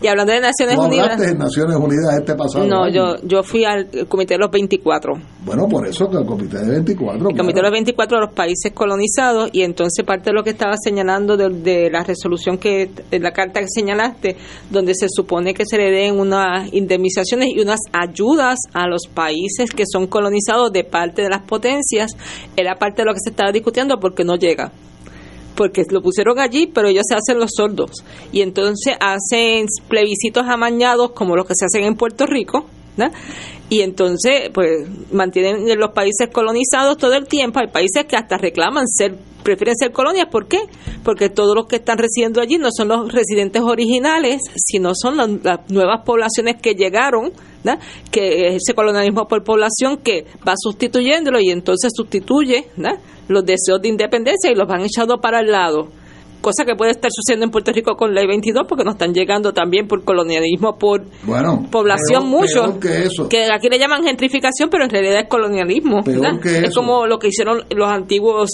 [0.00, 1.20] Y hablando de Naciones Unidas.
[1.20, 2.66] en Naciones Unidas este pasado.
[2.66, 5.12] No, yo yo fui al Comité de los 24.
[5.44, 7.30] Bueno, por eso que el Comité de 24.
[7.30, 10.50] El Comité de los 24 de los países colonizados y entonces parte de lo que
[10.50, 14.36] estaba señalando de, la resolución que de la carta que señalaste,
[14.70, 19.70] donde se supone que se le den unas indemnizaciones y unas ayudas a los países
[19.74, 22.12] que son colonizados de parte de las potencias,
[22.56, 24.72] era parte de lo que se estaba discutiendo porque no llega
[25.54, 28.04] porque lo pusieron allí, pero ellos se hacen los sordos.
[28.32, 32.66] Y entonces hacen plebiscitos amañados como los que se hacen en Puerto Rico,
[33.70, 38.86] y entonces pues mantienen los países colonizados todo el tiempo hay países que hasta reclaman
[38.86, 40.60] ser prefieren ser colonias ¿por qué?
[41.02, 45.60] porque todos los que están residiendo allí no son los residentes originales sino son las,
[45.70, 47.32] nuevas poblaciones que llegaron
[48.10, 52.68] que ese colonialismo por población que va sustituyéndolo y entonces sustituye
[53.28, 55.88] los deseos de independencia y los van echando para el lado
[56.44, 59.54] cosa que puede estar sucediendo en Puerto Rico con Ley 22 porque nos están llegando
[59.54, 61.02] también por colonialismo, por
[61.70, 66.02] población mucho, que, aquí le llaman gentrificación, pero en realidad es colonialismo.
[66.04, 68.50] es como lo que hicieron los antiguos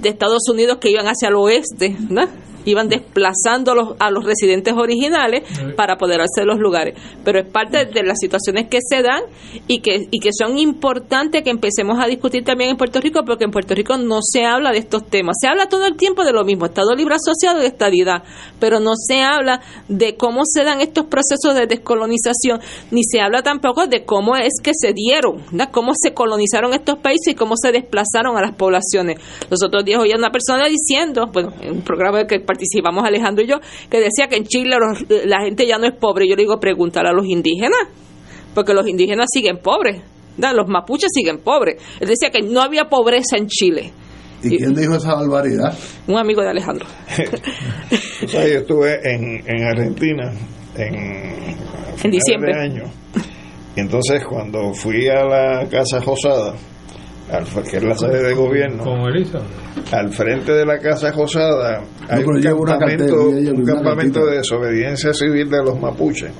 [0.00, 2.22] de Estados Unidos que iban hacia el oeste, ¿no?
[2.70, 5.42] Iban desplazando a los, a los residentes originales
[5.76, 6.98] para apoderarse de los lugares.
[7.24, 9.22] Pero es parte de las situaciones que se dan
[9.66, 13.44] y que, y que son importantes que empecemos a discutir también en Puerto Rico, porque
[13.44, 15.36] en Puerto Rico no se habla de estos temas.
[15.40, 18.22] Se habla todo el tiempo de lo mismo, Estado Libre Asociado y Estadidad,
[18.58, 22.60] pero no se habla de cómo se dan estos procesos de descolonización,
[22.90, 27.32] ni se habla tampoco de cómo es que se dieron, cómo se colonizaron estos países
[27.32, 29.18] y cómo se desplazaron a las poblaciones.
[29.50, 33.48] Los otros días oía una persona diciendo, bueno, en un programa que participamos Alejandro y
[33.48, 33.56] yo,
[33.88, 34.76] que decía que en Chile
[35.24, 36.28] la gente ya no es pobre.
[36.28, 37.80] Yo le digo, preguntar a los indígenas,
[38.54, 40.02] porque los indígenas siguen pobres,
[40.36, 41.82] los mapuches siguen pobres.
[42.00, 43.92] Él decía que no había pobreza en Chile.
[44.42, 45.76] ¿Y, quién dijo esa barbaridad?
[46.06, 46.86] Un amigo de Alejandro.
[48.26, 50.32] yo estuve en, en Argentina
[50.76, 51.56] en,
[52.02, 52.54] en diciembre.
[52.54, 52.84] De año.
[53.76, 56.00] Y entonces cuando fui a la Casa
[57.30, 58.84] Josada, que es la sede de gobierno,
[59.92, 65.62] al frente de la Casa Josada hay un campamento, un campamento de desobediencia civil de
[65.62, 66.32] los mapuches.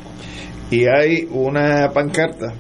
[0.71, 2.55] Y hay una pancarta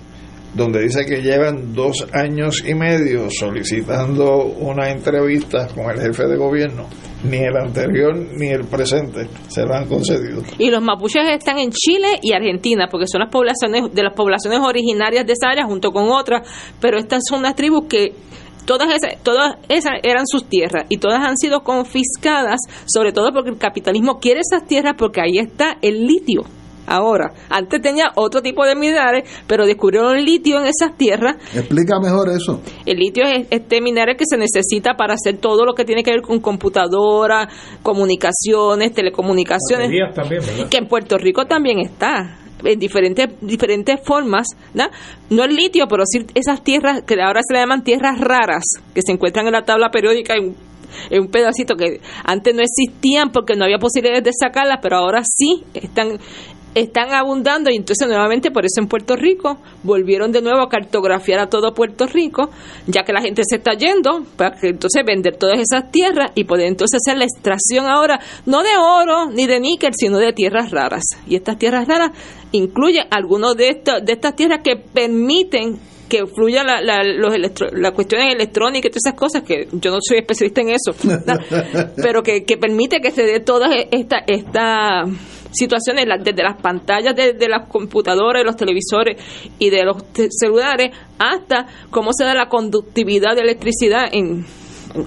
[0.54, 6.36] donde dice que llevan dos años y medio solicitando una entrevista con el jefe de
[6.36, 6.88] gobierno.
[7.22, 10.42] Ni el anterior ni el presente se lo han concedido.
[10.58, 14.60] Y los mapuches están en Chile y Argentina, porque son las poblaciones de las poblaciones
[14.60, 16.48] originarias de esa área junto con otras,
[16.80, 18.14] pero estas son unas tribus que
[18.64, 23.50] todas esas, todas esas eran sus tierras y todas han sido confiscadas, sobre todo porque
[23.50, 26.44] el capitalismo quiere esas tierras porque ahí está el litio
[26.90, 27.32] ahora.
[27.48, 31.36] Antes tenía otro tipo de minerales, pero descubrieron el litio en esas tierras.
[31.54, 32.60] Explica mejor eso.
[32.84, 36.10] El litio es este mineral que se necesita para hacer todo lo que tiene que
[36.10, 37.48] ver con computadora,
[37.82, 39.90] comunicaciones, telecomunicaciones.
[40.14, 44.84] También, que en Puerto Rico también está en diferentes diferentes formas, ¿no?
[45.30, 48.64] no el litio, pero sí esas tierras que ahora se le llaman tierras raras,
[48.94, 50.54] que se encuentran en la tabla periódica en,
[51.10, 55.22] en un pedacito que antes no existían porque no había posibilidades de sacarlas, pero ahora
[55.24, 56.18] sí están
[56.74, 61.40] están abundando y entonces nuevamente por eso en Puerto Rico volvieron de nuevo a cartografiar
[61.40, 62.50] a todo Puerto Rico,
[62.86, 66.44] ya que la gente se está yendo, para que entonces vender todas esas tierras y
[66.44, 70.70] poder entonces hacer la extracción ahora, no de oro ni de níquel, sino de tierras
[70.70, 71.02] raras.
[71.26, 72.12] Y estas tierras raras
[72.52, 75.78] incluyen algunos de, estos, de estas tierras que permiten
[76.08, 77.32] que fluya la, la, los
[77.72, 80.92] las cuestiones electrónicas y todas esas cosas, que yo no soy especialista en eso,
[81.96, 85.04] pero que, que permite que se dé toda esta, esta
[85.50, 89.16] situaciones desde las pantallas de, las computadoras, de los televisores
[89.58, 89.96] y de los
[90.30, 94.44] celulares hasta cómo se da la conductividad de electricidad en,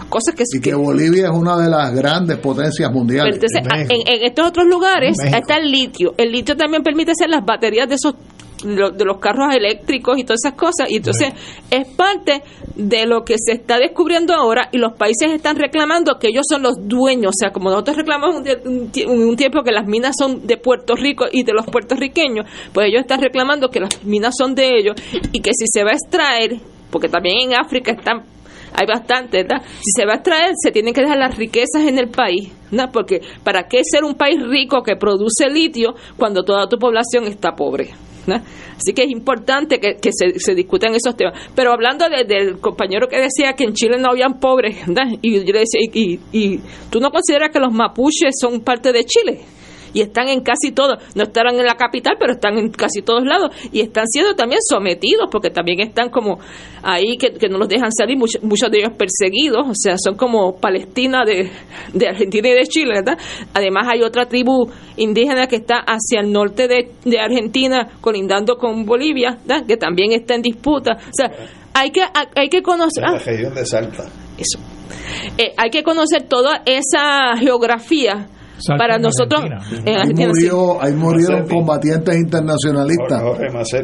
[0.10, 0.44] cosas que...
[0.52, 3.40] Y que, Bolivia es una de las grandes potencias mundiales.
[3.44, 6.14] en, estos otros lugares está el litio.
[6.18, 8.16] El litio también permite hacer las baterías de esos
[8.64, 10.90] de los carros eléctricos y todas esas cosas.
[10.90, 11.34] Y entonces
[11.70, 12.42] es parte
[12.76, 16.64] de lo que se está descubriendo ahora y los países están reclamando que ellos son
[16.64, 17.34] los dueños.
[17.36, 21.26] O sea, como nosotros reclamamos un, un tiempo que las minas son de Puerto Rico
[21.32, 24.96] y de los puertorriqueños, pues ellos están reclamando que las minas son de ellos
[25.32, 26.60] y que si se va a extraer,
[26.90, 28.24] porque también en África están
[28.76, 29.62] hay bastante, ¿verdad?
[29.80, 32.92] Si se va a extraer, se tienen que dejar las riquezas en el país, ¿no?
[32.92, 37.52] Porque ¿para qué ser un país rico que produce litio cuando toda tu población está
[37.56, 37.92] pobre?
[38.28, 41.38] Así que es importante que, se, discutan esos temas.
[41.56, 44.78] Pero hablando del compañero que decía que en Chile no habían pobres,
[45.22, 46.60] y yo le decía, y, y,
[46.90, 49.42] tú no consideras que los mapuches son parte de Chile?
[49.94, 53.24] Y están en casi todo, no estarán en la capital, pero están en casi todos
[53.24, 56.40] lados y están siendo también sometidos porque también están como
[56.82, 60.56] ahí que, no los dejan salir, muchos, muchos de ellos perseguidos, o sea, son como
[60.58, 61.52] Palestina de,
[61.94, 63.18] de Argentina y de Chile, ¿verdad?
[63.54, 68.86] Además hay otra tribu indígena que está hacia el norte de, de Argentina, colindando con
[68.86, 69.66] Bolivia, ¿verdad?
[69.66, 71.32] que también está en disputa, o sea,
[71.74, 72.02] hay que,
[72.36, 73.04] hay que conocer...
[73.04, 74.06] La región de Salta.
[74.38, 74.60] Eso.
[75.38, 78.28] Eh, hay que conocer toda esa geografía
[78.78, 79.42] para nosotros
[80.82, 83.22] ahí, murieron combatientes internacionalistas.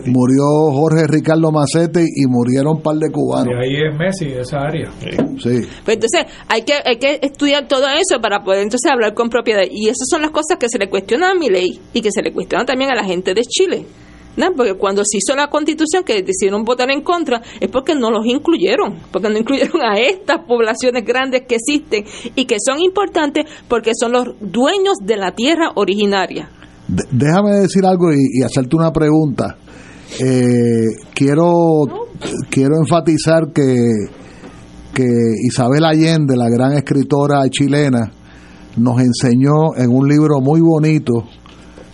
[0.05, 3.53] Murió Jorge Ricardo Macete y murieron un par de cubanos.
[3.53, 4.89] Y ahí es Messi esa área.
[4.99, 9.29] Sí, pues entonces hay que hay que estudiar todo eso para poder entonces hablar con
[9.29, 9.63] propiedad.
[9.69, 12.21] Y esas son las cosas que se le cuestionan a mi ley y que se
[12.21, 13.85] le cuestionan también a la gente de Chile
[14.55, 18.25] porque cuando se hizo la constitución que decidieron votar en contra es porque no los
[18.25, 22.05] incluyeron, porque no incluyeron a estas poblaciones grandes que existen
[22.35, 26.49] y que son importantes porque son los dueños de la tierra originaria.
[26.87, 29.57] déjame decir algo y, hacerte una pregunta.
[30.19, 31.83] Eh, quiero,
[32.49, 33.91] quiero enfatizar que,
[34.93, 35.05] que
[35.43, 38.11] Isabel Allende, la gran escritora chilena,
[38.77, 41.25] nos enseñó en un libro muy bonito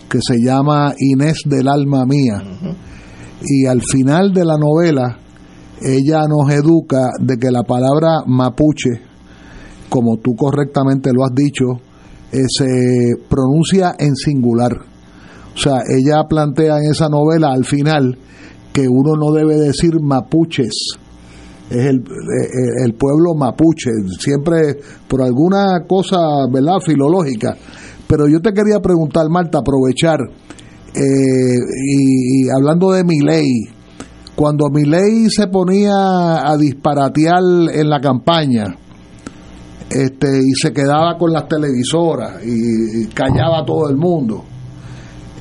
[0.08, 2.42] que se llama Inés del alma mía.
[3.42, 5.18] Y al final de la novela,
[5.82, 9.02] ella nos educa de que la palabra mapuche,
[9.88, 11.80] como tú correctamente lo has dicho,
[12.32, 14.72] eh, se pronuncia en singular.
[15.54, 18.18] O sea, ella plantea en esa novela al final
[18.72, 20.98] que uno no debe decir mapuches,
[21.70, 24.76] es el, eh, el, pueblo mapuche, siempre
[25.08, 26.18] por alguna cosa,
[26.52, 27.56] ¿verdad?, filológica,
[28.08, 30.20] pero yo te quería preguntar, Marta, aprovechar,
[30.94, 33.68] eh, y, hablando de mi ley,
[34.34, 37.42] cuando mi ley se ponía a disparatear
[37.72, 38.76] en la campaña,
[39.90, 44.44] este, y se quedaba con las televisoras y, callaba a todo el mundo.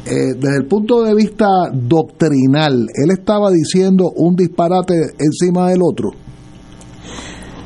[0.05, 6.11] Eh, desde el punto de vista doctrinal, él estaba diciendo un disparate encima del otro.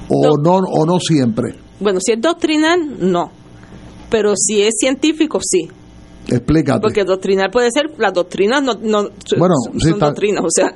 [0.09, 1.55] O no, o no siempre.
[1.79, 3.38] Bueno, si es doctrinal, no
[4.09, 5.69] pero si es científico, sí.
[6.27, 6.81] Explícate.
[6.81, 10.75] Porque doctrinal puede ser, las doctrinas no, no bueno, son doctrinas, o sea,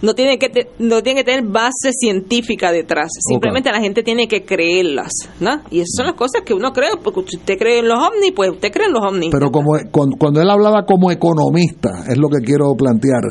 [0.00, 4.44] no tiene que no tiene que tener base científica detrás, simplemente la gente tiene que
[4.44, 5.62] creerlas, ¿no?
[5.70, 8.50] Y esas son las cosas que uno cree, porque usted cree en los ovnis, pues
[8.50, 9.30] usted cree en los ovnis.
[9.32, 13.22] Pero como cuando, él hablaba como economista, es lo que quiero plantear.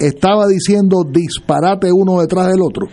[0.00, 2.86] estaba diciendo disparate uno detrás del otro.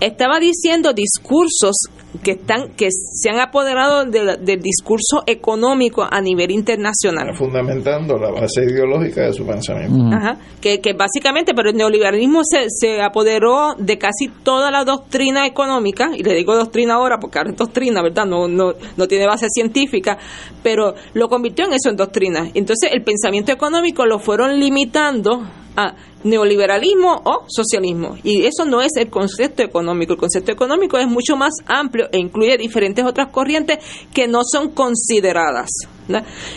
[0.00, 1.76] Estaba diciendo discursos
[2.24, 7.36] que están que se han apoderado del discurso económico a nivel internacional.
[7.36, 10.16] Fundamentando la base ideológica de su pensamiento.
[10.16, 15.46] Ajá, que, que básicamente pero el neoliberalismo se, se apoderó de casi toda la doctrina
[15.46, 19.26] económica y le digo doctrina ahora porque ahora es doctrina verdad no no no tiene
[19.26, 20.18] base científica
[20.62, 22.50] pero lo convirtió en eso en doctrina.
[22.54, 25.94] Entonces el pensamiento económico lo fueron limitando a
[26.24, 28.16] neoliberalismo o socialismo.
[28.22, 30.12] Y eso no es el concepto económico.
[30.12, 33.78] El concepto económico es mucho más amplio e incluye diferentes otras corrientes
[34.12, 35.70] que no son consideradas.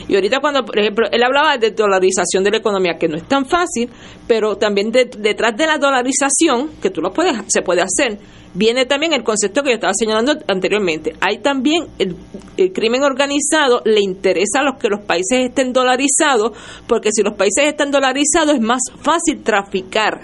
[0.08, 3.28] Y ahorita cuando, por ejemplo, él hablaba de dolarización de la economía, que no es
[3.28, 3.90] tan fácil,
[4.28, 8.18] pero también detrás de la dolarización, que tú lo puedes, se puede hacer,
[8.54, 11.14] viene también el concepto que yo estaba señalando anteriormente.
[11.22, 12.16] Hay también el,
[12.74, 16.52] crimen organizado, le interesa a los que los países estén dolarizados,
[16.88, 20.22] porque si los países están dolarizados es más fácil traficar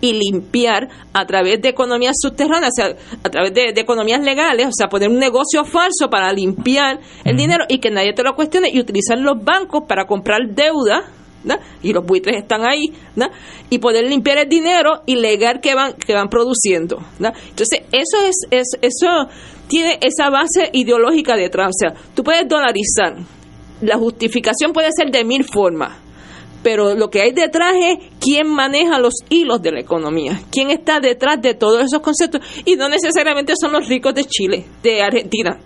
[0.00, 4.72] y limpiar a través de economías subterráneas, o sea, a través de, economías legales, o
[4.72, 8.70] sea, poner un negocio falso para limpiar el dinero y que nadie te lo cuestione
[8.72, 11.10] y utilizar los bancos para comprar deuda
[11.82, 12.92] y los buitres están ahí,
[13.70, 16.98] y poder limpiar el dinero ilegal que van que van produciendo.
[17.18, 19.06] Entonces, eso es, es, eso
[19.68, 21.72] tiene esa base ideológica detrás.
[21.86, 23.16] O tú puedes dolarizar.
[23.80, 25.98] La justificación puede ser de mil formas.
[26.62, 31.00] Pero lo que hay detrás es quién maneja los hilos de la economía, quién está
[31.00, 32.40] detrás de todos esos conceptos.
[32.64, 35.58] Y no necesariamente son los ricos de Chile, de Argentina.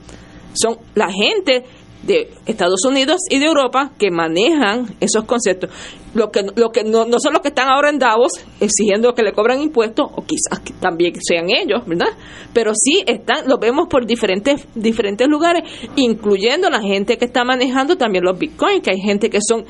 [0.54, 1.64] Son la gente
[2.06, 5.70] de Estados Unidos y de Europa que manejan esos conceptos.
[6.14, 9.22] Lo que, lo que no, no son los que están ahora en Davos exigiendo que
[9.22, 12.08] le cobran impuestos, o quizás también sean ellos, ¿verdad?
[12.54, 15.64] Pero sí están, lo vemos por diferentes, diferentes lugares,
[15.96, 19.66] incluyendo la gente que está manejando también los bitcoins, que hay gente que son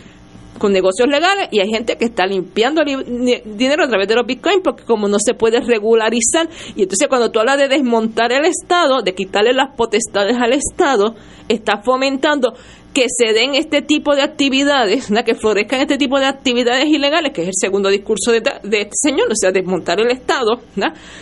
[0.58, 4.62] con negocios legales y hay gente que está limpiando dinero a través de los bitcoins
[4.62, 6.48] porque como no se puede regularizar.
[6.74, 11.14] Y entonces cuando tú hablas de desmontar el Estado, de quitarle las potestades al Estado,
[11.48, 12.54] está fomentando
[12.96, 17.42] que se den este tipo de actividades, que florezcan este tipo de actividades ilegales, que
[17.42, 20.62] es el segundo discurso de, este señor, o sea, desmontar el Estado,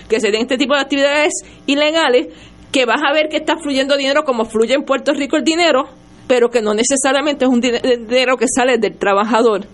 [0.09, 1.33] que se den este tipo de actividades
[1.67, 2.29] ilegales,
[2.71, 5.89] que vas a ver que está fluyendo dinero como fluye en Puerto Rico el dinero,
[6.27, 9.67] pero que no necesariamente es un dinero que sale del trabajador.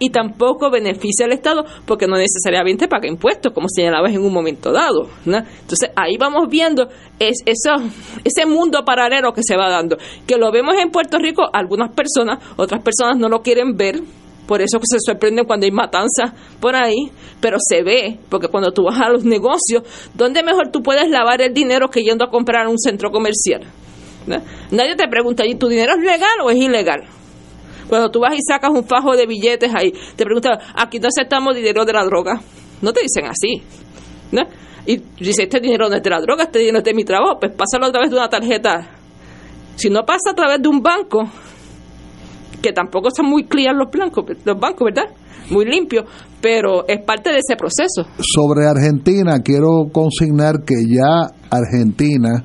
[0.00, 4.72] Y tampoco beneficia al Estado porque no necesariamente paga impuestos, como señalabas en un momento
[4.72, 5.08] dado.
[5.26, 7.74] Entonces ahí vamos viendo es, eso,
[8.24, 9.98] ese mundo paralelo que se va dando.
[10.26, 14.00] Que lo vemos en Puerto Rico, algunas personas, otras personas no lo quieren ver,
[14.46, 17.10] por eso que se sorprenden cuando hay matanzas por ahí,
[17.40, 19.82] pero se ve, porque cuando tú vas a los negocios,
[20.14, 23.66] ¿dónde mejor tú puedes lavar el dinero que yendo a comprar un centro comercial?
[24.26, 27.04] Nadie te pregunta, ¿y tu dinero es legal o es ilegal?
[27.88, 31.54] Cuando tú vas y sacas un fajo de billetes ahí, te preguntan, aquí no aceptamos
[31.54, 32.40] dinero de la droga.
[32.82, 33.62] No te dicen así.
[34.86, 37.38] Y dice, este dinero no es de la droga, este dinero es de mi trabajo,
[37.40, 38.88] pues pásalo a través de una tarjeta.
[39.74, 41.24] Si no pasa a través de un banco,
[42.62, 45.10] que tampoco son muy clear los, blancos, los bancos, ¿verdad?
[45.50, 46.04] Muy limpios,
[46.40, 48.08] pero es parte de ese proceso.
[48.18, 52.44] Sobre Argentina, quiero consignar que ya Argentina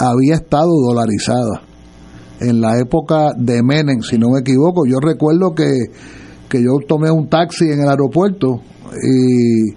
[0.00, 1.62] había estado dolarizada.
[2.40, 5.68] En la época de Menem, si no me equivoco, yo recuerdo que,
[6.58, 8.60] yo tomé un taxi en el aeropuerto
[9.02, 9.72] y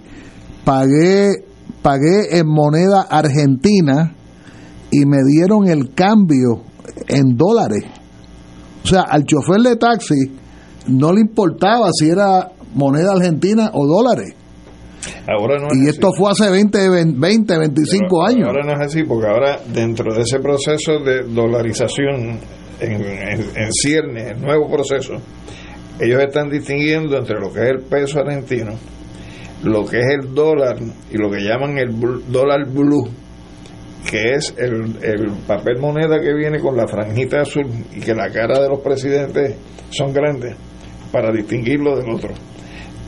[0.64, 1.44] pagué,
[1.82, 4.14] pagué en moneda argentina
[4.90, 6.62] y me dieron el cambio
[7.06, 7.84] en dólares.
[8.82, 10.32] O sea, al chofer de taxi
[10.88, 14.34] no le importaba si era moneda argentina o dólares
[15.72, 16.78] y esto fue hace 20,
[17.16, 18.48] 20 25 años.
[18.48, 22.38] Ahora no es así, porque ahora dentro de ese proceso de dolarización
[22.80, 25.14] en, cierne, el nuevo proceso,
[26.00, 28.72] ellos están distinguiendo entre lo que es el peso argentino,
[29.62, 30.76] lo que es el dólar
[31.10, 31.90] y lo que llaman el
[32.28, 33.08] dólar blue,
[34.10, 38.30] que es el, el papel moneda que viene con la franjita azul y que la
[38.30, 39.56] cara de los presidentes
[39.90, 40.54] son grandes
[41.10, 42.34] para distinguirlo del otro.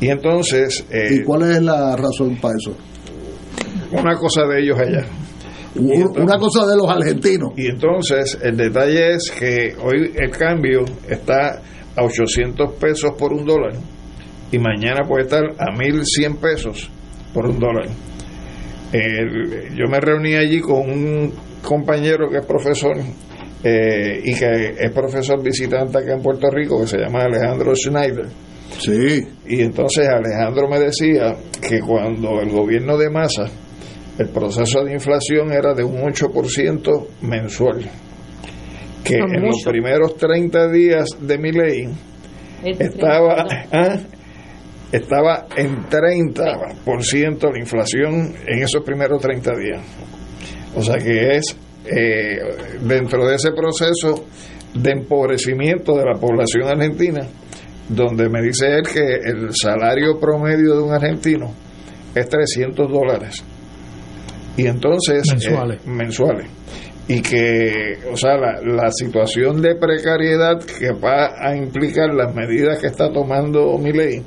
[0.01, 0.85] Y entonces...
[0.91, 2.77] ¿Y eh, cuál es la razón para eso?
[3.93, 5.07] Una cosa de ellos allá.
[5.75, 7.53] una cosa de los argentinos.
[7.57, 11.61] Y entonces el detalle es que hoy el cambio está
[11.97, 13.75] a 800 pesos por un dólar
[14.53, 16.91] y mañana puede estar a 1100 pesos
[17.33, 17.89] por un dólar.
[18.93, 21.33] yo me reuní allí con un
[21.63, 22.97] compañero que es profesor
[23.65, 28.27] eh, y que es profesor visitante acá en Puerto Rico que se llama Alejandro Schneider
[28.79, 29.23] Sí.
[29.47, 31.37] Y entonces Alejandro me decía
[31.67, 33.47] que cuando el gobierno de masa,
[34.19, 37.89] el proceso de inflación era de un 8% mensual.
[39.05, 41.89] Que en los primeros 30 días de mi ley
[42.65, 43.99] estaba ¿ah?
[44.91, 49.81] estaba en 30% la inflación en esos primeros 30 días.
[50.75, 51.57] O sea que es
[51.87, 52.39] eh,
[52.83, 54.27] dentro de ese proceso
[54.75, 57.27] de empobrecimiento de la población argentina,
[57.89, 61.53] donde me dice él que el salario promedio de un argentino
[62.15, 63.45] es 300 dólares.
[64.57, 65.23] Y entonces...
[65.31, 65.81] Mensuales.
[65.81, 66.51] Eh, mensuales
[67.09, 72.81] y que, o sea, la, la, situación de precariedad que va a implicar las medidas
[72.81, 74.25] que está tomando mi ley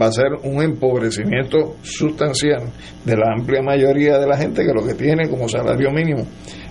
[0.00, 2.70] va a ser un empobrecimiento sustancial
[3.04, 6.24] de la amplia mayoría de la gente que lo que tiene como salario mínimo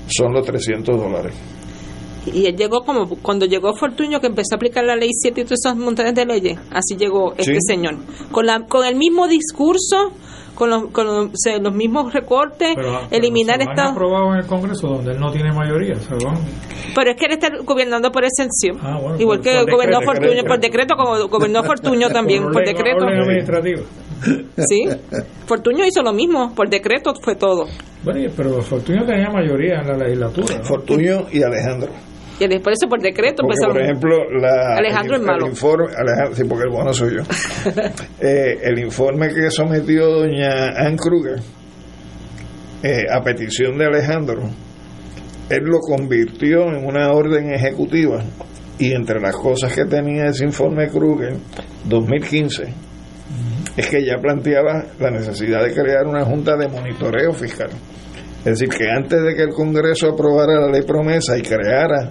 [0.07, 1.35] son los 300 dólares.
[2.33, 5.43] Y él llegó como cuando llegó Fortuño que empezó a aplicar la ley 7 y
[5.43, 7.95] todas esas montañas de leyes, así llegó este señor,
[8.31, 10.11] con, la, con el mismo discurso
[10.59, 12.75] con los, con los, mismos recortes,
[13.11, 15.95] eliminar pero aprobado en el Congreso donde él no tiene mayoría,
[16.93, 20.95] Pero es que él está gobernando por exención, ah, igual que gobernó Fortuño por decreto,
[20.97, 23.05] como gobernó Fortuño también por, decreto.
[23.05, 23.83] administrativo.
[24.57, 24.85] Sí,
[25.45, 27.65] Fortuño hizo lo mismo, por decreto fue todo.
[28.03, 30.61] Bueno, pero Fortuño tenía mayoría en la legislatura.
[30.63, 31.89] Fortuño y Alejandro.
[32.39, 35.47] Y por eso por decreto Por ejemplo, la, Alejandro el, es malo.
[35.47, 37.23] informe, Alejandro, sí, porque el bueno soy yo.
[38.21, 41.39] eh, el informe que sometió doña Ann Kruger
[42.81, 44.43] eh, a petición de Alejandro,
[45.49, 48.23] él lo convirtió en una orden ejecutiva
[48.77, 51.35] y entre las cosas que tenía ese informe Kruger
[51.85, 52.73] 2015
[53.75, 57.69] es que ya planteaba la necesidad de crear una junta de monitoreo fiscal.
[58.39, 62.09] Es decir, que antes de que el Congreso aprobara la ley promesa y creara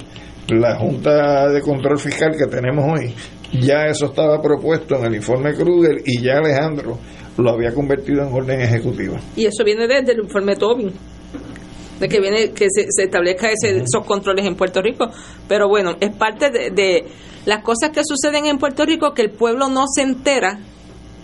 [0.48, 3.14] la Junta de Control Fiscal que tenemos hoy,
[3.60, 6.98] ya eso estaba propuesto en el informe Kruger y ya Alejandro
[7.38, 9.18] lo había convertido en orden ejecutiva.
[9.36, 10.92] Y eso viene desde el informe Tobin
[11.98, 15.10] de que viene que se, establezca ese, esos controles en Puerto Rico.
[15.48, 17.04] Pero bueno, es parte de, de,
[17.44, 20.60] las cosas que suceden en Puerto Rico que el pueblo no se entera,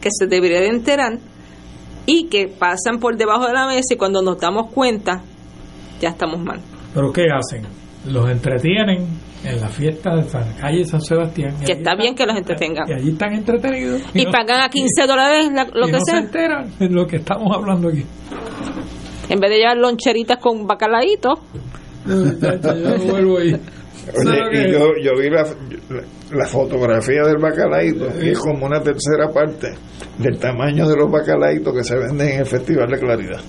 [0.01, 1.19] que se debería de enterar
[2.07, 5.23] y que pasan por debajo de la mesa y cuando nos damos cuenta
[6.01, 6.61] ya estamos mal.
[6.93, 7.67] ¿Pero qué hacen?
[8.07, 9.07] Los entretienen
[9.45, 11.57] en la fiesta de San calle San Sebastián.
[11.65, 12.89] Que está bien que los entretengan.
[12.89, 14.03] Y allí están entretenidos.
[14.15, 17.89] Y, pagan a 15 dólares lo que no se enteran de lo que estamos hablando
[17.89, 18.05] aquí.
[19.29, 21.35] En vez de llevar loncheritas con bacalaíto.
[22.07, 23.57] yo vuelvo ahí.
[24.13, 25.47] Oye, y yo, yo vi la,
[26.33, 29.73] la, fotografía del bacalaíto y es como una tercera parte
[30.19, 33.41] del tamaño de los bacalaitos que se venden en el Festival de Claridad.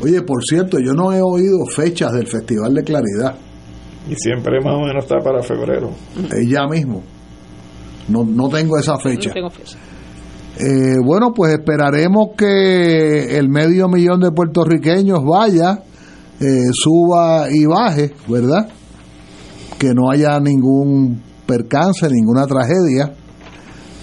[0.00, 3.34] Oye, por cierto, yo no he oído fechas del Festival de Claridad.
[4.08, 5.90] Y siempre más o menos está para febrero.
[6.32, 7.02] Es ya mismo.
[8.08, 9.28] No, no tengo esa fecha.
[9.28, 9.78] No tengo fecha.
[10.58, 15.82] Eh, bueno, pues esperaremos que el medio millón de puertorriqueños vaya,
[16.40, 18.68] eh, suba y baje, ¿verdad?
[19.80, 23.14] Que no haya ningún percance, ninguna tragedia,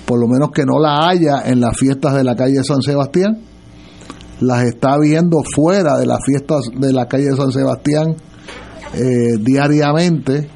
[0.07, 3.37] por lo menos que no la haya en las fiestas de la calle San Sebastián.
[4.39, 8.15] Las está viendo fuera de las fiestas de la calle San Sebastián
[8.95, 10.49] eh, diariamente,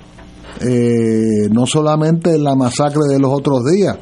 [0.60, 3.99] eh, no solamente en la masacre de los otros días,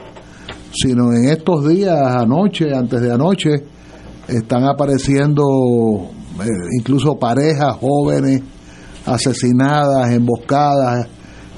[0.71, 3.49] sino en estos días, anoche, antes de anoche,
[4.25, 5.43] están apareciendo
[6.41, 6.47] eh,
[6.79, 8.41] incluso parejas jóvenes
[9.05, 11.07] asesinadas, emboscadas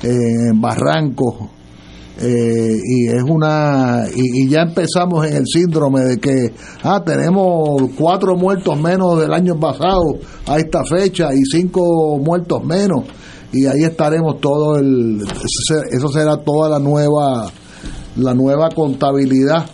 [0.03, 1.35] en barrancos.
[2.19, 6.53] Eh, y es una y, ya empezamos en el síndrome de que
[6.83, 13.05] ah tenemos cuatro muertos menos del año pasado a esta fecha y cinco muertos menos
[13.51, 15.23] y ahí estaremos todo el
[15.89, 17.49] eso será toda la nueva
[18.17, 19.65] la nueva contabilidad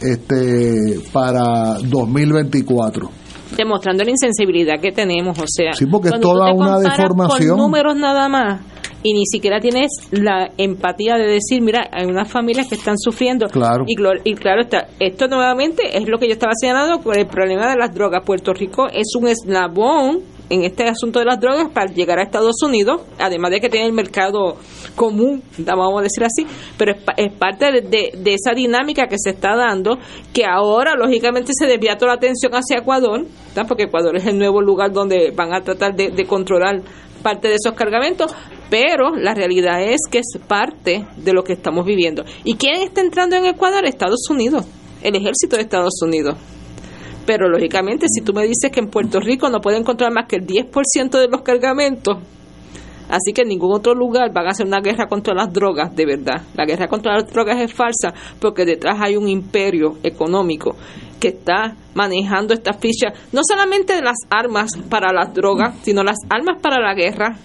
[0.00, 3.21] este para 2024
[3.56, 7.50] demostrando la insensibilidad que tenemos, o sea, sí, porque es toda una deformación.
[7.50, 8.60] Con números nada más
[9.02, 13.46] y ni siquiera tienes la empatía de decir, mira, hay unas familias que están sufriendo.
[13.46, 13.84] Claro.
[13.86, 17.68] Y, y claro está, esto nuevamente es lo que yo estaba señalando con el problema
[17.70, 18.22] de las drogas.
[18.24, 20.20] Puerto Rico es un eslabón
[20.52, 23.86] en este asunto de las drogas para llegar a Estados Unidos, además de que tiene
[23.86, 24.56] el mercado
[24.94, 26.46] común, vamos a decir así,
[26.76, 29.96] pero es, parte de, esa dinámica que se está dando,
[30.34, 33.24] que ahora lógicamente se desvía toda la atención hacia Ecuador,
[33.66, 36.82] porque Ecuador es el nuevo lugar donde van a tratar de, de controlar
[37.22, 38.34] parte de esos cargamentos,
[38.68, 42.24] pero la realidad es que es parte de lo que estamos viviendo.
[42.44, 43.86] ¿Y quién está entrando en Ecuador?
[43.86, 44.66] Estados Unidos,
[45.02, 46.36] el ejército de Estados Unidos.
[47.26, 50.36] Pero lógicamente, si tú me dices que en Puerto Rico no pueden encontrar más que
[50.36, 52.18] el 10% de los cargamentos,
[53.08, 56.06] así que en ningún otro lugar van a hacer una guerra contra las drogas, de
[56.06, 56.42] verdad.
[56.54, 60.74] La guerra contra las drogas es falsa porque detrás hay un imperio económico
[61.20, 66.16] que está manejando estas fichas, no solamente de las armas para las drogas, sino las
[66.28, 67.36] armas para la guerra,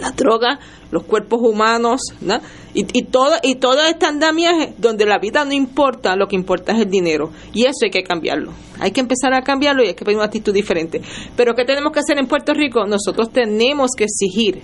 [0.00, 0.58] la droga,
[0.90, 2.40] los cuerpos humanos, ¿no?
[2.74, 6.72] y, y, todo, y todo este andamiaje donde la vida no importa, lo que importa
[6.72, 7.30] es el dinero.
[7.54, 8.52] Y eso hay que cambiarlo.
[8.78, 11.00] Hay que empezar a cambiarlo y hay que pedir una actitud diferente.
[11.36, 12.86] Pero ¿qué tenemos que hacer en Puerto Rico?
[12.86, 14.62] Nosotros tenemos que exigir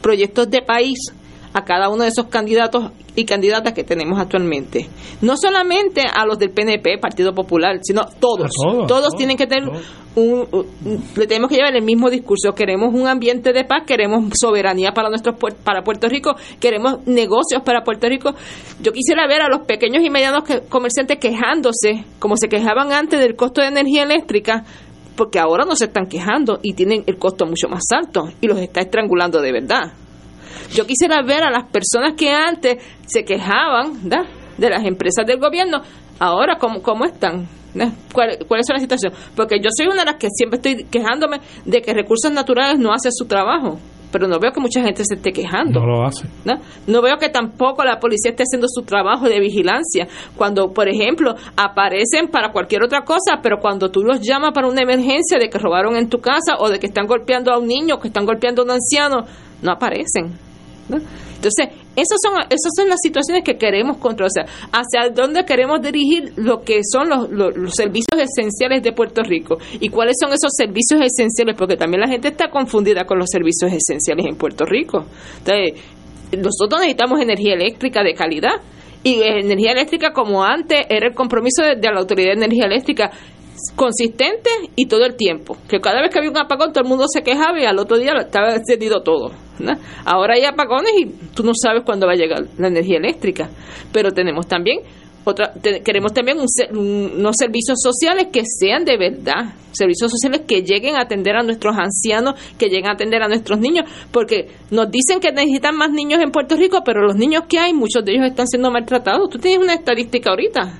[0.00, 0.98] proyectos de país
[1.52, 4.88] a cada uno de esos candidatos y candidatas que tenemos actualmente.
[5.20, 8.50] No solamente a los del PNP, Partido Popular, sino todos.
[8.88, 9.68] Todos, tienen que tener
[10.14, 10.46] un,
[11.16, 12.54] le tenemos que llevar el mismo discurso.
[12.54, 17.84] Queremos un ambiente de paz, queremos soberanía para nuestros para Puerto Rico, queremos negocios para
[17.84, 18.34] Puerto Rico.
[18.80, 23.36] Yo quisiera ver a los pequeños y medianos comerciantes quejándose, como se quejaban antes del
[23.36, 24.64] costo de energía eléctrica,
[25.16, 28.58] porque ahora no se están quejando y tienen el costo mucho más alto y los
[28.58, 29.92] está estrangulando de verdad.
[30.72, 34.08] Yo quisiera ver a las personas que antes se quejaban
[34.58, 35.82] de las empresas del gobierno,
[36.18, 37.48] ahora cómo, cómo están.
[38.12, 39.12] ¿Cuál, ¿Cuál, es la situación?
[39.34, 42.92] Porque yo soy una de las que siempre estoy quejándome de que recursos naturales no
[42.92, 43.78] hace su trabajo,
[44.12, 45.80] pero no veo que mucha gente se esté quejando.
[45.80, 46.28] No lo hace.
[46.44, 46.60] ¿no?
[46.86, 50.06] no veo que tampoco la policía esté haciendo su trabajo de vigilancia.
[50.36, 54.82] Cuando, por ejemplo, aparecen para cualquier otra cosa, pero cuando tú los llamas para una
[54.82, 57.98] emergencia de que robaron en tu casa o de que están golpeando a un niño,
[57.98, 59.24] que están golpeando a un anciano,
[59.62, 60.32] no aparecen.
[60.88, 65.80] Entonces, esas son, esas son las situaciones que queremos controlar, o sea, hacia dónde queremos
[65.80, 70.52] dirigir lo que son los, los, servicios esenciales de Puerto Rico y cuáles son esos
[70.56, 75.04] servicios esenciales, porque también la gente está confundida con los servicios esenciales en Puerto Rico.
[75.38, 75.82] Entonces,
[76.32, 78.60] nosotros necesitamos energía eléctrica de calidad
[79.04, 83.10] y energía eléctrica como antes era el compromiso de, de la Autoridad de Energía Eléctrica
[83.76, 85.56] consistente y todo el tiempo.
[85.68, 87.98] Que cada vez que había un apagón todo el mundo se quejaba y al otro
[87.98, 89.32] día estaba encendido todo.
[90.04, 93.50] Ahora hay apagones y tú no sabes cuándo va a llegar la energía eléctrica.
[93.92, 94.80] Pero tenemos también
[95.24, 95.52] otra,
[95.84, 101.36] queremos también unos servicios sociales que sean de verdad, servicios sociales que lleguen a atender
[101.36, 105.76] a nuestros ancianos, que lleguen a atender a nuestros niños, porque nos dicen que necesitan
[105.76, 108.70] más niños en Puerto Rico, pero los niños que hay, muchos de ellos están siendo
[108.72, 109.30] maltratados.
[109.30, 110.74] Tú tienes una estadística ahorita,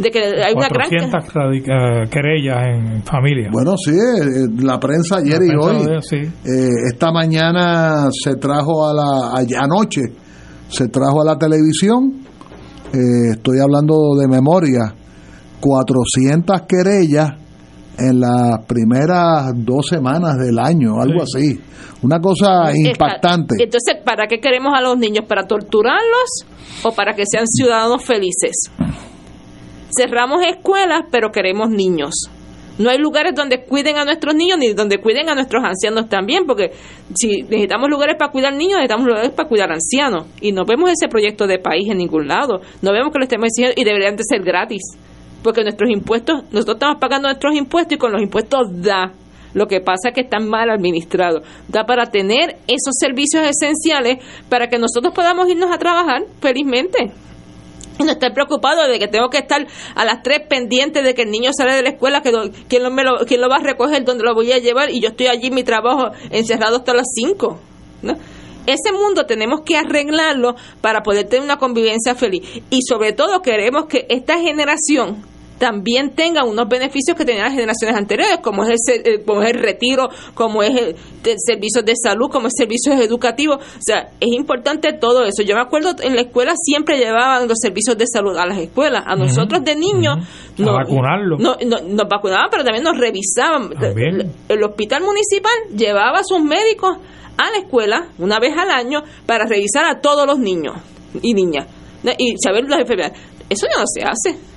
[0.00, 3.50] de que hay una gran eh, querellas en familia.
[3.52, 5.86] Bueno, sí, eh, la prensa ayer y hoy.
[6.12, 10.02] Eh, esta mañana se trajo a la anoche
[10.68, 12.22] se trajo a la televisión.
[12.92, 14.94] estoy hablando de memoria.
[15.60, 17.32] 400 querellas
[17.98, 21.60] en las primeras dos semanas del año, algo así.
[22.02, 23.56] Una cosa impactante.
[23.58, 25.26] Entonces, ¿para qué queremos a los niños?
[25.28, 26.46] ¿Para torturarlos
[26.84, 28.70] o para que sean ciudadanos felices?
[29.96, 32.30] Cerramos escuelas, pero queremos niños.
[32.80, 36.46] No hay lugares donde cuiden a nuestros niños ni donde cuiden a nuestros ancianos también,
[36.46, 36.70] porque
[37.14, 40.26] si necesitamos lugares para cuidar niños, necesitamos lugares para cuidar ancianos.
[40.40, 42.60] Y no vemos ese proyecto de país en ningún lado.
[42.80, 44.80] No vemos que lo estemos exigiendo y deberían de ser gratis.
[45.42, 49.12] Porque nuestros impuestos, nosotros estamos pagando nuestros impuestos y con los impuestos da.
[49.52, 51.42] Lo que pasa es que están mal administrados.
[51.68, 57.12] Da para tener esos servicios esenciales para que nosotros podamos irnos a trabajar felizmente
[58.04, 61.30] no estar preocupado de que tengo que estar a las tres pendientes de que el
[61.30, 62.32] niño sale de la escuela, que
[62.68, 65.00] quién, lo, me lo, quién lo va a recoger, dónde lo voy a llevar y
[65.00, 67.58] yo estoy allí en mi trabajo encerrado hasta las cinco.
[68.66, 73.86] Ese mundo tenemos que arreglarlo para poder tener una convivencia feliz y sobre todo queremos
[73.86, 75.24] que esta generación
[75.60, 79.50] también tengan unos beneficios que tenían las generaciones anteriores, como es el, eh, como es
[79.50, 80.96] el retiro, como es el,
[81.36, 83.58] servicio de salud, como es servicios educativos.
[83.58, 85.42] O sea, es importante todo eso.
[85.42, 89.04] Yo me acuerdo en la escuela siempre llevaban los servicios de salud a las escuelas.
[89.06, 90.26] A nosotros de niños
[90.56, 91.36] nos, vacunarlo.
[91.38, 93.70] No, nos vacunaban, pero también nos revisaban.
[94.48, 96.96] El, hospital municipal llevaba a sus médicos
[97.36, 100.76] a la escuela una vez al año para revisar a todos los niños
[101.20, 101.66] y niñas
[102.16, 103.18] y saber las enfermedades.
[103.50, 104.49] Eso ya no se hace.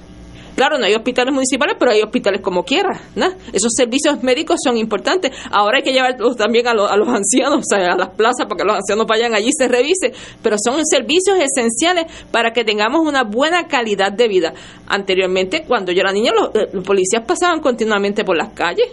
[0.55, 2.99] Claro, no hay hospitales municipales, pero hay hospitales como quiera.
[3.15, 3.27] ¿no?
[3.51, 5.31] Esos servicios médicos son importantes.
[5.51, 8.45] Ahora hay que llevarlos también a, los, a los ancianos, o sea, a las plazas,
[8.47, 10.13] para que los ancianos vayan allí y se revise.
[10.41, 14.53] Pero son servicios esenciales para que tengamos una buena calidad de vida.
[14.87, 18.87] Anteriormente, cuando yo era niña, los, eh, los policías pasaban continuamente por las calles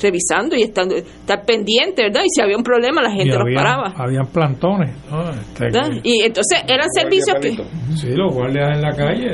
[0.00, 2.22] revisando y estando estar pendiente, ¿verdad?
[2.24, 3.92] Y si había un problema la gente los paraba.
[3.96, 4.90] Habían plantones,
[5.52, 7.50] este, y entonces eran servicios que
[7.96, 9.28] sí, los guardias en la calle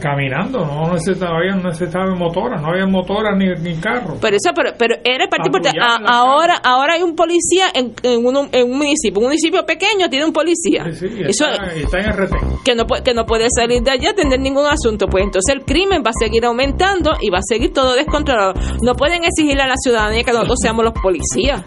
[0.00, 4.18] caminando, no necesitaban, no necesitaban motoras, no había motoras ni, ni carros.
[4.20, 5.50] Pero eso pero, pero era parte
[6.06, 10.24] ahora ahora hay un policía en, en, un, en un municipio, un municipio pequeño tiene
[10.24, 10.84] un policía.
[10.86, 12.64] eso está, en RT.
[12.64, 15.64] Que no que no puede salir de allá a atender ningún asunto, pues entonces el
[15.64, 18.54] crimen va a seguir aumentando y va a seguir todo descontrolado.
[18.82, 19.91] No pueden exigirle a la ciudad
[20.24, 21.62] que nosotros seamos los policías.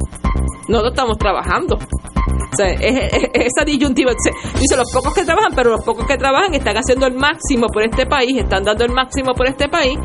[0.67, 1.75] Nosotros estamos trabajando.
[1.75, 4.11] O sea, esa disyuntiva.
[4.59, 7.83] Dice, los pocos que trabajan, pero los pocos que trabajan están haciendo el máximo por
[7.83, 9.97] este país, están dando el máximo por este país.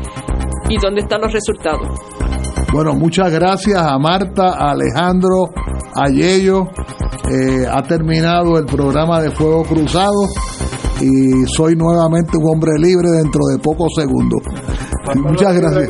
[0.69, 1.87] ¿Y dónde están los resultados?
[2.71, 5.49] Bueno, muchas gracias a Marta, a Alejandro,
[5.95, 6.67] Ayello.
[7.29, 10.27] Eh, ha terminado el programa de Fuego Cruzado
[11.01, 14.41] y soy nuevamente un hombre libre dentro de pocos segundos.
[15.15, 15.89] Muchas gracias.